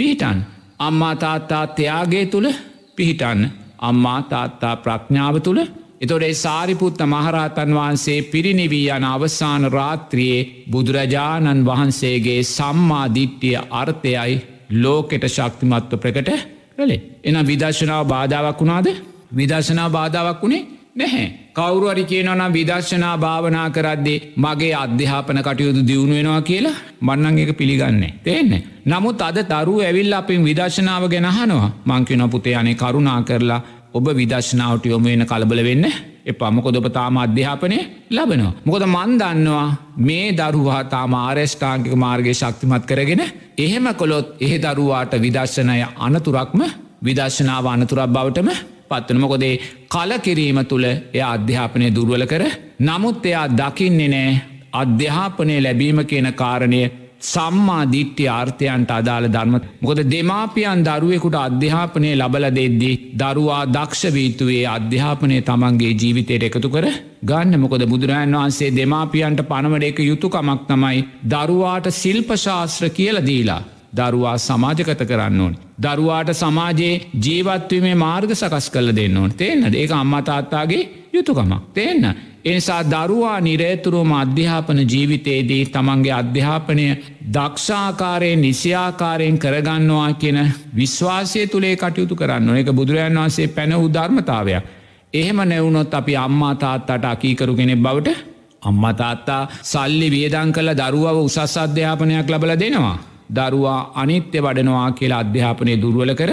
පිහිටන්. 0.00 0.38
අම්මා 0.78 1.14
තාත්තා 1.16 1.64
ත්‍යයාගේ 1.68 2.26
තුළ 2.26 2.48
පිහිටන්න. 2.96 3.40
අම්මා 3.80 4.20
තාත්තා 4.24 4.74
ප්‍රඥාව 4.78 5.36
තුළ 5.40 5.60
එතොඩේ 6.00 6.34
සාරිපුත්ත 6.36 7.00
මහරහතන් 7.04 7.74
වහන්සේ 7.74 8.18
පිරිනිවී 8.24 8.86
යන 8.88 9.04
අවසාන 9.06 9.64
රාත්‍රියයේ 9.70 10.48
බුදුරජාණන් 10.72 11.66
වහන්සේගේ 11.66 12.40
සම්මාධිට්ටිය 12.46 13.56
අර්ථයයි 13.72 14.34
ලෝකෙට 14.74 15.24
ශක්තිමත්ව 15.28 15.98
ප්‍රකට 15.98 16.30
කළේ. 16.74 17.00
එන 17.24 17.36
විදර්ශනාව 17.44 18.04
බාධාවක් 18.06 18.60
වුණාද 18.60 18.88
විදර්ශනා 19.32 19.88
බාධාවක් 19.90 20.42
වුණේ 20.42 20.66
නැහැ. 21.00 21.26
කවුරුවරි 21.52 22.04
කියනවනම් 22.04 22.52
විදර්ශනා 22.52 23.16
භාවනා 23.18 23.68
කරද්දේ 23.70 24.18
මගේ 24.36 24.74
අධ්‍යාපන 24.76 25.40
කටයුතු 25.40 25.82
දියුණු 25.84 26.14
වෙනවා 26.14 26.42
කියලා 26.42 26.76
මන්නන් 27.00 27.38
එක 27.40 27.50
පිළිගන්නේ. 27.54 28.12
තේන්න. 28.20 28.52
නමුත් 28.86 29.22
අද 29.22 29.38
තරු 29.46 29.74
ඇවිල් 29.80 30.12
අපින් 30.12 30.44
විදර්ශනාව 30.44 31.04
ගැනහනවා 31.08 31.70
මංකින 31.86 32.24
පුතේ 32.28 32.56
අනේ 32.56 32.74
කරුණා 32.76 33.20
කරලා 33.22 33.60
ඔබ 33.92 34.06
විදර්ශනාවට 34.14 34.86
යොම 34.86 35.04
වෙන 35.04 35.26
කලබල 35.26 35.62
වෙන්න 35.64 35.86
එපා 36.24 36.50
මොකොද 36.50 36.76
ඔබ 36.76 36.86
තාම 36.90 37.16
අධ්‍යාපනය 37.18 37.78
ලබනවා. 38.10 38.52
මොකද 38.64 38.84
මන් 38.86 39.12
දන්නවා 39.18 39.68
මේ 39.98 40.26
දරුවා 40.32 40.82
තාම 40.86 41.14
ආරෙෂ්ඨාංකික 41.16 41.94
මාර්ගය 41.96 42.34
ශක්තිමත් 42.34 42.84
කරගෙන 42.84 43.22
එහෙම 43.58 43.86
කොළොත් 43.94 44.36
එහ 44.40 44.52
දරුවාට 44.58 45.14
විදර්ශනය 45.18 45.80
අනතුරක්ම 45.98 46.62
විදර්ශනාව 47.02 47.66
අනතුරක් 47.66 48.06
බවටම 48.08 48.50
පත්වන 48.90 49.20
මොකොදේ 49.20 49.54
කලකිරීම 49.88 50.60
තුළ 50.64 50.86
එය 50.86 51.22
අධ්‍යාපනය 51.26 51.90
දුර්වල 51.90 52.24
කර 52.26 52.44
නමුත් 52.82 53.26
එයා 53.26 53.46
දකින්නේ 53.52 54.10
නෑ 54.10 54.32
අධ්‍යාපනය 54.74 55.56
ලැබීම 55.58 56.00
කියන 56.04 56.28
කාරණය 56.34 56.82
සම්මා 57.22 57.82
දිට්ටි 57.86 58.24
ආර්ථයන්ට 58.28 58.90
අදාළ 58.90 59.26
ධර්ම 59.28 59.54
මොකද 59.80 60.00
දෙමාපියන් 60.06 60.84
දරුවෙකුට 60.86 61.36
අධ්‍යාපනය 61.38 62.10
ලබල 62.14 62.46
දෙද්දී 62.50 62.94
දරුවා 63.14 63.62
දක්ෂවීතුවේ 63.68 64.62
අධ්‍යාපනය 64.68 65.40
තමන්ගේ 65.42 65.92
ජීවිතයට 65.94 66.46
එකතු 66.48 66.70
කර 66.70 66.86
ගන්න 67.22 67.60
මොකද 67.60 67.84
බුදුරජන් 67.86 68.36
වහන්සේ 68.36 68.70
දෙමාපියන්ට 68.72 69.42
පනවඩ 69.44 69.90
එක 69.90 70.00
යුතුකමක් 70.02 70.64
තමයි 70.66 71.04
දරුවාට 71.26 71.92
ශිල්පශාස්ත්‍ර 71.92 72.88
කියල 72.90 73.20
දීලා. 73.22 73.62
දරුවා 73.92 74.38
සමාජකත 74.38 75.02
කරන්න 75.02 75.40
ඕන. 75.40 75.54
දරුවාට 75.82 76.32
සමාජයේ 76.34 77.00
ජීවත්වීමේ 77.18 77.94
මාර්ග 77.96 78.32
සකස් 78.32 78.70
කල 78.70 78.90
දෙන්න 78.96 79.16
ඕන 79.16 79.32
තියන්න 79.32 79.74
ඒක 79.74 79.92
අම්මතාත්තාගේ 79.92 80.82
යුතුකමක් 81.12 81.74
තියන්න. 81.74 82.04
එනිසා 82.44 82.82
දරුවා 82.84 83.40
නිරේතුරුවම 83.40 84.12
අධ්‍යාපන 84.14 84.78
ජීවිතයේදී 84.84 85.66
තමන්ගේ 85.66 86.12
අධ්‍යාපනය 86.12 86.86
දක්ෂාකාරයෙන් 87.34 88.40
නිසියාකාරයෙන් 88.40 89.38
කරගන්නවා 89.38 90.12
කියන 90.14 90.38
විශ්වාසය 90.76 91.46
තුළේ 91.46 91.76
කටයුතු 91.76 92.16
කරන්න 92.16 92.56
එක 92.56 92.72
බුදුරජන් 92.72 93.18
වන්සේ 93.18 93.48
පැන 93.48 93.74
උධර්මතාවයක්. 93.76 94.64
එහෙම 95.12 95.38
නැවුණොත් 95.44 95.94
අපි 95.94 96.16
අම්මා 96.16 96.54
තාත්තට 96.56 97.04
අකීකරු 97.04 97.54
කෙනෙක් 97.54 97.78
බවට 97.78 98.16
අම්මතාත්තා 98.62 99.42
සල්ලි 99.64 100.08
වියදං 100.10 100.52
කළ 100.52 100.74
දරුවව 100.76 101.16
උසස් 101.20 101.56
අධ්‍යාපනයක් 101.58 102.30
ලබල 102.30 102.52
දෙනවා. 102.56 102.98
දරුවා 103.36 103.80
අනිත්‍ය 104.02 104.38
වඩනවා 104.46 104.88
කියලා 104.92 105.22
අධ්‍යාපනය 105.24 105.74
දුර්වල 105.82 106.12
කර 106.20 106.32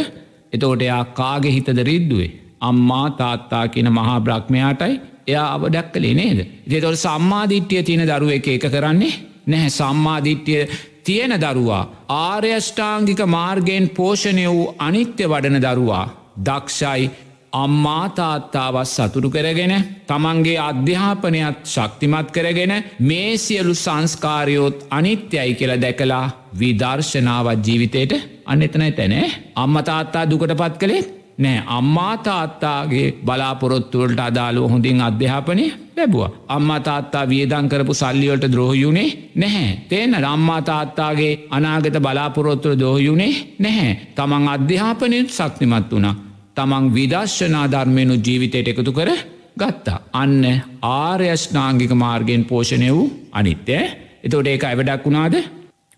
එතෝට 0.53 0.81
එයා 0.81 1.03
කාගෙ 1.19 1.49
හිතද 1.55 1.79
රිද්දුවේ. 1.89 2.31
අම්මා 2.61 3.07
තාත්තා 3.19 3.65
කියන 3.67 3.89
මහා 3.91 4.19
බ්‍රහ්මයාටයි 4.19 4.99
එයා 5.27 5.47
අවඩක් 5.55 5.87
කළේ 5.93 6.13
නේද. 6.13 6.39
දෙතොට 6.69 6.97
සම්මාධිට්්‍යය 6.97 7.83
තියෙන 7.83 8.05
දරුව 8.11 8.31
එක 8.37 8.47
එක 8.47 8.65
කරන්නේ 8.73 9.13
නැහැ 9.47 9.71
සම්මාධිට්්‍යය 9.71 10.61
තියෙන 11.03 11.33
දරුවා 11.43 11.83
ආර්යෂ්ඨාංගික 12.21 13.21
මාර්ගයෙන් 13.27 13.85
පෝෂණය 13.97 14.45
වූ 14.47 14.73
අනිත්‍ය 14.79 15.29
වඩන 15.31 15.61
දරුවා. 15.65 16.05
දක්ෂයි 16.39 17.09
අම්මාතාත්තාවත් 17.53 18.87
සතුරු 18.87 19.29
කරගෙන 19.29 19.73
තමන්ගේ 20.07 20.57
අධ්‍යාපනයත් 20.59 21.59
ශක්තිමත් 21.65 22.31
කරගෙන 22.31 22.73
මේ 23.01 23.37
සියලු 23.37 23.73
සංස්කාරයෝත් 23.75 24.87
අනිත්‍යයි 24.89 25.53
කියල 25.53 25.73
දැකලා 25.81 26.25
විදර්ශනාවත් 26.59 27.67
ජීවිතයට 27.67 28.13
අන්න 28.45 28.61
එතනයි 28.61 28.91
තැනේ 28.91 29.27
අම්මතාත්තා 29.55 30.29
දුකට 30.29 30.53
පත් 30.53 30.75
කළේ 30.77 31.03
නෑ 31.37 31.63
අම්මාතාත්තාගේ 31.69 33.07
බලාපොරොත්තුවලට 33.25 34.19
අදාළුව 34.19 34.71
හොඳින් 34.71 35.01
අධ්‍යාපනය 35.01 35.65
ලැබවා. 35.97 36.29
අම්මතාත්තා 36.47 37.29
වියදං 37.29 37.69
කරපු 37.69 37.93
සල්ලිවලට 37.93 38.51
ද්‍රෝහයුනේ 38.51 39.09
නැහැ. 39.35 39.77
තේන 39.89 40.13
රම්මාතාත්තාගේ 40.15 41.33
අනාගත 41.49 41.99
බලාපොරොත්තුව 41.99 42.79
දෝහයුනේ 42.79 43.33
නැහැ. 43.59 43.91
තමන් 44.15 44.47
අධ්‍යාපනයට 44.49 45.29
ශක්තිමත් 45.31 45.91
වුණා. 45.91 46.15
තමන් 46.57 46.85
විදර්ශනා 46.93 47.65
ධර්මයනු 47.67 48.15
ජීවිතයට 48.19 48.67
එකතු 48.67 48.91
කර 48.91 49.11
ගත්තා. 49.57 49.99
අන්න 50.13 50.43
ආර්යෂ්නාංගික 50.81 51.93
මාර්ගයෙන් 51.95 52.43
පෝෂණය 52.45 52.89
වූ 52.89 53.07
අනිත්‍යය 53.33 53.83
එතෝට 54.23 54.47
ඒක 54.47 54.63
ඇවඩක් 54.63 55.05
වුණාද 55.05 55.35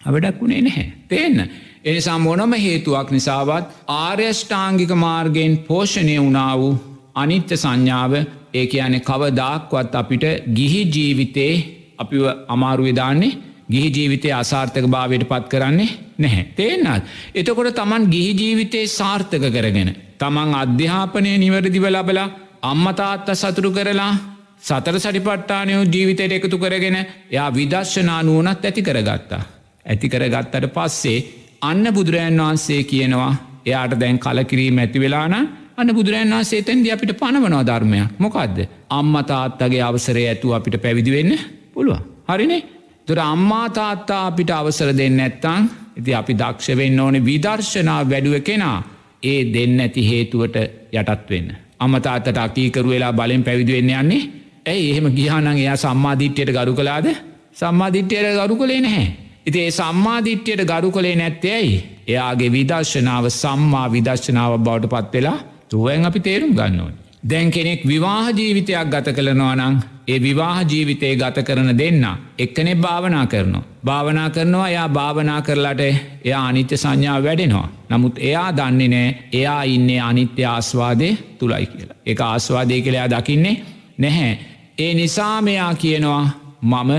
අවඩක් 0.02 0.42
වුණේ 0.42 0.62
නැහැ. 0.62 0.86
තේන්න. 1.08 1.40
එනිසා 1.84 2.20
මොනම 2.20 2.54
හේතුවක් 2.56 3.12
නිසාවත් 3.12 3.66
ආර්යෂ්ඨාංගික 3.96 4.92
මාර්ගයෙන් 4.98 5.58
පෝෂණය 5.62 6.16
වුණා 6.18 6.54
වූ 6.58 6.74
අනිත්‍ය 7.16 7.56
සංඥාව 7.56 8.14
ඒ 8.54 8.66
යන 8.80 8.96
කවදාක්වත් 9.02 9.96
අපිට 9.96 10.26
ගිහි 10.54 10.82
ජීවිතේ 10.88 11.54
අපි 11.98 12.18
අමාරුවදාන්නේ 12.48 13.38
ගිහි 13.70 13.90
ජීවිතය 13.90 14.30
අසාර්ථක 14.34 14.86
භාවයට 14.88 15.26
පත් 15.26 15.46
කරන්නේ 15.48 15.90
නැහැ. 16.18 16.44
තේනත්. 16.54 17.04
එතකොට 17.34 17.76
තමන් 17.76 18.04
ගිහි 18.08 18.32
ජීවිතයේ 18.34 18.88
සාර්ථක 18.90 19.46
කරගෙන. 19.50 19.92
තමන් 20.18 20.56
අධ්‍යාපනය 20.56 21.38
නිවැරදිව 21.38 21.86
ලබලා 21.88 22.28
අම්මතාත්ත 22.64 23.30
සතුරු 23.36 23.72
කරලා 23.72 24.12
සතර 24.60 24.96
සටිපට්ටානයෝ 24.98 25.84
ජීවිතයට 25.86 26.34
එකතු 26.34 26.58
කරගෙන 26.58 26.98
යා 27.32 27.50
විදර්ශනා 27.52 28.22
නුවනත් 28.24 28.66
ඇති 28.66 28.82
කරගත්තා. 28.82 29.44
ඇති 29.86 30.08
කරගත්තට 30.08 30.68
පස්සේ 30.72 31.20
අන්න 31.62 31.86
බුදුරජන් 31.90 32.40
වහන්සේ 32.40 32.82
කියනවා 32.86 33.32
එයාට 33.66 33.96
දැන් 33.96 34.20
කලකිරීම 34.20 34.78
ඇති 34.78 35.00
වෙලාන 35.00 35.36
අන්න 35.78 35.90
බුදුරන් 35.92 36.32
වහන්සේ 36.32 36.62
තැන්දි 36.62 36.92
අපිට 36.92 37.14
පනවනවා 37.14 37.64
ධර්මයක් 37.64 38.18
මොකක්ද 38.18 38.58
අම්මතාත්තගේ 38.92 39.82
අවසරය 39.82 40.26
ඇතු 40.26 40.54
අපිට 40.54 40.82
පැවිදි 40.82 41.12
වෙන්න 41.12 41.34
පුළුව 41.74 42.00
හරිනේ 42.28 42.62
තුර 43.10 43.20
අම්මා 43.24 43.68
තාත්තා 43.72 44.20
අපිට 44.28 44.52
අවසර 44.52 44.90
දෙන්න 44.94 45.20
ඇත්තං 45.20 45.64
ඉති 45.98 46.12
අපි 46.14 46.34
දක්ෂ 46.34 46.78
වෙන්න 46.78 47.00
ඕනේ 47.00 47.24
විදර්ශනා 47.24 48.02
වැඩුව 48.06 48.36
කෙනා 48.42 48.78
ඒ 49.24 49.40
දෙන්න 49.54 49.80
ඇති 49.80 50.02
හේතුවට 50.10 50.58
යටත් 50.94 51.26
වෙන්න. 51.30 51.50
අමතාතට 51.80 52.38
අකීකරු 52.38 52.90
වෙලා 52.90 53.14
බලෙන් 53.14 53.44
පැවිදි 53.44 53.78
වෙන්න 53.78 53.92
යන්නේ 53.94 54.22
ඇයි 54.66 54.92
එහෙම 54.92 55.08
ගිහානං 55.12 55.50
එයා 55.54 55.78
සම්මාධිට්්‍යයට 55.78 56.52
ගරු 56.52 56.74
කලාද 56.74 57.08
සම්මාධිට්්‍යයට 57.54 58.38
ගරු 58.40 58.56
කළේ 58.56 58.82
නැහැ. 58.82 59.08
ඉති 59.46 59.60
ඒ 59.60 59.72
සම්මාධිට්්‍යයට 59.72 60.64
ගරු 60.66 60.92
කළේ 60.92 61.16
නැත්තේ 61.16 61.56
ඇයි 61.56 61.78
එයාගේ 62.08 62.52
විදර්ශනාව 62.52 63.26
සම්මා 63.34 63.88
විදර්ශනාව 63.90 64.60
බවට 64.60 64.92
පත් 64.94 65.14
වෙලා 65.14 65.38
තුවෙන් 65.70 66.06
අපි 66.06 66.20
තේරුම් 66.22 66.54
ගන්න 66.54 66.80
ඕන. 66.80 66.96
දැන් 67.24 67.52
කෙනෙක් 67.52 67.82
විවාහ 67.84 68.32
ජීවිතයක් 68.32 68.88
ගත 68.88 69.08
කළනවා 69.12 69.56
නං 69.56 69.76
ඒ 70.08 70.20
විවාහ 70.20 70.64
ජීවිතය 70.64 71.16
ගත 71.16 71.44
කරන 71.44 71.78
දෙන්න 71.78 72.06
එක්කනෙ 72.38 72.76
භාවනා 72.76 73.26
කරනවා. 73.26 73.64
භාවනා 73.86 74.30
කරනවා 74.30 74.70
එයා 74.70 74.90
භාවනා 74.90 75.42
කරලාට 75.42 75.80
එයා 75.80 76.48
අනිත්‍ය 76.48 76.78
සංඥාව 76.78 77.24
වැඩෙනවා. 77.24 77.68
නමුත් 77.90 78.16
එයා 78.20 78.50
දන්නේ 78.52 78.88
නෑ 78.88 79.10
එයා 79.34 79.64
ඉන්නේ 79.66 80.00
අනිත්‍ය 80.02 80.46
ආස්වාදය 80.46 81.10
තුළයි 81.40 81.66
කියලා. 81.66 81.98
එක 82.06 82.22
ආස්වාදය 82.22 82.82
කළයා 82.82 83.10
දකින්නේ 83.10 83.56
නැහැ. 83.98 84.34
ඒ 84.78 84.94
නිසා 84.94 85.42
මෙයා 85.42 85.74
කියනවා 85.76 86.26
මම 86.62 86.92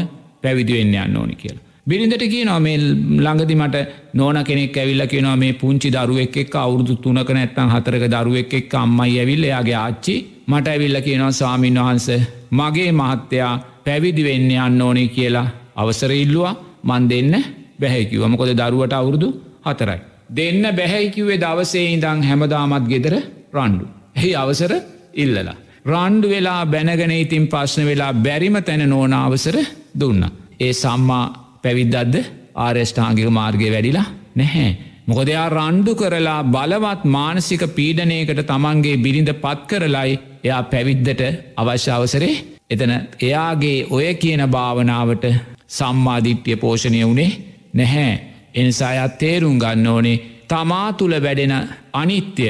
පැවිදිවෙන්න 0.43 0.95
යන්න 0.97 1.17
ඕනි 1.17 1.37
කියලා. 1.37 1.70
බිරිඳට 1.91 2.25
කියනවා 2.27 2.61
මේ 2.61 2.77
ළඟදි 3.19 3.55
මට 3.57 3.77
නෝන 4.15 4.39
කෙනෙක් 4.45 4.77
ඇවිල්ල 4.77 5.05
කියනවා 5.07 5.37
මේ 5.37 5.53
පුංචි 5.55 5.89
දරුවෙක් 5.91 6.37
එක් 6.37 6.55
අවුරුදු 6.57 6.95
තුනක 6.97 7.31
නැත්තං 7.31 7.73
හතරක 7.75 8.05
දරුවෙක් 8.09 8.53
එක් 8.55 8.75
අම්මයි 8.75 9.17
ඇවිල්ල 9.19 9.45
යාගේ 9.45 9.77
ආච්චි 9.77 10.15
මට 10.47 10.69
ඇවිල්ල 10.69 10.99
කියනවා 11.01 11.33
සාමීන් 11.35 11.81
වහන්ස 11.81 12.09
මගේ 12.53 12.91
මහත්තයා 12.93 13.53
පැවිදි 13.87 14.23
වෙන්න 14.25 14.51
යන්න 14.59 14.83
ඕනේ 14.83 15.09
කියලා 15.09 15.47
අවසර 15.77 16.13
ඉල්ලවා 16.17 16.55
මන් 16.85 17.09
දෙන්න 17.09 17.35
බැහැකිව 17.81 18.23
මොකොද 18.27 18.53
දරුවට 18.53 18.93
අවුරුදු 18.93 19.29
හතරයි. 19.65 20.01
දෙන්න 20.31 20.63
බැහැකිවේ 20.73 21.39
දවසේ 21.39 21.87
ඉඳං 21.89 22.23
හැමදාමත් 22.23 22.87
ගෙදර 22.89 23.15
රණ්ඩු. 23.55 23.85
එහි 24.17 24.31
අවසර 24.37 24.73
ඉල්ලලා. 25.15 25.57
රණ්ඩු 25.87 26.27
වෙලා 26.29 26.63
බැනගෙන 26.67 27.13
ඉතින් 27.17 27.45
ප්‍රශ්න 27.49 27.85
වෙලා 27.85 28.13
බැරිම 28.17 28.57
තැන 28.63 28.85
නෝන 28.89 29.13
අවසර 29.19 29.57
දුන්න. 29.95 30.23
ඒ 30.61 30.73
සම්මා 30.75 31.25
පැවිද්දද්ද 31.65 32.15
ආර්යෂ්ඨාංගික 32.57 33.29
මාර්ගය 33.31 33.69
වැඩිලා 33.71 34.07
නැහැ. 34.35 34.71
මොකදයා 35.07 35.47
රණ්ඩු 35.49 35.93
කරලා 35.95 36.41
බලවත් 36.47 37.05
මානසික 37.07 37.63
පීඩනයකට 37.71 38.41
තමන්ගේ 38.45 38.97
බිරිඳ 38.97 39.31
පත් 39.37 39.61
කරලයි 39.71 40.19
එයා 40.45 40.63
පැවිද්දට 40.65 41.23
අවශ්‍ය 41.57 41.91
අවසරේ 41.91 42.35
එතන 42.71 42.93
එයාගේ 43.21 43.79
ඔය 43.91 44.09
කියන 44.15 44.43
භාවනාවට 44.49 45.25
සම්මාධිට්්‍යය 45.69 46.57
පෝෂණය 46.57 47.01
වුණේ 47.03 47.31
නැහැ. 47.75 48.13
එනිසායත් 48.55 49.19
තේරුම් 49.19 49.57
ගන්න 49.59 49.87
ඕනේ 49.87 50.23
තමා 50.49 50.93
තුළ 50.93 51.15
වැඩෙන 51.19 51.55
අනිත්‍ය 51.95 52.47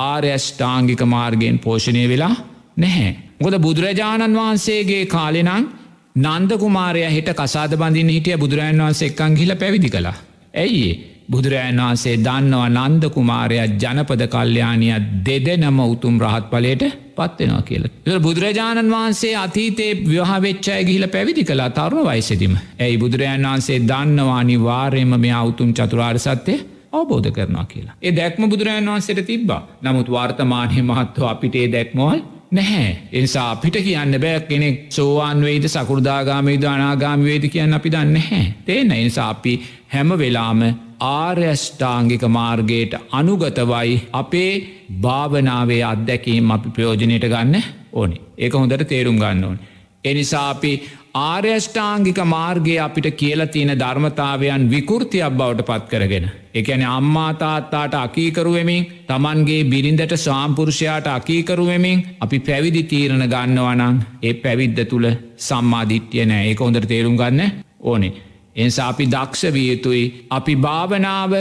ආර්යෂ්ඨාංගික 0.00 1.02
මාර්ගයෙන් 1.06 1.58
පෝෂණය 1.58 2.04
වෙලා 2.08 2.34
නැහැ. 2.76 3.16
ගොද 3.40 3.58
බුදුරජාණන් 3.58 4.36
වහන්සේගේ 4.36 5.04
කාලෙනං 5.06 5.68
නන්දකුමාරය 6.16 7.02
හිට 7.08 7.30
කසාද 7.34 7.72
බඳින් 7.76 8.08
හිටිය 8.08 8.36
බුදුරජන් 8.36 8.78
වහන්සේ 8.80 9.08
එක්කං 9.10 9.34
හිල 9.36 9.52
පැවිදි 9.54 9.88
කලා. 9.90 10.14
ඇයි 10.54 10.86
බුදුරජන් 11.30 11.80
වහන්සේ 11.80 12.14
දන්නවා 12.18 12.68
නන්දකුමාරයක් 12.86 13.74
ජනපද 13.82 14.28
කල්්‍යයානිය 14.28 14.94
දෙදෙනම 15.26 15.80
උතුම් 15.84 16.14
රහත් 16.18 16.46
පලට 16.52 16.84
පත්වෙනවා 17.16 17.62
කියලා. 17.62 18.20
බුදුරජාණන් 18.20 18.90
වහන්සේ 18.90 19.34
අතීතේ 19.36 19.90
ව්‍යහවෙච්චය 20.04 20.78
ගිහිල 20.84 21.08
පැවිදි 21.08 21.44
කලා 21.44 21.68
තරුණ 21.70 22.06
වයිසදිම. 22.06 22.54
ඇයි 22.78 22.96
බුදුරජන් 22.98 23.44
වහන්සේ 23.44 23.78
දන්නවානි 23.82 24.56
වාර්යම 24.60 25.12
මේ 25.16 25.34
අවුතුම් 25.34 25.74
චතුරාර් 25.74 26.18
සත්‍යය 26.18 26.58
අවබෝධ 26.92 27.30
කරනවා 27.30 27.66
කියලා. 27.66 27.98
ඒ 28.02 28.12
දැක්ම 28.12 28.48
බුදුරජන් 28.48 28.88
වහන්සේට 28.88 29.26
තිබ්බා 29.26 29.60
නමුත් 29.82 30.08
වර්තමානය 30.10 30.82
මහත්ව 30.82 31.24
අපිටේ 31.24 31.66
දැක්මවල් 31.68 32.18
නැහැ 32.50 32.96
එනිසා 33.12 33.50
අපිට 33.50 33.76
කියන්න 33.78 34.20
බෑ 34.20 34.40
කෙනෙක් 34.42 34.86
සෝවාන් 34.88 35.40
වෙයිද 35.40 35.66
සකෘදාගාමීද 35.66 36.64
අනාගාමිවේද 36.64 37.48
කියන්න 37.48 37.74
අපි 37.74 37.90
දන්න 37.90 38.12
නැහැ. 38.12 38.52
තේන 38.64 38.92
එනිසා 38.92 39.28
අපි 39.28 39.54
හැම 39.88 40.18
වෙලාම 40.18 40.60
ආර්යෂ්ඨාංගික 41.00 42.22
මාර්ගයට 42.28 42.94
අනුගතවයි 43.12 43.96
අපේ 44.12 44.52
භාවනාවේ 45.00 45.82
අත්දැකීම් 45.84 46.50
අපි 46.50 46.70
ප්‍රයෝජනයට 46.70 47.26
ගන්න 47.26 47.62
ඕනි. 47.92 48.20
ඒක 48.38 48.52
හොඳට 48.54 48.88
තේරුම් 48.88 49.18
ගන්න 49.18 49.44
ඕන. 49.44 49.58
එනිසා 50.04 50.50
අපි 50.50 50.72
ආර්යෂ්ඨාංගික 51.16 52.18
මාර්ගය 52.26 52.74
අපිට 52.78 53.08
කියල 53.16 53.40
තියෙන 53.48 53.72
ධර්මතාවයන් 53.74 54.64
විකෘතියක් 54.70 55.32
බවට 55.32 55.66
පත් 55.68 55.88
කරගෙන. 55.92 56.26
එකැන 56.54 56.82
අම්මාතාත්තාට 56.88 57.94
අකීකරුවමින් 57.96 58.86
තමන්ගේ 59.06 59.64
බිරිඳට 59.66 60.14
සාම්පුරුෂයාට 60.18 61.06
අකීකරුවමින් 61.08 62.04
අපි 62.20 62.38
පැවිදි 62.40 62.82
තීරණ 62.84 63.26
ගන්නවනං 63.26 64.00
ඒ 64.22 64.34
පැවිද්ධ 64.36 64.84
තුළ 64.86 65.08
සම්මාධිට්්‍යය 65.40 66.24
නෑ 66.24 66.48
ඒක 66.48 66.60
හොඳට 66.60 66.88
තේරුම් 66.88 67.16
ගන්න 67.16 67.52
ඕනේ. 67.82 68.12
එනිසා 68.56 68.88
අපි 68.88 69.04
දක්ෂ 69.06 69.52
වියතුයි 69.52 70.04
අපි 70.30 70.54
භාවනාව 70.58 71.32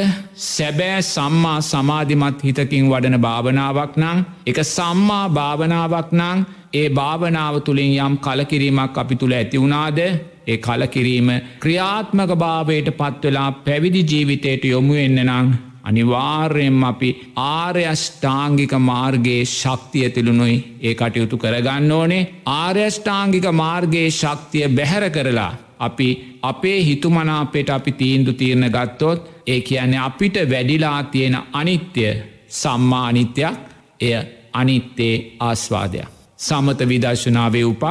සැබෑ 0.45 1.01
සම්මා 1.05 1.59
සමාධිමත් 1.63 2.39
හිතකින් 2.41 2.89
වඩන 2.91 3.17
භාවනාවක් 3.19 3.93
නං 3.97 4.23
එක 4.45 4.59
සම්මා 4.67 5.25
භාවනාවක් 5.31 6.09
නං 6.13 6.45
ඒ 6.73 6.87
භාවනාව 6.91 7.59
තුළින් 7.61 7.93
යම් 7.99 8.15
කලකිරීමක් 8.19 8.97
අපි 8.97 9.15
තුළ 9.15 9.33
ඇතිවුණාද 9.33 9.99
ඒ 10.01 10.57
කලකිරීම 10.59 11.29
ක්‍රියාත්මක 11.61 12.31
භාවයට 12.37 12.91
පත්වෙලා 12.93 13.49
පැවිදි 13.61 14.01
ජීවිතයට 14.05 14.65
යොමු 14.65 14.97
එන්න 14.97 15.19
නං 15.25 15.55
අනිවාර්යෙන්ම 15.83 16.83
අපි 16.83 17.09
ආර්යෂ්ඨාංගික 17.45 18.73
මාර්ගයේ 18.83 19.43
ශක්තිය 19.51 20.07
තිළුණුයි 20.09 20.57
ඒ 20.81 20.93
කටයුතු 20.95 21.37
කරගන්න 21.37 21.91
ඕනේ. 21.93 22.23
ආර්යෂ්ඨාංගික 22.53 23.47
මාර්ගයේ 23.55 24.09
ශක්තිය 24.13 24.67
බැහැර 24.69 25.07
කරලා 25.11 25.53
අපි 25.79 26.37
අපේ 26.41 26.85
හිතුමනාපෙට 26.85 27.69
අපි 27.69 27.91
තීන්දු 27.91 28.33
තීරණ 28.33 28.69
ගත්තොත් 28.69 29.29
ඒ 29.47 29.61
කියන්නේ 29.61 29.99
අපිට 29.99 30.35
වැඩිලා 30.49 31.03
තියෙන 31.03 31.37
අනිත්‍ය 31.53 32.05
සම්මානිත්‍යයක් 32.49 33.55
එය 33.99 34.15
අනිත්තේ 34.53 35.35
ආස්වාදයක්. 35.39 36.07
සමත 36.37 36.79
විදර්ශනාවේ 36.87 37.65
උපක් 37.65 37.83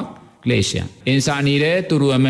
ක්ලේෂයන්. 0.42 0.88
එනිසා 1.06 1.42
නිරේ 1.42 1.82
තුරුවම 1.82 2.26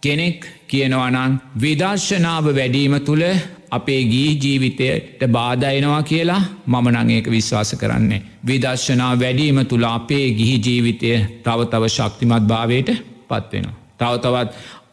කෙනෙක් 0.00 0.46
කියනවනං 0.66 1.38
විදර්ශනාව 1.60 2.44
වැඩීම 2.54 3.00
තුළ 3.00 3.24
අපේ 3.70 4.04
ගී 4.04 4.38
ජීවිතයට 4.42 5.20
බාධයනවා 5.28 6.02
කියලා 6.02 6.42
මම 6.66 6.88
නංඒක 6.94 7.30
විශ්වාස 7.30 7.74
කරන්නේ. 7.74 8.22
විදර්ශනා 8.46 9.20
වැඩීම 9.20 9.66
තුළ 9.66 9.84
අපේ 9.84 10.30
ගිහි 10.30 10.56
ජීවිතය 10.66 11.10
තව 11.44 11.66
තව 11.70 11.88
ශක්තිමත් 11.88 12.44
භාවයට 12.44 12.88
පත්වෙනවා. 13.28 13.76
තවතවත් 13.98 14.48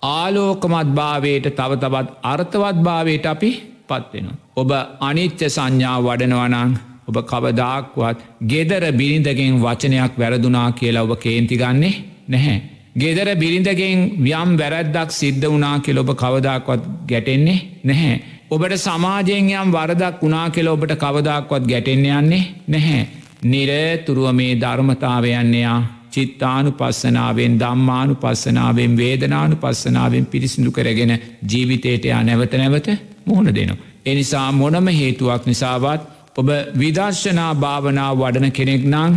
ආලෝකමත් 0.08 0.90
භාවයට 0.94 1.48
තව 1.52 1.72
තවත් 1.76 2.08
අර්ථවත් 2.26 2.78
භාවයට 2.80 3.26
අපි 3.26 3.52
පත්වෙනවා. 3.88 4.38
ඔබ 4.56 4.72
අනිත්‍ය 5.02 5.48
සංඥා 5.50 5.98
වඩනවනං 6.00 6.72
ඔබ 7.08 7.18
කවදාක්වත් 7.24 8.18
ගෙදර 8.44 8.84
බිරිඳගෙන් 8.92 9.60
වචනයක් 9.60 10.14
වැරදුනා 10.18 10.70
කියලා 10.72 11.04
ඔබ 11.04 11.14
කේන්ති 11.18 11.58
ගන්නේ 11.58 11.96
නැහැ. 12.28 12.58
ගෙදර 12.96 13.30
බිරිඳගෙන් 13.36 14.00
ව්‍යම් 14.20 14.50
වැරැද්දක් 14.58 15.10
සිද්ධ 15.14 15.48
වනා 15.48 15.76
කෙල 15.80 15.98
ඔබ 15.98 16.10
කවදක්වත් 16.14 16.84
ගැටෙන්නේ 17.08 17.60
නැහැ. 17.84 18.16
ඔබට 18.48 18.78
සමාජයෙන් 18.78 19.52
යම් 19.52 19.70
වරදක් 19.72 20.16
වනා 20.22 20.48
කෙල 20.50 20.68
ඔබට 20.68 20.96
කවදක්වත් 20.96 21.70
ගැටෙන්න 21.72 22.06
යන්නේ 22.12 22.44
නැහැ. 22.68 23.04
නිරතුරුව 23.44 24.34
මේ 24.34 24.56
ධර්මතාවයන්නේයා 24.56 25.80
චිත්තානු 26.16 26.72
පස්සනාවෙන් 26.74 27.60
දම්මානු 27.60 28.16
පස්සනාවෙන් 28.16 28.98
වේදනානු 28.98 29.56
පස්සනාවෙන් 29.58 30.26
පිරිසිදු 30.26 30.72
කරගෙන 30.72 31.14
ජීවිතයට 31.52 32.06
යා 32.06 32.24
නැවත 32.24 32.54
නැවත 32.56 32.90
මුහුණ 33.26 33.56
දෙනවා. 33.56 33.84
එනිසා 34.06 34.50
මොනම 34.54 34.88
හේතුවක් 34.94 35.46
නිසාවත් 35.46 36.02
ඔබ 36.38 36.50
විදර්ශනා 36.78 37.52
භාවනා 37.56 38.12
වඩන 38.14 38.52
කෙනෙක් 38.52 38.84
නං 38.86 39.14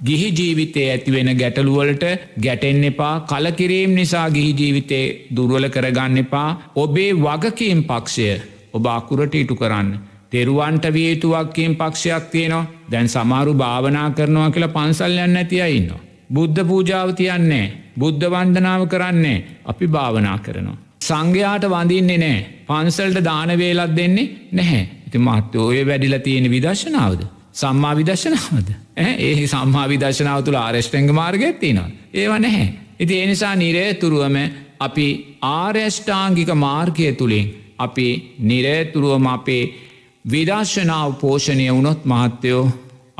ගිහි 0.00 0.28
ජීවිතේ 0.32 0.86
ඇතිවෙන 0.90 1.30
ගැටලුවලට 1.34 2.04
ගැටෙන් 2.40 2.84
එපා 2.84 3.14
කලකිරීම් 3.22 3.94
නිසා 3.94 4.28
ගිහි 4.30 4.52
ජීවිතේ 4.54 5.04
දුර්වල 5.36 5.66
කරගන්න 5.68 6.16
එපා 6.18 6.48
ඔබේ 6.76 7.10
වගකීම් 7.16 7.82
පක්ෂය 7.84 8.30
ඔබ 8.72 8.86
අකුරට 8.88 9.34
ඉටු 9.34 9.56
කරන්න. 9.56 9.90
තෙරුවන්ට 10.30 10.84
වියතුවක්කීම් 10.90 11.76
පක්ෂයක් 11.76 12.24
තියනවා 12.30 12.64
දැන් 12.90 13.08
සමාරු 13.08 13.54
භාවනා 13.54 14.08
කරනවා 14.12 14.50
කියලා 14.50 14.68
පන්සල්යන්න 14.70 15.36
ඇතිය 15.36 15.62
ඉන්නවා. 15.70 16.00
බුද්ධ 16.32 16.60
පූජාව 16.64 17.14
තියන්නේ 17.14 17.66
බුද්ධ 17.96 18.24
වන්දනාව 18.26 18.82
කරන්නේ 18.88 19.44
අපි 19.64 19.86
භාවනා 19.88 20.38
කරනවා. 20.38 20.80
සංඝයාට 21.00 21.64
වඳින්නේ 21.66 22.18
නෑ 22.18 22.40
පන්සල්ට 22.66 23.24
දානවේලත් 23.24 23.96
දෙන්නේ 23.96 24.32
නැහැ 24.52 24.82
ඉති 25.06 25.18
මහත්ත 25.20 25.54
ඔය 25.58 25.80
වැඩිල 25.82 26.18
තියෙන 26.20 26.50
විදර්ශනාවද. 26.50 27.22
සම්මා 27.52 27.94
විදර්ශනාවද. 27.94 28.68
ඒ 28.96 29.46
සම්මා 29.46 29.86
විදර්ශනාව 29.88 30.44
තුළ 30.44 30.56
ආරෙෂ්ටංග 30.56 31.12
මාර්ගඇත්තිනවා. 31.12 31.88
ඒව 32.14 32.32
නැහැ. 32.38 32.68
ඉති 33.00 33.20
එනිසා 33.20 33.54
නිරේතුරුවම 33.56 34.36
අපි 34.80 35.06
ආර්යෂ්ඨාංගික 35.42 36.50
මාර්ගය 36.56 37.12
තුළින් 37.12 37.46
අපි 37.78 38.08
නිරේතුරුවම 38.40 39.26
අපේ 39.28 39.64
විදර්ශනාව 40.24 41.10
පෝෂණය 41.14 41.66
වුණොත් 41.68 42.04
මහත්තයෝ 42.04 42.64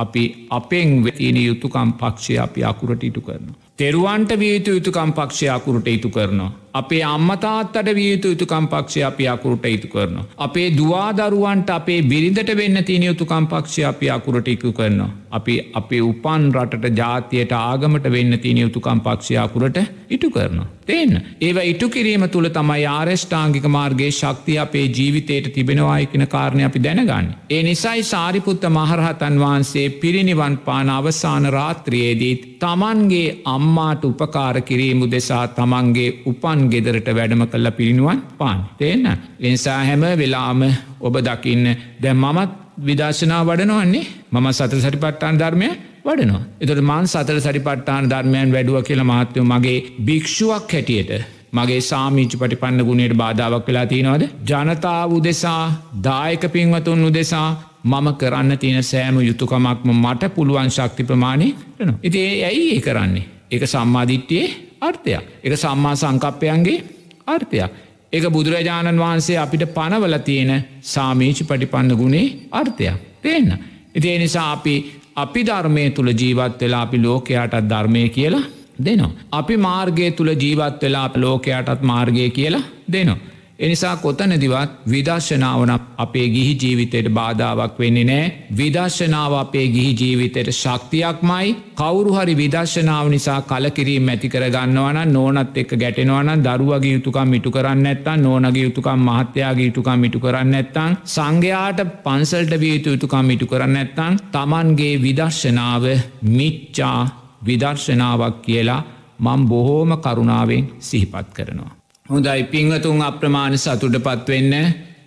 අපි 0.05 0.24
අපෙන් 0.50 1.05
වෙතින 1.05 1.36
යුතුකම් 1.42 1.92
පක්ෂය 2.00 2.38
අපි 2.38 2.64
අකුරට 2.64 3.05
ඉටු 3.05 3.20
කරනවා. 3.20 3.61
තෙරුවන්ට 3.76 4.38
වියතු 4.38 4.76
යුතුකම් 4.76 5.12
පක්ෂය 5.12 5.48
අකුරට 5.48 5.88
ඉතු 5.88 6.11
කරනවා. 6.11 6.50
අපේ 6.75 7.03
අම්මතාත්තට 7.05 7.89
වියයුතු 7.95 8.29
යුතුකම් 8.29 8.66
පක්ෂය 8.68 9.03
අපි 9.03 9.29
අකුරට 9.29 9.66
ඉතු 9.68 9.89
කරනවා. 9.89 10.25
අපේ 10.39 10.68
දවාදරුවන්ට 10.73 11.70
අපේ 11.70 12.03
බිරිඳට 12.05 12.53
වෙන්න 12.57 12.85
තියෙන 12.85 13.05
යුතුකම් 13.05 13.47
පක්ෂය 13.47 13.85
අපි 13.85 14.11
අකුරට 14.11 14.49
ඉකු 14.49 14.73
කරනවා. 14.73 15.11
අපි 15.31 15.55
අපේ 15.75 16.03
උපන් 16.03 16.45
රටට 16.55 16.97
ජාතියට 16.97 17.53
ආගමට 17.55 18.07
වෙන්න 18.11 18.39
තියෙන 18.39 18.59
යුතුකම් 18.59 19.01
පක්ෂය 19.01 19.37
අකුරට 19.39 19.79
ඉටු 20.11 20.31
කරනවා. 20.31 20.68
තියන්න 20.87 21.14
ඒව 21.41 21.59
ඉටු 21.64 21.89
කිරීම 21.89 22.25
තුළ 22.29 22.49
තමයි 22.51 22.87
ආරෂ්ඨාංගික 22.89 23.66
මාර්ගගේ 23.68 24.11
ශක්තිය 24.12 24.59
අපේ 24.59 24.87
ජීවිතයට 24.89 25.53
තිබෙනවායිකෙන 25.55 26.27
කාරණය 26.29 26.64
අපි 26.64 26.81
දැනගන්න. 26.81 27.29
ඒ 27.51 27.62
නිසයි 27.62 28.03
සාරිපුත්ත 28.05 28.64
මහරහතන් 28.70 29.39
වහන්සේ 29.39 29.87
පිරිනිවන් 30.03 30.59
පාන 30.61 30.91
අවසාන 30.91 31.47
රාත්‍රයේදීත් 31.49 32.49
තමන්ගේ 32.59 33.29
අම්මාට 33.47 34.05
උපකාර 34.05 34.61
කිරීමු 34.62 35.11
දෙසා 35.11 35.47
තමන්ගේ 35.51 36.11
උපන් 36.27 36.62
ගෙදරට 36.69 37.09
වැඩම 37.11 37.45
කල්ල 37.47 37.71
පිරිනිුවන් 37.73 38.23
පාන්. 38.39 38.59
තියන්න 38.79 39.07
එනිසා 39.41 39.79
හැම 39.83 40.05
වෙලාම 40.17 40.63
ඔබ 41.01 41.15
දකින්න 41.21 41.67
දැ 42.01 42.15
මමත් 42.15 42.51
විදර්ශනා 42.81 43.43
වඩනවන්නේ 43.45 44.05
මම 44.33 44.47
සතර 44.53 44.79
සටිපට්ටාන් 44.79 45.39
ධර්මය 45.39 45.69
වඩනවා. 46.05 46.43
එතට 46.61 46.81
මන් 46.81 47.07
සතර 47.07 47.39
සටිපට්ටාන 47.41 48.11
ධර්මයන් 48.11 48.53
වැඩුව 48.53 48.83
කියල 48.83 49.03
මහත්තයෝ 49.03 49.47
මගේ 49.47 49.79
භික්ෂුවක් 50.01 50.73
හැටියට 50.73 51.13
මගේ 51.53 51.81
සාමීචි 51.83 52.37
පටිපන්න 52.37 52.85
ගුණයට 52.85 53.15
බාධාවක් 53.15 53.67
වෙලා 53.67 53.87
තියෙනවද. 53.87 54.25
ජනතාව 54.45 55.13
උදෙසා 55.13 55.65
දායක 56.03 56.45
පින්වතුන් 56.49 57.05
උදෙසා 57.05 57.49
මම 57.85 58.09
කරන්න 58.15 58.59
තියෙන 58.59 58.85
සෑම 58.85 59.21
යුතුකමක්ම 59.21 59.89
මට 59.95 60.35
පුළුවන් 60.35 60.71
ශක්ති 60.71 61.05
ප්‍රමාණය 61.05 61.49
කරන. 61.77 61.95
ඉති 62.03 62.21
ඇයි 62.43 62.69
ඒ 62.71 62.81
කරන්නේ. 62.81 63.25
එක 63.51 63.63
සම්මාධිට්ටියේ 63.67 64.72
අර්ථයක්. 64.83 65.22
එක 65.45 65.53
සම්මා 65.57 65.95
සංකප්පයන්ගේ 65.97 66.85
අර්ථයක්. 67.26 67.70
එක 68.12 68.24
බුදුරජාණන් 68.30 68.99
වහන්සේ 68.99 69.39
අපිට 69.39 69.64
පනවල 69.74 70.16
තියෙන 70.20 70.53
සාමීචි 70.85 71.45
පටිපන්න 71.45 71.97
ගුණේ 71.97 72.49
අර්ථයක්. 72.53 72.97
තියන්න. 73.22 73.59
ඉතිේ 73.95 74.18
නිසා 74.18 74.53
අපි 74.53 74.74
අපි 75.16 75.41
ධර්මය 75.43 75.91
තුළ 75.91 76.11
ජීවත් 76.12 76.61
වෙලා 76.61 76.83
අපි 76.83 76.99
ලෝකයාටත් 76.99 77.68
ධර්මය 77.68 78.09
කියලා 78.09 78.45
දෙනවා. 78.78 79.12
අපි 79.33 79.57
මාර්ගය 79.59 80.11
තුළ 80.11 80.33
ජීවත් 80.35 80.83
වෙලා 80.83 81.11
ලෝකයාටත් 81.16 81.83
මාර්ගය 81.83 82.30
කියලා 82.30 82.62
දෙනවා. 82.93 83.32
එනිසා 83.63 83.97
කොතනදිවත් 83.97 84.71
විදර්ශනාවන 84.87 85.73
අපේ 85.97 86.27
ගිහි 86.29 86.55
ජීවිතයට 86.57 87.09
බාධාවක් 87.11 87.75
වෙන්නේ 87.79 88.05
නෑ 88.05 88.25
විදර්ශනාව 88.57 89.35
අපේ 89.35 89.67
ගිහි 89.69 89.93
ජීවිතයට 89.95 90.51
ශක්තියක්මයි 90.53 91.53
කවුරුහරි 91.77 92.35
විදර්ශනාව 92.37 93.07
නිසා 93.09 93.41
කලකිරීම 93.43 94.09
ඇති 94.09 94.29
කරගන්නවන 94.29 94.99
නෝනත් 95.09 95.57
එක් 95.57 95.75
ගැටෙනවන 95.77 96.33
දරුවගේ 96.41 96.95
යුතුකම් 96.95 97.29
මිටු 97.29 97.51
කරන්න 97.51 97.87
ඇත්තන් 97.87 98.25
නෝනගේ 98.25 98.65
යුතුකම් 98.65 99.05
මහත්‍යයාගේ 99.09 99.67
යුතුකම් 99.67 99.99
මිටු 99.99 100.21
කරන්න 100.21 100.55
ඇත්තං 100.55 100.97
සංඝයාට 101.09 101.85
පන්සල්ට 102.05 102.57
වියයුතු 102.61 102.95
යුතුකම් 102.95 103.25
මිටු 103.25 103.47
කරන්න 103.47 103.79
ඇත්තං 103.79 104.19
තමන්ගේ 104.33 104.95
විදර්ශනාව 105.05 105.87
මිච්චා 106.31 106.99
විදර්ශනාවක් 107.43 108.43
කියලා 108.43 108.81
මං 109.21 109.47
බොහෝම 109.47 109.97
කරුණාවෙන් 109.99 110.69
සිහිපත් 110.81 111.31
කරනවා. 111.33 111.82
හොඳයි. 112.07 112.42
පිංහතුන් 112.44 113.00
අප්‍රමාණ 113.00 113.55
සතුට 113.57 113.96
පත්වෙන්න 113.98 114.55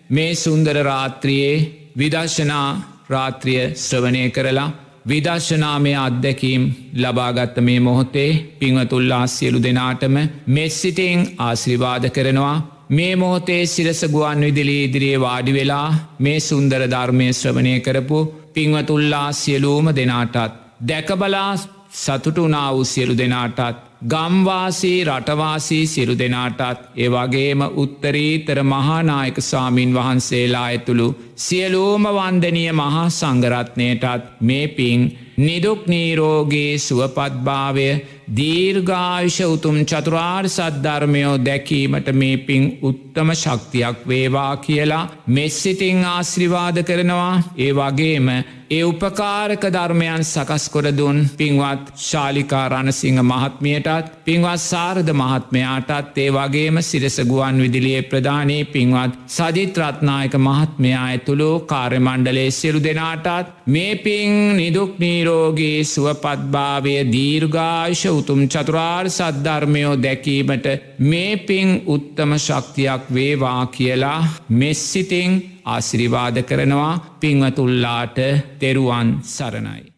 මේ 0.09 0.31
සුන්දර 0.35 0.77
රාත්‍රියයේ 0.83 1.65
විදර්ශනා 1.97 2.67
රාත්‍රිය 3.09 3.63
ශ්‍රවණය 3.77 4.23
කරලා 4.29 4.73
විදර්ශනාමය 5.05 5.93
අත්දැකීම් 5.97 6.63
ලබාගත්ත 6.95 7.57
මේ 7.61 7.79
මොහොතේ 7.79 8.29
පිංවතුල්ලා 8.59 9.25
සියලු 9.27 9.59
දෙනාටම 9.59 10.15
මෙස්සිටිං 10.49 11.19
ආශ්‍රිවාද 11.39 12.05
කරනවා. 12.09 12.55
මේ 12.89 13.13
මොහොතේ 13.15 13.61
සිරස 13.67 14.01
ගුවන් 14.07 14.41
විදිලි 14.41 14.77
ඉදිරියේ 14.83 15.19
වාඩි 15.19 15.53
වෙලා 15.53 15.87
මේ 16.19 16.39
සුන්දර 16.41 16.81
ධර්මය 16.87 17.27
ශ්‍රවණය 17.33 17.75
කරපු 17.79 18.19
පිංවතුල්ලා 18.53 19.27
සියලූම 19.33 19.87
දෙනාටත් 19.95 20.55
දැකබලා 20.83 21.51
සතුටුනා 21.95 22.69
වූ 22.73 22.85
සියලු 22.85 23.13
දෙනාටත් 23.17 23.83
ගම්වාසී 24.05 24.97
රටවාසී 25.03 25.85
සිරු 25.87 26.15
දෙනාටත් 26.15 26.81
ඒවගේම 26.97 27.61
උත්තරීතර 27.75 28.59
මහානායක 28.65 29.37
සාමීන් 29.41 29.93
වහන්සේලා 29.93 30.65
ඇතුළු 30.65 31.07
සියලූම 31.37 32.05
වන්දනිය 32.09 32.71
මහා 32.73 33.05
සංගරත්නයටත් 33.11 34.27
මේ 34.41 34.67
පින් 34.69 35.07
නිදුක් 35.39 35.87
නීරෝගේ 35.87 36.73
සුවපත්භාවය 36.79 37.87
දීර්ඝායුෂ 38.29 39.39
උතුම් 39.45 39.77
චතුරාර් 39.85 40.45
සද්ධර්මයෝ 40.47 41.33
දැකීමට 41.39 42.09
මේ 42.13 42.37
පින් 42.39 42.63
උත්තම 42.83 43.29
ශක්තියක් 43.33 44.07
වේවා 44.07 44.53
කියලා 44.57 45.09
මෙස්සිතිං 45.29 46.03
ආශ්‍රිවාද 46.05 46.77
කරනවා. 46.83 47.33
ඒ 47.57 47.71
වගේම 47.73 48.29
ඒ 48.67 48.83
උපකාරක 48.83 49.63
ධර්මයන් 49.67 50.23
සකස්කොරදුන් 50.25 51.17
පින්වත් 51.37 51.89
ශාලිකා 51.99 52.63
රණසිංහ 52.67 53.19
මහත්මියටත් 53.23 54.07
පින්වත් 54.25 54.61
සාරධ 54.61 55.11
මහත්මයාටත් 55.13 56.17
ඒ 56.17 56.31
වගේම 56.31 56.81
සිරසගුවන් 56.81 57.61
විදිලියේ 57.61 58.01
ප්‍රධානී 58.03 58.63
පින්වත් 58.67 59.19
සජිත්‍රත්නායක 59.29 60.37
මහත්මයා 60.39 61.03
ඇතුළු 61.03 61.51
කාර්යමණ්ඩලේ 61.65 62.49
සිරු 62.51 62.81
දෙනාටත් 62.83 63.53
මේ 63.67 63.93
පින් 63.97 64.33
නිදුක්නීරෝගේ 64.57 65.77
සුවපත්භාවය 65.85 66.95
දීර්ඝාශ 67.11 68.05
උතුම් 68.17 68.41
චතුරාර් 68.47 69.09
සද්ධර්මයෝ 69.09 69.95
දැකීමට 70.03 70.67
මේ 71.01 71.33
පින් 71.47 71.69
උත්තම 71.87 72.37
ශක්තියක් 72.37 73.11
වේවා 73.13 73.63
කියලා 73.67 74.19
මෙස්සිතිං 74.51 75.41
ආශිරිවාද 75.65 76.37
කරනවා 76.43 76.93
පිංවතුල්ලාට 77.19 78.17
තෙරුවන් 78.59 79.09
සරණයි. 79.25 79.94